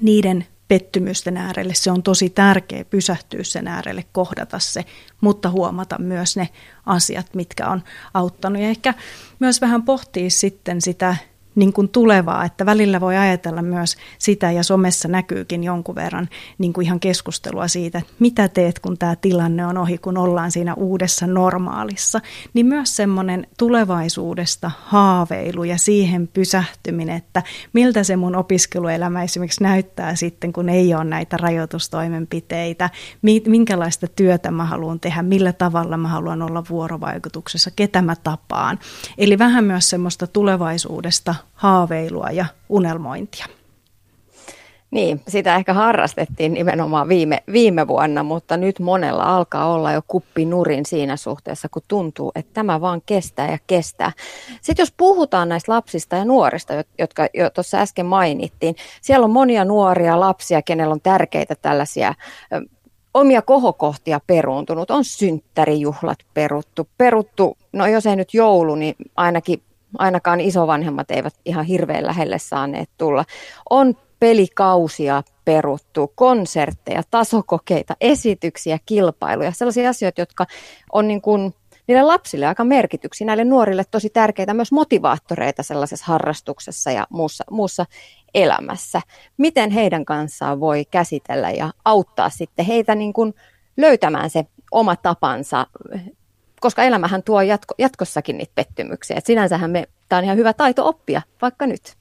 niiden 0.01 0.47
pettymysten 0.69 1.37
äärelle. 1.37 1.75
Se 1.75 1.91
on 1.91 2.03
tosi 2.03 2.31
tärkeä 2.31 2.85
pysähtyä 2.85 3.43
sen 3.43 3.69
äärelle, 3.69 4.05
kohdata 4.13 4.59
se, 4.59 4.85
mutta 5.21 5.51
huomata 5.51 5.99
myös 5.99 6.37
ne 6.37 6.49
asiat, 6.87 7.35
mitkä 7.35 7.69
on 7.69 7.83
auttanut. 8.15 8.63
Ja 8.63 8.69
ehkä 8.69 8.95
myös 9.39 9.61
vähän 9.61 9.83
pohtia 9.83 10.31
sitten 10.31 10.81
sitä 10.81 11.17
niin 11.59 11.73
kuin 11.73 11.89
tulevaa, 11.89 12.45
että 12.45 12.67
välillä 12.67 13.01
voi 13.01 13.17
ajatella 13.17 13.63
myös 13.63 13.97
sitä 14.19 14.51
ja 14.51 14.63
somessa 14.63 15.09
näkyykin 15.09 15.65
jonkun 15.65 15.95
verran 15.95 16.29
niin 16.59 16.73
kuin 16.73 16.85
ihan 16.85 17.01
keskustelua 17.01 17.69
siitä, 17.69 17.99
että 17.99 18.13
mitä 18.19 18.49
teet, 18.49 18.79
kun 18.79 18.99
tämä 18.99 19.17
tilanne 19.17 19.67
on 19.67 19.79
ohi, 19.79 19.99
kun 19.99 20.19
ollaan 20.19 20.51
siinä 20.51 20.75
uudessa 20.75 21.27
normaalissa, 21.27 22.21
niin 22.55 22.67
myös 22.67 22.97
semmoinen 22.97 23.47
tulevaisuudesta 23.59 24.71
haaveilu 24.85 25.65
ja 25.65 25.79
siihen 25.79 26.29
pysähtyminen, 26.29 27.17
että 27.17 27.43
miltä 27.73 28.05
se 28.05 28.17
mun 28.17 28.37
opiskeluelämä 28.37 29.23
esimerkiksi 29.23 29.63
näyttää 29.63 30.15
sitten, 30.15 30.53
kun 30.53 30.69
ei 30.69 30.95
ole 30.95 31.05
näitä 31.05 31.37
rajoitustoimenpiteitä, 31.37 32.91
minkälaista 33.47 34.07
työtä 34.07 34.51
mä 34.51 34.65
haluan 34.65 35.01
tehdä, 35.01 35.23
millä 35.23 35.53
tavalla 35.53 35.97
mä 35.97 36.09
haluan 36.09 36.43
olla 36.43 36.65
vuorovaikutuksessa, 36.71 37.71
ketä 37.77 38.03
mä 38.03 38.17
tapaan. 38.17 38.79
Eli 39.19 39.39
vähän 39.39 39.65
myös 39.65 39.91
semmoista 39.91 40.27
tulevaisuudesta 40.27 41.35
haaveilua 41.53 42.31
ja 42.31 42.47
unelmointia. 42.69 43.47
Niin, 44.91 45.23
sitä 45.29 45.57
ehkä 45.57 45.73
harrastettiin 45.73 46.55
nimenomaan 46.55 47.09
viime, 47.09 47.43
viime 47.53 47.89
vuonna, 47.89 48.23
mutta 48.23 48.57
nyt 48.57 48.79
monella 48.79 49.23
alkaa 49.23 49.73
olla 49.73 49.93
jo 49.93 50.01
kuppi 50.07 50.45
nurin 50.45 50.87
siinä 50.87 51.17
suhteessa, 51.17 51.69
kun 51.69 51.83
tuntuu, 51.89 52.33
että 52.35 52.55
tämä 52.55 52.81
vaan 52.81 53.03
kestää 53.07 53.51
ja 53.51 53.59
kestää. 53.67 54.13
Sitten 54.63 54.83
jos 54.83 54.95
puhutaan 54.97 55.49
näistä 55.49 55.73
lapsista 55.73 56.17
ja 56.17 56.25
nuorista, 56.25 56.75
jotka 56.99 57.27
jo 57.35 57.51
tuossa 57.51 57.79
äsken 57.79 58.07
mainittiin, 58.07 58.77
siellä 59.01 59.25
on 59.25 59.31
monia 59.31 59.65
nuoria 59.65 60.21
lapsia, 60.21 60.63
kenellä 60.63 60.93
on 60.93 61.01
tärkeitä 61.01 61.55
tällaisia 61.55 62.15
omia 63.15 63.43
kohokohtia 63.43 64.21
peruuntunut. 64.27 64.91
On 64.91 65.05
synttärijuhlat 65.05 66.19
peruttu, 66.35 66.89
peruttu, 66.99 67.57
no 67.73 67.87
jos 67.87 68.07
ei 68.07 68.17
nyt 68.17 68.35
joulu, 68.35 68.75
niin 68.75 68.95
ainakin 69.17 69.63
ainakaan 69.99 70.41
isovanhemmat 70.41 71.11
eivät 71.11 71.35
ihan 71.45 71.65
hirveän 71.65 72.07
lähelle 72.07 72.39
saaneet 72.39 72.91
tulla. 72.99 73.25
On 73.71 73.95
pelikausia 74.21 75.23
peruttu, 75.45 76.13
konsertteja, 76.15 77.03
tasokokeita, 77.11 77.97
esityksiä, 78.01 78.79
kilpailuja, 78.87 79.53
sellaisia 79.53 79.91
asioita, 79.91 80.21
jotka 80.21 80.47
on 80.93 81.09
niin 81.09 81.23
kuin 81.23 81.55
niille 81.87 82.03
lapsille 82.03 82.47
aika 82.47 82.65
merkityksiä, 82.65 83.27
näille 83.27 83.45
nuorille 83.45 83.85
tosi 83.91 84.11
tärkeitä 84.11 84.55
myös 84.55 84.73
motivaattoreita 84.73 85.63
sellaisessa 85.63 86.07
harrastuksessa 86.07 86.91
ja 86.91 87.07
muussa, 87.11 87.45
muussa 87.51 87.87
elämässä. 88.35 89.01
Miten 89.37 89.71
heidän 89.71 90.05
kanssaan 90.05 90.61
voi 90.61 90.85
käsitellä 90.85 91.51
ja 91.51 91.73
auttaa 91.85 92.31
sitten 92.31 92.65
heitä 92.65 92.95
niin 92.95 93.13
kuin 93.13 93.35
löytämään 93.77 94.31
se 94.31 94.47
oma 94.71 94.97
tapansa, 94.97 95.67
koska 96.61 96.83
elämähän 96.83 97.23
tuo 97.23 97.43
jatko, 97.43 97.75
jatkossakin 97.79 98.39
niitä 98.39 98.53
pettymyksiä. 98.55 99.17
Et 99.17 99.27
sinänsähän 99.27 99.71
me, 99.71 99.89
tämä 100.09 100.19
on 100.19 100.25
ihan 100.25 100.37
hyvä 100.37 100.53
taito 100.53 100.89
oppia, 100.89 101.23
vaikka 101.43 101.67
nyt. 101.67 101.97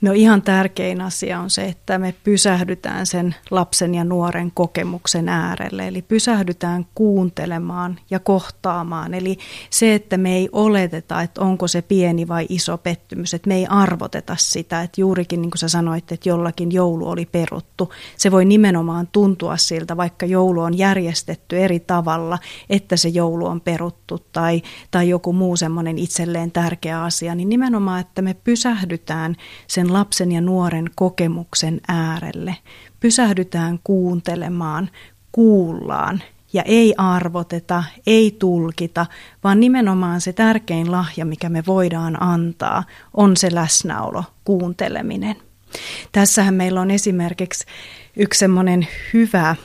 No 0.00 0.12
ihan 0.12 0.42
tärkein 0.42 1.00
asia 1.00 1.40
on 1.40 1.50
se, 1.50 1.64
että 1.64 1.98
me 1.98 2.14
pysähdytään 2.24 3.06
sen 3.06 3.34
lapsen 3.50 3.94
ja 3.94 4.04
nuoren 4.04 4.52
kokemuksen 4.54 5.28
äärelle. 5.28 5.88
Eli 5.88 6.02
pysähdytään 6.02 6.86
kuuntelemaan 6.94 7.98
ja 8.10 8.20
kohtaamaan. 8.20 9.14
Eli 9.14 9.38
se, 9.70 9.94
että 9.94 10.16
me 10.16 10.36
ei 10.36 10.48
oleteta, 10.52 11.22
että 11.22 11.40
onko 11.40 11.68
se 11.68 11.82
pieni 11.82 12.28
vai 12.28 12.46
iso 12.48 12.78
pettymys. 12.78 13.34
Että 13.34 13.48
me 13.48 13.54
ei 13.54 13.66
arvoteta 13.66 14.36
sitä. 14.38 14.82
Että 14.82 15.00
juurikin 15.00 15.42
niin 15.42 15.50
kuin 15.50 15.58
sä 15.58 15.68
sanoit, 15.68 16.12
että 16.12 16.28
jollakin 16.28 16.72
joulu 16.72 17.08
oli 17.08 17.26
peruttu. 17.26 17.92
Se 18.16 18.30
voi 18.30 18.44
nimenomaan 18.44 19.08
tuntua 19.12 19.56
siltä, 19.56 19.96
vaikka 19.96 20.26
joulu 20.26 20.60
on 20.60 20.78
järjestetty 20.78 21.58
eri 21.58 21.80
tavalla, 21.80 22.38
että 22.70 22.96
se 22.96 23.08
joulu 23.08 23.46
on 23.46 23.60
peruttu 23.60 24.18
tai, 24.32 24.62
tai 24.90 25.08
joku 25.08 25.32
muu 25.32 25.56
semmoinen 25.56 25.98
itselleen 25.98 26.52
tärkeä 26.52 27.02
asia. 27.02 27.34
Niin 27.34 27.48
nimenomaan, 27.48 28.00
että 28.00 28.22
me 28.22 28.34
pysähdytään 28.34 29.36
sen 29.66 29.85
sen 29.86 29.92
lapsen 29.92 30.32
ja 30.32 30.40
nuoren 30.40 30.90
kokemuksen 30.94 31.80
äärelle. 31.88 32.56
Pysähdytään 33.00 33.78
kuuntelemaan, 33.84 34.90
kuullaan 35.32 36.22
ja 36.52 36.62
ei 36.62 36.94
arvoteta, 36.98 37.84
ei 38.06 38.36
tulkita, 38.38 39.06
vaan 39.44 39.60
nimenomaan 39.60 40.20
se 40.20 40.32
tärkein 40.32 40.90
lahja, 40.90 41.24
mikä 41.24 41.48
me 41.48 41.62
voidaan 41.66 42.22
antaa, 42.22 42.84
on 43.14 43.36
se 43.36 43.54
läsnäolo, 43.54 44.24
kuunteleminen. 44.44 45.36
Tässähän 46.12 46.54
meillä 46.54 46.80
on 46.80 46.90
esimerkiksi 46.90 47.64
yksi 48.16 48.38
semmoinen 48.38 48.88
hyvä 49.14 49.56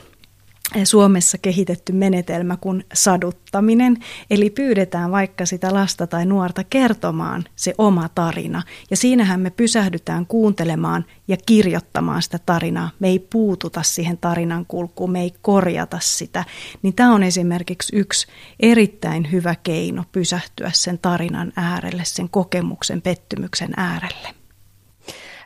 Suomessa 0.84 1.38
kehitetty 1.38 1.92
menetelmä 1.92 2.56
kuin 2.56 2.84
saduttaminen, 2.94 3.96
eli 4.30 4.50
pyydetään 4.50 5.10
vaikka 5.10 5.46
sitä 5.46 5.74
lasta 5.74 6.06
tai 6.06 6.26
nuorta 6.26 6.64
kertomaan 6.64 7.44
se 7.56 7.74
oma 7.78 8.08
tarina. 8.08 8.62
Ja 8.90 8.96
siinähän 8.96 9.40
me 9.40 9.50
pysähdytään 9.50 10.26
kuuntelemaan 10.26 11.04
ja 11.28 11.36
kirjoittamaan 11.46 12.22
sitä 12.22 12.38
tarinaa. 12.46 12.90
Me 13.00 13.08
ei 13.08 13.18
puututa 13.18 13.82
siihen 13.82 14.18
tarinan 14.18 14.66
kulkuun, 14.66 15.12
me 15.12 15.20
ei 15.20 15.34
korjata 15.42 15.98
sitä. 16.00 16.44
Niin 16.82 16.94
tämä 16.94 17.14
on 17.14 17.22
esimerkiksi 17.22 17.96
yksi 17.96 18.26
erittäin 18.60 19.32
hyvä 19.32 19.54
keino 19.62 20.04
pysähtyä 20.12 20.70
sen 20.74 20.98
tarinan 20.98 21.52
äärelle, 21.56 22.02
sen 22.04 22.28
kokemuksen, 22.28 23.02
pettymyksen 23.02 23.70
äärelle. 23.76 24.41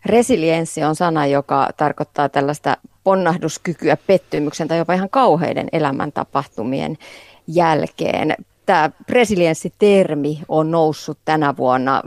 Resilienssi 0.07 0.85
on 0.85 0.97
sana, 0.97 1.27
joka 1.27 1.69
tarkoittaa 1.77 2.29
tällaista 2.29 2.77
ponnahduskykyä 3.05 3.97
pettymyksen 4.07 4.69
tai 4.69 4.79
jopa 4.79 4.95
ihan 4.95 5.11
kauheiden 5.11 5.69
elämäntapahtumien 5.73 6.99
jälkeen. 7.47 8.35
Tämä 8.67 8.91
resilienssitermi 9.09 10.43
on 10.49 10.71
noussut 10.71 11.19
tänä 11.25 11.57
vuonna 11.57 12.03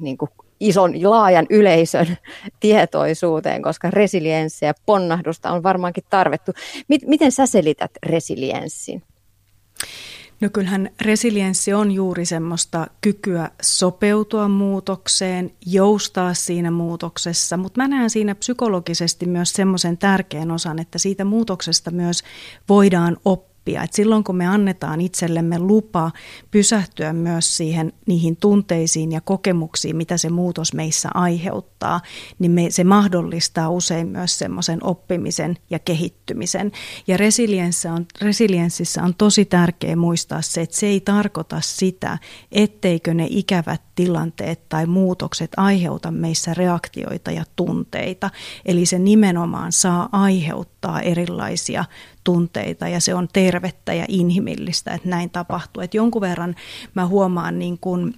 niin 0.00 0.18
kuin 0.18 0.30
ison 0.60 1.10
laajan 1.10 1.46
yleisön 1.50 2.16
tietoisuuteen, 2.60 3.62
koska 3.62 3.90
resilienssiä 3.90 4.68
ja 4.68 4.74
ponnahdusta 4.86 5.50
on 5.50 5.62
varmaankin 5.62 6.04
tarvittu. 6.10 6.52
Miten 7.06 7.32
sä 7.32 7.46
selität 7.46 7.90
resilienssin? 8.06 9.02
No 10.42 10.48
kyllähän 10.52 10.90
resilienssi 11.00 11.72
on 11.72 11.92
juuri 11.92 12.24
semmoista 12.24 12.86
kykyä 13.00 13.50
sopeutua 13.62 14.48
muutokseen, 14.48 15.50
joustaa 15.66 16.34
siinä 16.34 16.70
muutoksessa, 16.70 17.56
mutta 17.56 17.80
mä 17.80 17.88
näen 17.88 18.10
siinä 18.10 18.34
psykologisesti 18.34 19.26
myös 19.26 19.52
semmoisen 19.52 19.98
tärkeän 19.98 20.50
osan, 20.50 20.78
että 20.78 20.98
siitä 20.98 21.24
muutoksesta 21.24 21.90
myös 21.90 22.22
voidaan 22.68 23.16
oppia 23.24 23.51
oppia. 23.62 23.82
Et 23.82 23.92
silloin 23.92 24.24
kun 24.24 24.36
me 24.36 24.46
annetaan 24.46 25.00
itsellemme 25.00 25.58
lupa 25.58 26.10
pysähtyä 26.50 27.12
myös 27.12 27.56
siihen, 27.56 27.92
niihin 28.06 28.36
tunteisiin 28.36 29.12
ja 29.12 29.20
kokemuksiin, 29.20 29.96
mitä 29.96 30.16
se 30.16 30.30
muutos 30.30 30.74
meissä 30.74 31.08
aiheuttaa, 31.14 32.00
niin 32.38 32.50
me, 32.50 32.70
se 32.70 32.84
mahdollistaa 32.84 33.70
usein 33.70 34.08
myös 34.08 34.38
semmoisen 34.38 34.84
oppimisen 34.84 35.56
ja 35.70 35.78
kehittymisen. 35.78 36.72
Ja 37.06 37.16
on, 37.94 38.06
resilienssissä 38.20 39.02
on 39.02 39.14
tosi 39.14 39.44
tärkeää 39.44 39.96
muistaa 39.96 40.42
se, 40.42 40.60
että 40.60 40.76
se 40.76 40.86
ei 40.86 41.00
tarkoita 41.00 41.60
sitä, 41.60 42.18
etteikö 42.52 43.14
ne 43.14 43.26
ikävät 43.30 43.82
tilanteet 43.94 44.68
tai 44.68 44.86
muutokset 44.86 45.50
aiheuta 45.56 46.10
meissä 46.10 46.54
reaktioita 46.54 47.30
ja 47.30 47.44
tunteita. 47.56 48.30
Eli 48.64 48.86
se 48.86 48.98
nimenomaan 48.98 49.72
saa 49.72 50.08
aiheuttaa 50.12 51.00
erilaisia 51.00 51.84
tunteita 52.24 52.88
ja 52.88 53.00
se 53.00 53.14
on 53.14 53.28
tervettä 53.32 53.94
ja 53.94 54.04
inhimillistä, 54.08 54.94
että 54.94 55.08
näin 55.08 55.30
tapahtuu. 55.30 55.82
Että 55.82 55.96
jonkun 55.96 56.20
verran 56.20 56.54
mä 56.94 57.06
huomaan 57.06 57.58
niin 57.58 57.78
kuin 57.78 58.14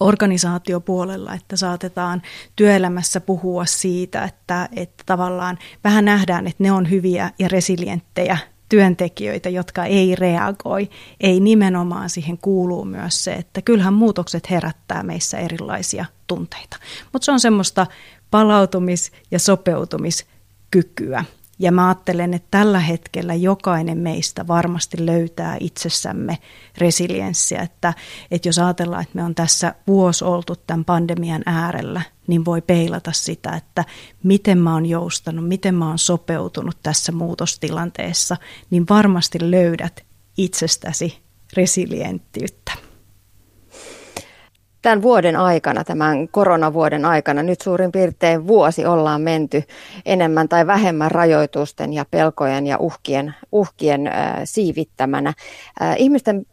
organisaatiopuolella, 0.00 1.34
että 1.34 1.56
saatetaan 1.56 2.22
työelämässä 2.56 3.20
puhua 3.20 3.66
siitä, 3.66 4.24
että, 4.24 4.68
että 4.76 5.02
tavallaan 5.06 5.58
vähän 5.84 6.04
nähdään, 6.04 6.46
että 6.46 6.62
ne 6.62 6.72
on 6.72 6.90
hyviä 6.90 7.30
ja 7.38 7.48
resilienttejä 7.48 8.38
työntekijöitä, 8.68 9.48
jotka 9.48 9.84
ei 9.84 10.14
reagoi. 10.14 10.90
Ei 11.20 11.40
nimenomaan 11.40 12.10
siihen 12.10 12.38
kuuluu 12.38 12.84
myös 12.84 13.24
se, 13.24 13.32
että 13.32 13.62
kyllähän 13.62 13.94
muutokset 13.94 14.50
herättää 14.50 15.02
meissä 15.02 15.38
erilaisia 15.38 16.04
tunteita. 16.26 16.76
Mutta 17.12 17.24
se 17.24 17.32
on 17.32 17.40
semmoista 17.40 17.86
palautumis- 18.30 19.12
ja 19.30 19.38
sopeutumiskykyä. 19.38 21.24
Ja 21.58 21.72
mä 21.72 21.88
ajattelen, 21.88 22.34
että 22.34 22.48
tällä 22.50 22.80
hetkellä 22.80 23.34
jokainen 23.34 23.98
meistä 23.98 24.46
varmasti 24.46 25.06
löytää 25.06 25.56
itsessämme 25.60 26.38
resilienssiä, 26.78 27.60
että, 27.62 27.94
että 28.30 28.48
jos 28.48 28.58
ajatellaan, 28.58 29.02
että 29.02 29.16
me 29.16 29.24
on 29.24 29.34
tässä 29.34 29.74
vuosi 29.86 30.24
oltu 30.24 30.56
tämän 30.56 30.84
pandemian 30.84 31.42
äärellä, 31.46 32.02
niin 32.26 32.44
voi 32.44 32.62
peilata 32.62 33.12
sitä, 33.12 33.50
että 33.56 33.84
miten 34.22 34.58
mä 34.58 34.74
oon 34.74 34.86
joustanut, 34.86 35.48
miten 35.48 35.74
mä 35.74 35.88
oon 35.88 35.98
sopeutunut 35.98 36.76
tässä 36.82 37.12
muutostilanteessa, 37.12 38.36
niin 38.70 38.84
varmasti 38.90 39.38
löydät 39.50 40.04
itsestäsi 40.36 41.18
resilienttiyttä 41.56 42.87
tämän 44.82 45.02
vuoden 45.02 45.36
aikana, 45.36 45.84
tämän 45.84 46.28
koronavuoden 46.28 47.04
aikana, 47.04 47.42
nyt 47.42 47.60
suurin 47.60 47.92
piirtein 47.92 48.46
vuosi 48.46 48.86
ollaan 48.86 49.22
menty 49.22 49.62
enemmän 50.06 50.48
tai 50.48 50.66
vähemmän 50.66 51.10
rajoitusten 51.10 51.92
ja 51.92 52.04
pelkojen 52.10 52.66
ja 52.66 52.78
uhkien, 52.78 53.34
uhkien 53.52 54.06
äh, 54.06 54.34
siivittämänä. 54.44 55.32
Äh, 55.82 55.94
ihmisten 55.98 56.46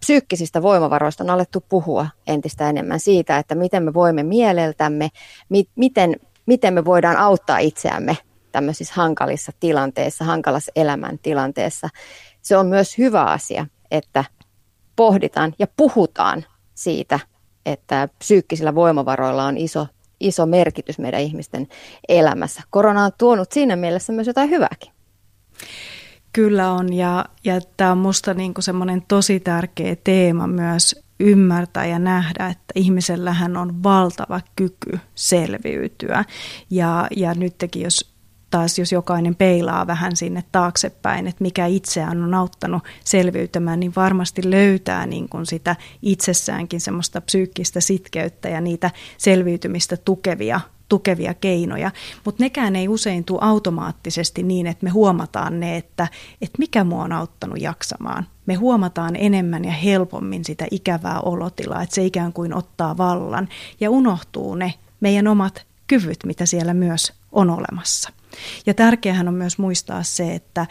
psyykkisistä 0.00 0.62
voimavaroista 0.62 1.24
on 1.24 1.30
alettu 1.30 1.64
puhua 1.68 2.06
entistä 2.26 2.68
enemmän 2.68 3.00
siitä, 3.00 3.38
että 3.38 3.54
miten 3.54 3.82
me 3.82 3.94
voimme 3.94 4.22
mieleltämme, 4.22 5.08
mi- 5.48 5.68
miten, 5.76 6.16
miten 6.46 6.74
me 6.74 6.84
voidaan 6.84 7.16
auttaa 7.16 7.58
itseämme 7.58 8.16
tämmöisissä 8.52 8.94
hankalissa 8.96 9.52
tilanteissa, 9.60 10.24
hankalassa 10.24 10.72
elämäntilanteessa. 10.76 11.88
Se 12.42 12.56
on 12.56 12.66
myös 12.66 12.98
hyvä 12.98 13.24
asia, 13.24 13.66
että 13.90 14.24
pohditaan 14.96 15.54
ja 15.58 15.66
puhutaan 15.76 16.44
siitä, 16.74 17.20
että 17.66 18.08
psyykkisillä 18.18 18.74
voimavaroilla 18.74 19.44
on 19.44 19.56
iso, 19.56 19.86
iso 20.20 20.46
merkitys 20.46 20.98
meidän 20.98 21.20
ihmisten 21.20 21.68
elämässä. 22.08 22.62
Korona 22.70 23.04
on 23.04 23.12
tuonut 23.18 23.52
siinä 23.52 23.76
mielessä 23.76 24.12
myös 24.12 24.26
jotain 24.26 24.50
hyvääkin. 24.50 24.92
Kyllä 26.32 26.72
on 26.72 26.92
ja, 26.92 27.24
ja 27.44 27.60
tämä 27.76 27.92
on 27.92 27.98
minusta 27.98 28.34
niinku 28.34 28.62
semmoinen 28.62 29.02
tosi 29.08 29.40
tärkeä 29.40 29.96
teema 30.04 30.46
myös 30.46 31.06
ymmärtää 31.20 31.86
ja 31.86 31.98
nähdä, 31.98 32.46
että 32.46 32.72
ihmisellähän 32.74 33.56
on 33.56 33.82
valtava 33.82 34.40
kyky 34.56 34.98
selviytyä. 35.14 36.24
Ja, 36.70 37.06
ja 37.16 37.34
nytkin, 37.34 37.82
jos 37.82 38.15
taas 38.50 38.78
jos 38.78 38.92
jokainen 38.92 39.34
peilaa 39.34 39.86
vähän 39.86 40.16
sinne 40.16 40.44
taaksepäin, 40.52 41.26
että 41.26 41.42
mikä 41.42 41.66
itseään 41.66 42.24
on 42.24 42.34
auttanut 42.34 42.82
selviytymään, 43.04 43.80
niin 43.80 43.92
varmasti 43.96 44.50
löytää 44.50 45.06
niin 45.06 45.28
kuin 45.28 45.46
sitä 45.46 45.76
itsessäänkin 46.02 46.80
semmoista 46.80 47.20
psyykkistä 47.20 47.80
sitkeyttä 47.80 48.48
ja 48.48 48.60
niitä 48.60 48.90
selviytymistä 49.18 49.96
tukevia 49.96 50.60
tukevia 50.88 51.34
keinoja, 51.34 51.90
mutta 52.24 52.42
nekään 52.42 52.76
ei 52.76 52.88
usein 52.88 53.24
tule 53.24 53.38
automaattisesti 53.42 54.42
niin, 54.42 54.66
että 54.66 54.84
me 54.84 54.90
huomataan 54.90 55.60
ne, 55.60 55.76
että, 55.76 56.08
että 56.42 56.58
mikä 56.58 56.84
mua 56.84 57.02
on 57.02 57.12
auttanut 57.12 57.60
jaksamaan. 57.60 58.26
Me 58.46 58.54
huomataan 58.54 59.16
enemmän 59.16 59.64
ja 59.64 59.72
helpommin 59.72 60.44
sitä 60.44 60.66
ikävää 60.70 61.20
olotilaa, 61.20 61.82
että 61.82 61.94
se 61.94 62.04
ikään 62.04 62.32
kuin 62.32 62.54
ottaa 62.54 62.96
vallan 62.96 63.48
ja 63.80 63.90
unohtuu 63.90 64.54
ne 64.54 64.74
meidän 65.00 65.26
omat 65.26 65.66
kyvyt, 65.86 66.18
mitä 66.24 66.46
siellä 66.46 66.74
myös 66.74 67.12
on 67.32 67.50
olemassa. 67.50 68.12
Ja 68.66 68.74
tärkeähän 68.74 69.28
on 69.28 69.34
myös 69.34 69.58
muistaa 69.58 70.02
se, 70.02 70.34
että, 70.34 70.66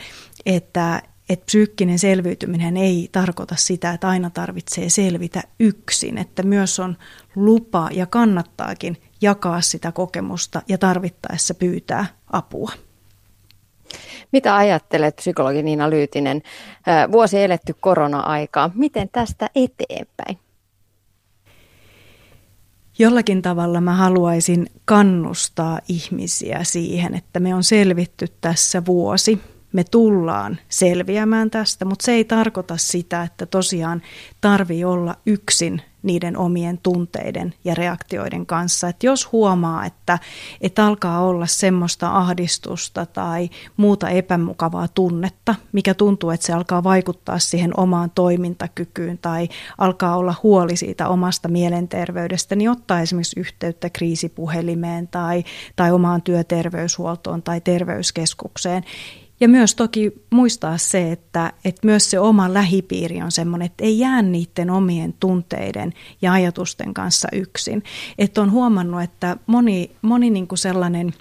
että, 0.46 1.02
että 1.30 1.46
psyykkinen 1.46 2.00
selviytyminen 2.00 2.78
ei 2.78 3.10
tarkoita 3.12 3.56
sitä, 3.56 3.92
että 3.92 4.08
aina 4.10 4.30
tarvitsee 4.30 4.90
selvitä 4.90 5.44
yksin, 5.60 6.18
että 6.18 6.44
myös 6.44 6.80
on 6.80 6.98
lupa 7.36 7.90
ja 7.92 8.06
kannattaakin 8.06 8.98
jakaa 9.22 9.62
sitä 9.62 9.92
kokemusta 9.92 10.62
ja 10.68 10.78
tarvittaessa 10.78 11.54
pyytää 11.54 12.06
apua. 12.32 12.72
Mitä 14.32 14.56
ajattelet, 14.56 15.16
psykologi 15.16 15.64
Niina 15.64 15.90
Lyytinen, 15.90 16.42
vuosi 17.12 17.44
eletty 17.44 17.76
korona-aikaa, 17.80 18.72
miten 18.74 19.10
tästä 19.12 19.50
eteenpäin? 19.56 20.45
Jollakin 23.00 23.42
tavalla 23.42 23.82
mä 23.82 23.94
haluaisin 23.94 24.68
kannustaa 24.86 25.80
ihmisiä 25.90 26.64
siihen, 26.64 27.16
että 27.16 27.40
me 27.40 27.56
on 27.56 27.64
selvitty 27.64 28.28
tässä 28.42 28.86
vuosi. 28.86 29.40
Me 29.74 29.84
tullaan 29.84 30.58
selviämään 30.70 31.52
tästä, 31.52 31.86
mutta 31.86 32.06
se 32.06 32.12
ei 32.12 32.26
tarkoita 32.26 32.78
sitä, 32.78 33.24
että 33.24 33.46
tosiaan 33.46 34.02
tarvii 34.42 34.86
olla 34.86 35.16
yksin 35.26 35.82
niiden 36.06 36.38
omien 36.38 36.78
tunteiden 36.78 37.54
ja 37.64 37.76
reaktioiden 37.76 38.46
kanssa. 38.46 38.88
Että 38.90 39.06
jos 39.06 39.32
huomaa, 39.32 39.86
että, 39.86 40.20
että 40.62 40.86
alkaa 40.86 41.22
olla 41.22 41.46
semmoista 41.46 42.18
ahdistusta 42.18 43.06
tai 43.06 43.50
muuta 43.78 44.10
epämukavaa 44.10 44.88
tunnetta, 44.88 45.56
mikä 45.72 45.94
tuntuu, 45.94 46.30
että 46.30 46.46
se 46.46 46.54
alkaa 46.54 46.84
vaikuttaa 46.84 47.40
siihen 47.40 47.80
omaan 47.80 48.12
toimintakykyyn 48.16 49.18
tai 49.18 49.50
alkaa 49.78 50.18
olla 50.18 50.36
huoli 50.44 50.78
siitä 50.78 51.08
omasta 51.08 51.48
mielenterveydestä, 51.48 52.56
niin 52.56 52.72
ottaa 52.72 53.02
esimerkiksi 53.02 53.40
yhteyttä 53.40 53.90
kriisipuhelimeen 53.90 55.08
tai, 55.08 55.44
tai 55.76 55.92
omaan 55.92 56.22
työterveyshuoltoon 56.22 57.44
tai 57.44 57.62
terveyskeskukseen 57.62 58.84
ja 59.40 59.50
myös 59.50 59.76
toki 59.76 60.12
muistaa 60.30 60.78
se, 60.78 61.12
että, 61.12 61.54
että 61.66 61.88
myös 61.88 62.12
se 62.12 62.20
oma 62.20 62.54
lähipiiri 62.54 63.22
on 63.22 63.32
sellainen, 63.32 63.66
että 63.66 63.84
ei 63.84 64.00
jää 64.00 64.22
niiden 64.22 64.70
omien 64.70 65.14
tunteiden 65.14 65.94
ja 66.22 66.34
ajatusten 66.34 66.94
kanssa 66.94 67.28
yksin. 67.32 67.84
Että 68.18 68.42
on 68.42 68.52
huomannut, 68.52 69.02
että 69.02 69.38
moni, 69.48 69.92
moni 70.02 70.30
niin 70.30 70.48
kuin 70.48 70.60
sellainen 70.60 71.14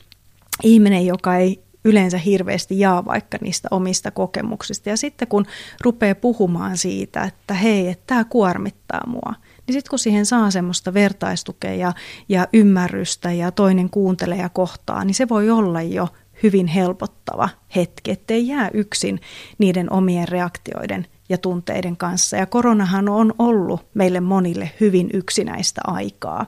ihminen, 0.62 1.06
joka 1.06 1.36
ei 1.36 1.64
yleensä 1.84 2.18
hirveästi 2.18 2.78
jaa 2.78 3.04
vaikka 3.04 3.38
niistä 3.40 3.68
omista 3.70 4.10
kokemuksista. 4.10 4.88
Ja 4.88 4.96
sitten 4.96 5.28
kun 5.28 5.46
rupeaa 5.80 6.14
puhumaan 6.14 6.76
siitä, 6.76 7.22
että 7.22 7.54
hei, 7.54 7.88
että 7.88 8.04
tämä 8.06 8.24
kuormittaa 8.24 9.06
mua, 9.06 9.34
niin 9.66 9.72
sitten 9.72 9.90
kun 9.90 9.98
siihen 9.98 10.26
saa 10.26 10.50
semmoista 10.50 10.94
vertaistukea 10.94 11.74
ja, 11.74 11.92
ja 12.28 12.48
ymmärrystä 12.52 13.32
ja 13.32 13.50
toinen 13.50 13.90
kuuntelee 13.90 14.38
ja 14.38 14.48
kohtaa, 14.48 15.04
niin 15.04 15.14
se 15.14 15.28
voi 15.28 15.50
olla 15.50 15.82
jo 15.82 16.08
hyvin 16.44 16.66
helpottava 16.66 17.48
hetki, 17.76 18.10
ettei 18.10 18.48
jää 18.48 18.70
yksin 18.74 19.20
niiden 19.58 19.92
omien 19.92 20.28
reaktioiden 20.28 21.06
ja 21.28 21.38
tunteiden 21.38 21.96
kanssa. 21.96 22.36
Ja 22.36 22.46
koronahan 22.46 23.08
on 23.08 23.34
ollut 23.38 23.86
meille 23.94 24.20
monille 24.20 24.70
hyvin 24.80 25.10
yksinäistä 25.12 25.80
aikaa. 25.86 26.46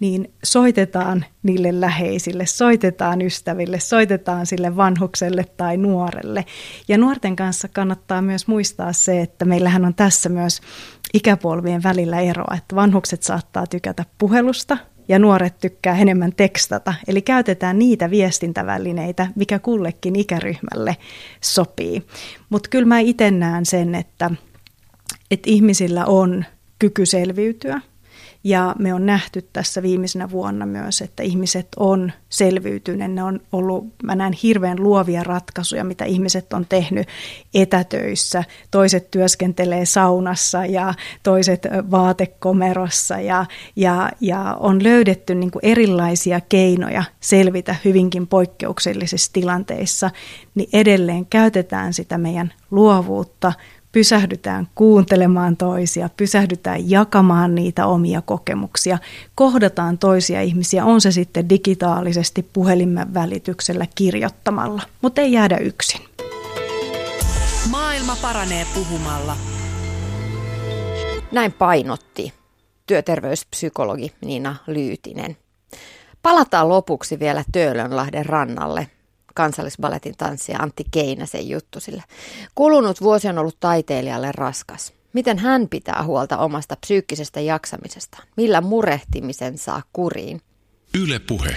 Niin 0.00 0.32
soitetaan 0.44 1.24
niille 1.42 1.80
läheisille, 1.80 2.46
soitetaan 2.46 3.22
ystäville, 3.22 3.80
soitetaan 3.80 4.46
sille 4.46 4.76
vanhukselle 4.76 5.44
tai 5.56 5.76
nuorelle. 5.76 6.44
Ja 6.88 6.98
nuorten 6.98 7.36
kanssa 7.36 7.68
kannattaa 7.68 8.22
myös 8.22 8.46
muistaa 8.46 8.92
se, 8.92 9.20
että 9.20 9.44
meillähän 9.44 9.84
on 9.84 9.94
tässä 9.94 10.28
myös 10.28 10.60
ikäpolvien 11.14 11.82
välillä 11.82 12.20
eroa, 12.20 12.54
että 12.58 12.76
vanhukset 12.76 13.22
saattaa 13.22 13.66
tykätä 13.66 14.04
puhelusta, 14.18 14.78
ja 15.08 15.18
nuoret 15.18 15.58
tykkää 15.58 15.98
enemmän 15.98 16.32
tekstata. 16.36 16.94
Eli 17.08 17.22
käytetään 17.22 17.78
niitä 17.78 18.10
viestintävälineitä, 18.10 19.26
mikä 19.36 19.58
kullekin 19.58 20.16
ikäryhmälle 20.16 20.96
sopii. 21.40 22.02
Mutta 22.50 22.68
kyllä 22.68 22.86
mä 22.86 22.98
itse 22.98 23.30
näen 23.30 23.66
sen, 23.66 23.94
että, 23.94 24.30
että 25.30 25.50
ihmisillä 25.50 26.04
on 26.04 26.44
kyky 26.78 27.06
selviytyä– 27.06 27.80
ja 28.46 28.74
me 28.78 28.94
on 28.94 29.06
nähty 29.06 29.48
tässä 29.52 29.82
viimeisenä 29.82 30.30
vuonna 30.30 30.66
myös, 30.66 31.00
että 31.00 31.22
ihmiset 31.22 31.68
on 31.76 32.12
selviytyneet. 32.28 33.12
Ne 33.12 33.22
on 33.22 33.40
ollut, 33.52 33.84
mä 34.02 34.14
näen 34.14 34.32
hirveän 34.32 34.82
luovia 34.82 35.24
ratkaisuja, 35.24 35.84
mitä 35.84 36.04
ihmiset 36.04 36.52
on 36.52 36.66
tehnyt 36.68 37.08
etätöissä. 37.54 38.44
Toiset 38.70 39.10
työskentelee 39.10 39.84
saunassa 39.84 40.66
ja 40.66 40.94
toiset 41.22 41.66
vaatekomerossa 41.90 43.20
ja, 43.20 43.46
ja, 43.76 44.10
ja 44.20 44.56
on 44.60 44.82
löydetty 44.82 45.34
niin 45.34 45.50
kuin 45.50 45.64
erilaisia 45.64 46.40
keinoja 46.40 47.04
selvitä 47.20 47.76
hyvinkin 47.84 48.26
poikkeuksellisissa 48.26 49.32
tilanteissa. 49.32 50.10
Niin 50.54 50.68
edelleen 50.72 51.26
käytetään 51.26 51.92
sitä 51.92 52.18
meidän 52.18 52.52
luovuutta, 52.70 53.52
pysähdytään 53.96 54.68
kuuntelemaan 54.74 55.56
toisia, 55.56 56.10
pysähdytään 56.16 56.90
jakamaan 56.90 57.54
niitä 57.54 57.86
omia 57.86 58.22
kokemuksia, 58.22 58.98
kohdataan 59.34 59.98
toisia 59.98 60.42
ihmisiä, 60.42 60.84
on 60.84 61.00
se 61.00 61.12
sitten 61.12 61.48
digitaalisesti 61.48 62.42
puhelimen 62.42 63.14
välityksellä 63.14 63.86
kirjoittamalla, 63.94 64.82
mutta 65.02 65.20
ei 65.20 65.32
jäädä 65.32 65.56
yksin. 65.56 66.00
Maailma 67.70 68.16
paranee 68.22 68.66
puhumalla. 68.74 69.36
Näin 71.32 71.52
painotti 71.52 72.32
työterveyspsykologi 72.86 74.12
Niina 74.20 74.56
Lyytinen. 74.66 75.36
Palataan 76.22 76.68
lopuksi 76.68 77.18
vielä 77.18 77.44
Töölönlahden 77.52 78.26
rannalle 78.26 78.90
kansallisbaletin 79.36 80.14
tanssija 80.18 80.58
Antti 80.58 80.84
Keinäsen 80.90 81.48
juttu 81.48 81.80
sillä. 81.80 82.02
Kulunut 82.54 83.00
vuosi 83.00 83.28
on 83.28 83.38
ollut 83.38 83.60
taiteilijalle 83.60 84.32
raskas. 84.32 84.92
Miten 85.12 85.38
hän 85.38 85.68
pitää 85.68 86.02
huolta 86.04 86.38
omasta 86.38 86.76
psyykkisestä 86.80 87.40
jaksamisestaan? 87.40 88.28
Millä 88.36 88.60
murehtimisen 88.60 89.58
saa 89.58 89.82
kuriin? 89.92 90.40
Yle 91.02 91.18
puhe. 91.18 91.56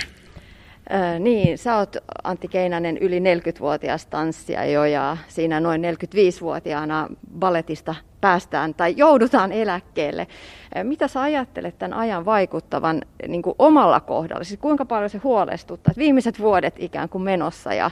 Niin, 1.20 1.58
sä 1.58 1.78
oot 1.78 1.96
Antti 2.24 2.48
Keinänen 2.48 2.98
yli 2.98 3.20
40-vuotias 3.20 4.06
tanssija 4.06 4.66
jo 4.66 4.86
ja 4.86 5.18
siinä 5.28 5.60
noin 5.60 5.82
45-vuotiaana 5.82 7.08
balletista 7.40 7.96
päästään 8.22 8.74
tai 8.74 8.94
joudutaan 8.98 9.52
eläkkeelle. 9.52 10.28
Mitä 10.84 11.08
sä 11.08 11.22
ajattelet 11.22 11.80
tämän 11.80 11.98
ajan 11.98 12.26
vaikuttavan 12.26 13.02
niin 13.28 13.42
kuin 13.42 13.56
omalla 13.60 14.00
kohdalla? 14.00 14.44
Siis 14.44 14.60
kuinka 14.60 14.86
paljon 14.86 15.10
se 15.10 15.18
huolestuttaa, 15.18 15.92
että 15.92 16.00
viimeiset 16.00 16.40
vuodet 16.40 16.76
ikään 16.78 17.10
kuin 17.10 17.22
menossa 17.22 17.74
ja, 17.74 17.92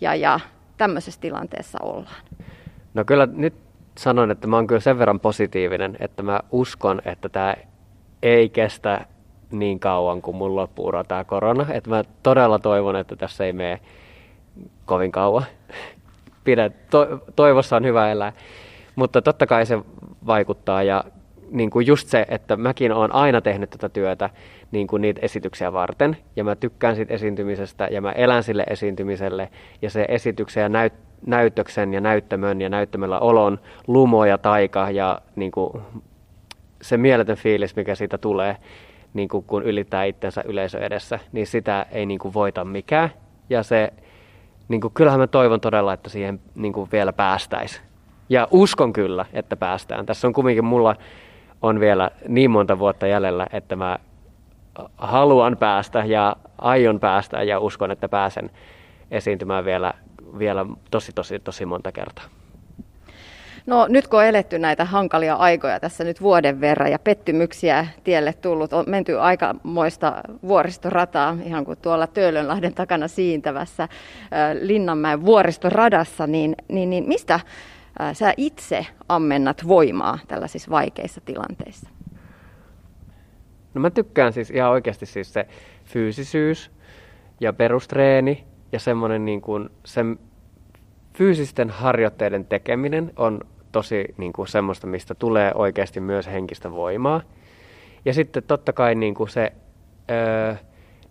ja, 0.00 0.14
ja 0.14 0.40
tämmöisessä 0.76 1.20
tilanteessa 1.20 1.78
ollaan? 1.82 2.22
No 2.94 3.04
kyllä 3.04 3.28
nyt 3.32 3.54
sanon, 3.98 4.30
että 4.30 4.46
mä 4.46 4.56
oon 4.56 4.66
kyllä 4.66 4.80
sen 4.80 4.98
verran 4.98 5.20
positiivinen, 5.20 5.96
että 6.00 6.22
mä 6.22 6.40
uskon, 6.52 7.02
että 7.04 7.28
tämä 7.28 7.54
ei 8.22 8.48
kestä 8.48 9.06
niin 9.50 9.80
kauan 9.80 10.22
kuin 10.22 10.36
mun 10.36 10.56
loppuu 10.56 10.92
tämä 11.08 11.24
korona. 11.24 11.66
Että 11.70 11.90
mä 11.90 12.04
todella 12.22 12.58
toivon, 12.58 12.96
että 12.96 13.16
tässä 13.16 13.44
ei 13.44 13.52
mene 13.52 13.80
kovin 14.84 15.12
kauan. 15.12 15.44
Pidä, 16.44 16.70
to, 16.90 17.06
toivossa 17.36 17.76
on 17.76 17.84
hyvä 17.84 18.10
elää. 18.10 18.32
Mutta 18.96 19.22
totta 19.22 19.46
kai 19.46 19.66
se 19.66 19.78
vaikuttaa 20.26 20.82
ja 20.82 21.04
niin 21.50 21.70
kuin 21.70 21.86
just 21.86 22.08
se, 22.08 22.26
että 22.28 22.56
mäkin 22.56 22.92
olen 22.92 23.14
aina 23.14 23.40
tehnyt 23.40 23.70
tätä 23.70 23.88
työtä 23.88 24.30
niin 24.72 24.86
kuin 24.86 25.02
niitä 25.02 25.20
esityksiä 25.22 25.72
varten 25.72 26.16
ja 26.36 26.44
mä 26.44 26.56
tykkään 26.56 26.96
siitä 26.96 27.14
esiintymisestä 27.14 27.88
ja 27.90 28.00
mä 28.00 28.12
elän 28.12 28.42
sille 28.42 28.64
esiintymiselle 28.70 29.48
ja 29.82 29.90
se 29.90 30.04
esityksen 30.08 30.60
ja 30.62 30.68
näyt, 30.68 30.92
näytöksen 31.26 31.94
ja 31.94 32.00
näyttämön 32.00 32.60
ja 32.60 32.68
näyttämällä 32.68 33.18
olon 33.18 33.60
lumo 33.86 34.24
ja 34.24 34.38
taika 34.38 34.90
ja 34.90 35.20
niin 35.36 35.50
kuin 35.50 35.82
se 36.82 36.96
mieletön 36.96 37.36
fiilis, 37.36 37.76
mikä 37.76 37.94
siitä 37.94 38.18
tulee, 38.18 38.56
niin 39.14 39.28
kuin 39.28 39.44
kun 39.44 39.62
ylittää 39.62 40.04
itsensä 40.04 40.42
yleisö 40.46 40.78
edessä, 40.78 41.18
niin 41.32 41.46
sitä 41.46 41.86
ei 41.90 42.06
niin 42.06 42.18
kuin 42.18 42.34
voita 42.34 42.64
mikään. 42.64 43.10
Ja 43.50 43.62
se, 43.62 43.92
niin 44.68 44.80
kuin, 44.80 44.94
kyllähän 44.94 45.20
mä 45.20 45.26
toivon 45.26 45.60
todella, 45.60 45.92
että 45.92 46.10
siihen 46.10 46.40
niin 46.54 46.72
kuin 46.72 46.88
vielä 46.92 47.12
päästäisiin. 47.12 47.82
Ja 48.28 48.48
uskon 48.50 48.92
kyllä, 48.92 49.24
että 49.32 49.56
päästään. 49.56 50.06
Tässä 50.06 50.26
on 50.26 50.32
kumminkin 50.32 50.64
mulla 50.64 50.96
on 51.62 51.80
vielä 51.80 52.10
niin 52.28 52.50
monta 52.50 52.78
vuotta 52.78 53.06
jäljellä, 53.06 53.46
että 53.52 53.76
mä 53.76 53.98
haluan 54.96 55.56
päästä 55.56 56.04
ja 56.04 56.36
aion 56.58 57.00
päästä 57.00 57.42
ja 57.42 57.60
uskon, 57.60 57.90
että 57.90 58.08
pääsen 58.08 58.50
esiintymään 59.10 59.64
vielä, 59.64 59.94
vielä 60.38 60.66
tosi, 60.90 61.12
tosi, 61.12 61.38
tosi 61.38 61.66
monta 61.66 61.92
kertaa. 61.92 62.24
No 63.68 63.86
nyt 63.88 64.08
kun 64.08 64.18
on 64.18 64.24
eletty 64.24 64.58
näitä 64.58 64.84
hankalia 64.84 65.34
aikoja 65.34 65.80
tässä 65.80 66.04
nyt 66.04 66.20
vuoden 66.20 66.60
verran 66.60 66.90
ja 66.90 66.98
pettymyksiä 66.98 67.86
tielle 68.04 68.32
tullut, 68.32 68.72
on 68.72 68.84
menty 68.88 69.18
aikamoista 69.18 70.22
vuoristorataa, 70.42 71.36
ihan 71.44 71.64
kuin 71.64 71.78
tuolla 71.82 72.06
Töölönlahden 72.06 72.74
takana 72.74 73.08
siintävässä 73.08 73.88
Linnanmäen 74.60 75.24
vuoristoradassa, 75.24 76.26
niin, 76.26 76.56
niin, 76.68 76.90
niin 76.90 77.08
mistä 77.08 77.40
sä 78.12 78.34
itse 78.36 78.86
ammennat 79.08 79.68
voimaa 79.68 80.18
tällaisissa 80.28 80.70
vaikeissa 80.70 81.20
tilanteissa? 81.24 81.90
No 83.74 83.80
mä 83.80 83.90
tykkään 83.90 84.32
siis 84.32 84.50
ihan 84.50 84.70
oikeasti 84.70 85.06
siis 85.06 85.32
se 85.32 85.46
fyysisyys 85.84 86.70
ja 87.40 87.52
perustreeni 87.52 88.44
ja 88.72 88.78
semmoinen 88.78 89.24
niin 89.24 89.40
kuin 89.40 89.68
sen 89.84 90.18
fyysisten 91.14 91.70
harjoitteiden 91.70 92.44
tekeminen 92.44 93.12
on 93.16 93.40
tosi 93.78 94.04
niin 94.16 94.32
kuin 94.32 94.48
semmoista, 94.48 94.86
mistä 94.86 95.14
tulee 95.14 95.52
oikeasti 95.54 96.00
myös 96.00 96.26
henkistä 96.26 96.72
voimaa. 96.72 97.20
Ja 98.04 98.14
sitten 98.14 98.42
totta 98.42 98.72
kai 98.72 98.94
niin 98.94 99.14
kuin 99.14 99.28
se 99.28 99.52
öö, 100.10 100.54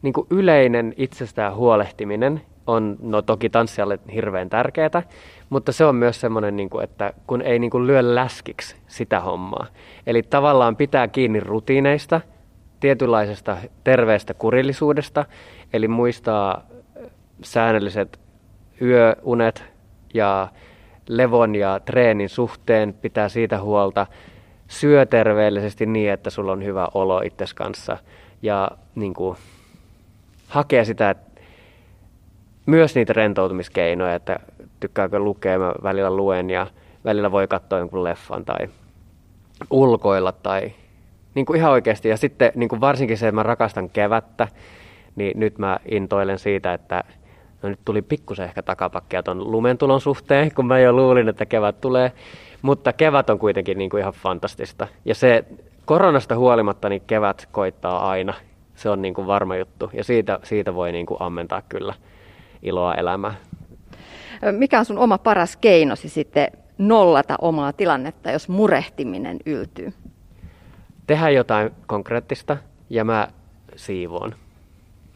niin 0.01 0.13
kuin 0.13 0.27
yleinen 0.29 0.93
itsestään 0.97 1.55
huolehtiminen 1.55 2.41
on 2.67 2.97
no 3.01 3.21
toki 3.21 3.49
tanssijalle 3.49 3.99
hirveän 4.13 4.49
tärkeää, 4.49 5.03
mutta 5.49 5.71
se 5.71 5.85
on 5.85 5.95
myös 5.95 6.21
semmoinen, 6.21 6.55
niin 6.55 6.69
kuin, 6.69 6.83
että 6.83 7.13
kun 7.27 7.41
ei 7.41 7.59
niin 7.59 7.71
kuin 7.71 7.87
lyö 7.87 8.15
läskiksi 8.15 8.75
sitä 8.87 9.19
hommaa. 9.19 9.67
Eli 10.07 10.23
tavallaan 10.23 10.75
pitää 10.75 11.07
kiinni 11.07 11.39
rutiineista, 11.39 12.21
tietynlaisesta 12.79 13.57
terveestä 13.83 14.33
kurillisuudesta, 14.33 15.25
eli 15.73 15.87
muistaa 15.87 16.61
säännölliset 17.43 18.19
yöunet 18.81 19.63
ja 20.13 20.47
levon 21.07 21.55
ja 21.55 21.79
treenin 21.79 22.29
suhteen, 22.29 22.93
pitää 22.93 23.29
siitä 23.29 23.61
huolta, 23.61 24.07
syö 24.67 25.05
terveellisesti 25.05 25.85
niin, 25.85 26.11
että 26.11 26.29
sulla 26.29 26.51
on 26.51 26.63
hyvä 26.63 26.87
olo 26.93 27.21
itses 27.21 27.53
kanssa 27.53 27.97
ja 28.41 28.71
niin 28.95 29.13
kuin, 29.13 29.37
hakee 30.47 30.85
sitä, 30.85 31.09
että 31.09 31.41
myös 32.65 32.95
niitä 32.95 33.13
rentoutumiskeinoja, 33.13 34.15
että 34.15 34.39
tykkääkö 34.79 35.19
lukea, 35.19 35.59
mä 35.59 35.73
välillä 35.83 36.11
luen 36.11 36.49
ja 36.49 36.67
välillä 37.05 37.31
voi 37.31 37.47
katsoa 37.47 37.79
jonkun 37.79 38.03
leffan 38.03 38.45
tai 38.45 38.69
ulkoilla 39.69 40.31
tai 40.31 40.71
niin 41.35 41.45
kuin 41.45 41.57
ihan 41.57 41.71
oikeasti. 41.71 42.09
Ja 42.09 42.17
sitten 42.17 42.51
niin 42.55 42.69
kuin 42.69 42.81
varsinkin 42.81 43.17
se, 43.17 43.27
että 43.27 43.35
mä 43.35 43.43
rakastan 43.43 43.89
kevättä, 43.89 44.47
niin 45.15 45.39
nyt 45.39 45.57
mä 45.57 45.79
intoilen 45.91 46.39
siitä, 46.39 46.73
että 46.73 47.03
No 47.63 47.69
nyt 47.69 47.79
tuli 47.85 48.01
pikkusen 48.01 48.45
ehkä 48.45 48.63
takapakkia 48.63 49.23
tuon 49.23 49.51
lumentulon 49.51 50.01
suhteen, 50.01 50.51
kun 50.55 50.67
mä 50.67 50.79
jo 50.79 50.93
luulin, 50.93 51.29
että 51.29 51.45
kevät 51.45 51.81
tulee. 51.81 52.11
Mutta 52.61 52.93
kevät 52.93 53.29
on 53.29 53.39
kuitenkin 53.39 53.77
niin 53.77 53.89
kuin 53.89 54.01
ihan 54.01 54.13
fantastista. 54.13 54.87
Ja 55.05 55.15
se 55.15 55.45
koronasta 55.85 56.35
huolimatta, 56.35 56.89
niin 56.89 57.01
kevät 57.07 57.47
koittaa 57.51 58.09
aina. 58.09 58.33
Se 58.75 58.89
on 58.89 59.01
niin 59.01 59.13
kuin 59.13 59.27
varma 59.27 59.55
juttu. 59.55 59.89
Ja 59.93 60.03
siitä, 60.03 60.39
siitä 60.43 60.75
voi 60.75 60.91
niin 60.91 61.05
kuin 61.05 61.21
ammentaa 61.21 61.61
kyllä 61.69 61.93
iloa 62.61 62.95
elämää. 62.95 63.35
Mikä 64.51 64.79
on 64.79 64.85
sun 64.85 64.97
oma 64.97 65.17
paras 65.17 65.57
keinosi 65.57 66.09
sitten 66.09 66.47
nollata 66.77 67.35
omaa 67.41 67.73
tilannetta, 67.73 68.31
jos 68.31 68.49
murehtiminen 68.49 69.37
yltyy? 69.45 69.93
Tehdä 71.07 71.29
jotain 71.29 71.71
konkreettista 71.87 72.57
ja 72.89 73.03
mä 73.03 73.27
siivoon. 73.75 74.35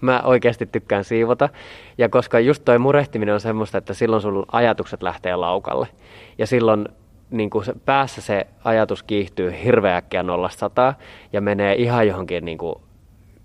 Mä 0.02 0.22
oikeasti 0.24 0.66
tykkään 0.66 1.04
siivota. 1.04 1.50
Ja 1.98 2.10
koska 2.10 2.40
just 2.40 2.66
toi 2.66 2.78
murehtiminen 2.78 3.34
on 3.34 3.40
semmoista, 3.40 3.78
että 3.78 3.94
silloin 3.94 4.22
sun 4.22 4.46
ajatukset 4.52 5.04
lähtee 5.04 5.36
laukalle. 5.36 5.88
Ja 6.38 6.48
silloin 6.48 6.88
niin 7.30 7.50
kuin 7.50 7.66
se, 7.66 7.74
päässä 7.86 8.22
se 8.22 8.48
ajatus 8.64 9.04
kiihtyy 9.04 9.54
hirveäkkiä 9.64 10.24
nollasta 10.24 10.94
ja 11.34 11.42
menee 11.42 11.76
ihan 11.76 12.08
johonkin 12.08 12.46
niin 12.46 12.58
kuin 12.58 12.76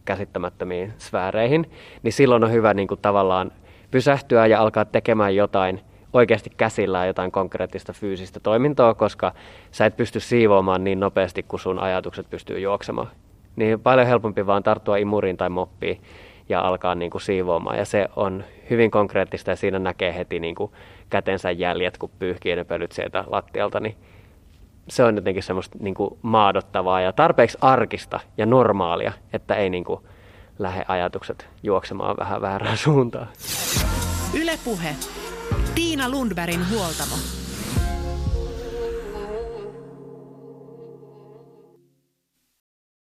käsittämättömiin 0.05 0.93
sfääreihin, 0.99 1.71
niin 2.03 2.13
silloin 2.13 2.45
on 2.45 2.53
hyvä 2.53 2.75
niin 2.75 2.89
kuin 2.89 3.01
tavallaan 3.03 3.53
pysähtyä 3.91 4.47
ja 4.47 4.61
alkaa 4.61 4.85
tekemään 4.85 5.37
jotain 5.37 5.81
oikeasti 6.13 6.51
käsillään 6.57 7.07
jotain 7.07 7.33
konkreettista 7.33 7.93
fyysistä 7.93 8.41
toimintoa, 8.41 8.95
koska 8.95 9.33
sä 9.71 9.87
et 9.87 9.97
pysty 9.97 10.21
siivoamaan 10.21 10.85
niin 10.85 11.01
nopeasti, 11.01 11.43
kuin 11.43 11.61
sun 11.61 11.79
ajatukset 11.79 12.31
pystyy 12.31 12.61
juoksemaan. 12.61 13.09
Niin 13.57 13.81
paljon 13.81 14.07
helpompi 14.07 14.47
vaan 14.47 14.63
tarttua 14.63 14.97
imuriin 14.97 15.37
tai 15.37 15.49
moppiin 15.49 16.01
ja 16.49 16.61
alkaa 16.61 16.95
niin 16.95 17.11
kuin 17.11 17.23
siivoamaan. 17.23 17.79
Ja 17.79 17.85
se 17.85 18.09
on 18.17 18.45
hyvin 18.71 18.91
konkreettista 18.91 19.51
ja 19.51 19.57
siinä 19.57 19.79
näkee 19.79 20.15
heti 20.15 20.41
niin 20.41 20.55
kuin 20.55 20.73
kätensä 21.11 21.51
jäljet, 21.51 21.99
kun 21.99 22.11
pyyhkii 22.19 22.57
ne 22.57 22.65
pölyt 22.65 22.93
sieltä 22.93 23.25
lattialta. 23.27 23.81
Niin 23.81 23.97
se 24.89 25.05
on 25.05 25.17
jotenkin 25.17 25.43
semmoista 25.43 25.79
niin 25.81 25.95
kuin 25.95 26.19
maadottavaa 26.23 27.01
ja 27.01 27.13
tarpeeksi 27.13 27.59
arkista 27.61 28.21
ja 28.37 28.47
normaalia, 28.47 29.13
että 29.33 29.55
ei 29.55 29.71
niin 29.71 29.85
kuin 29.85 30.01
lähde 30.59 30.85
ajatukset 30.89 31.49
juoksemaan 31.63 32.17
vähän 32.17 32.41
väärään 32.41 32.77
suuntaan. 32.77 33.29
Ylepuhe. 34.41 34.97
Tiina 35.75 36.09
Lundbergin 36.09 36.71
huoltamo. 36.71 37.46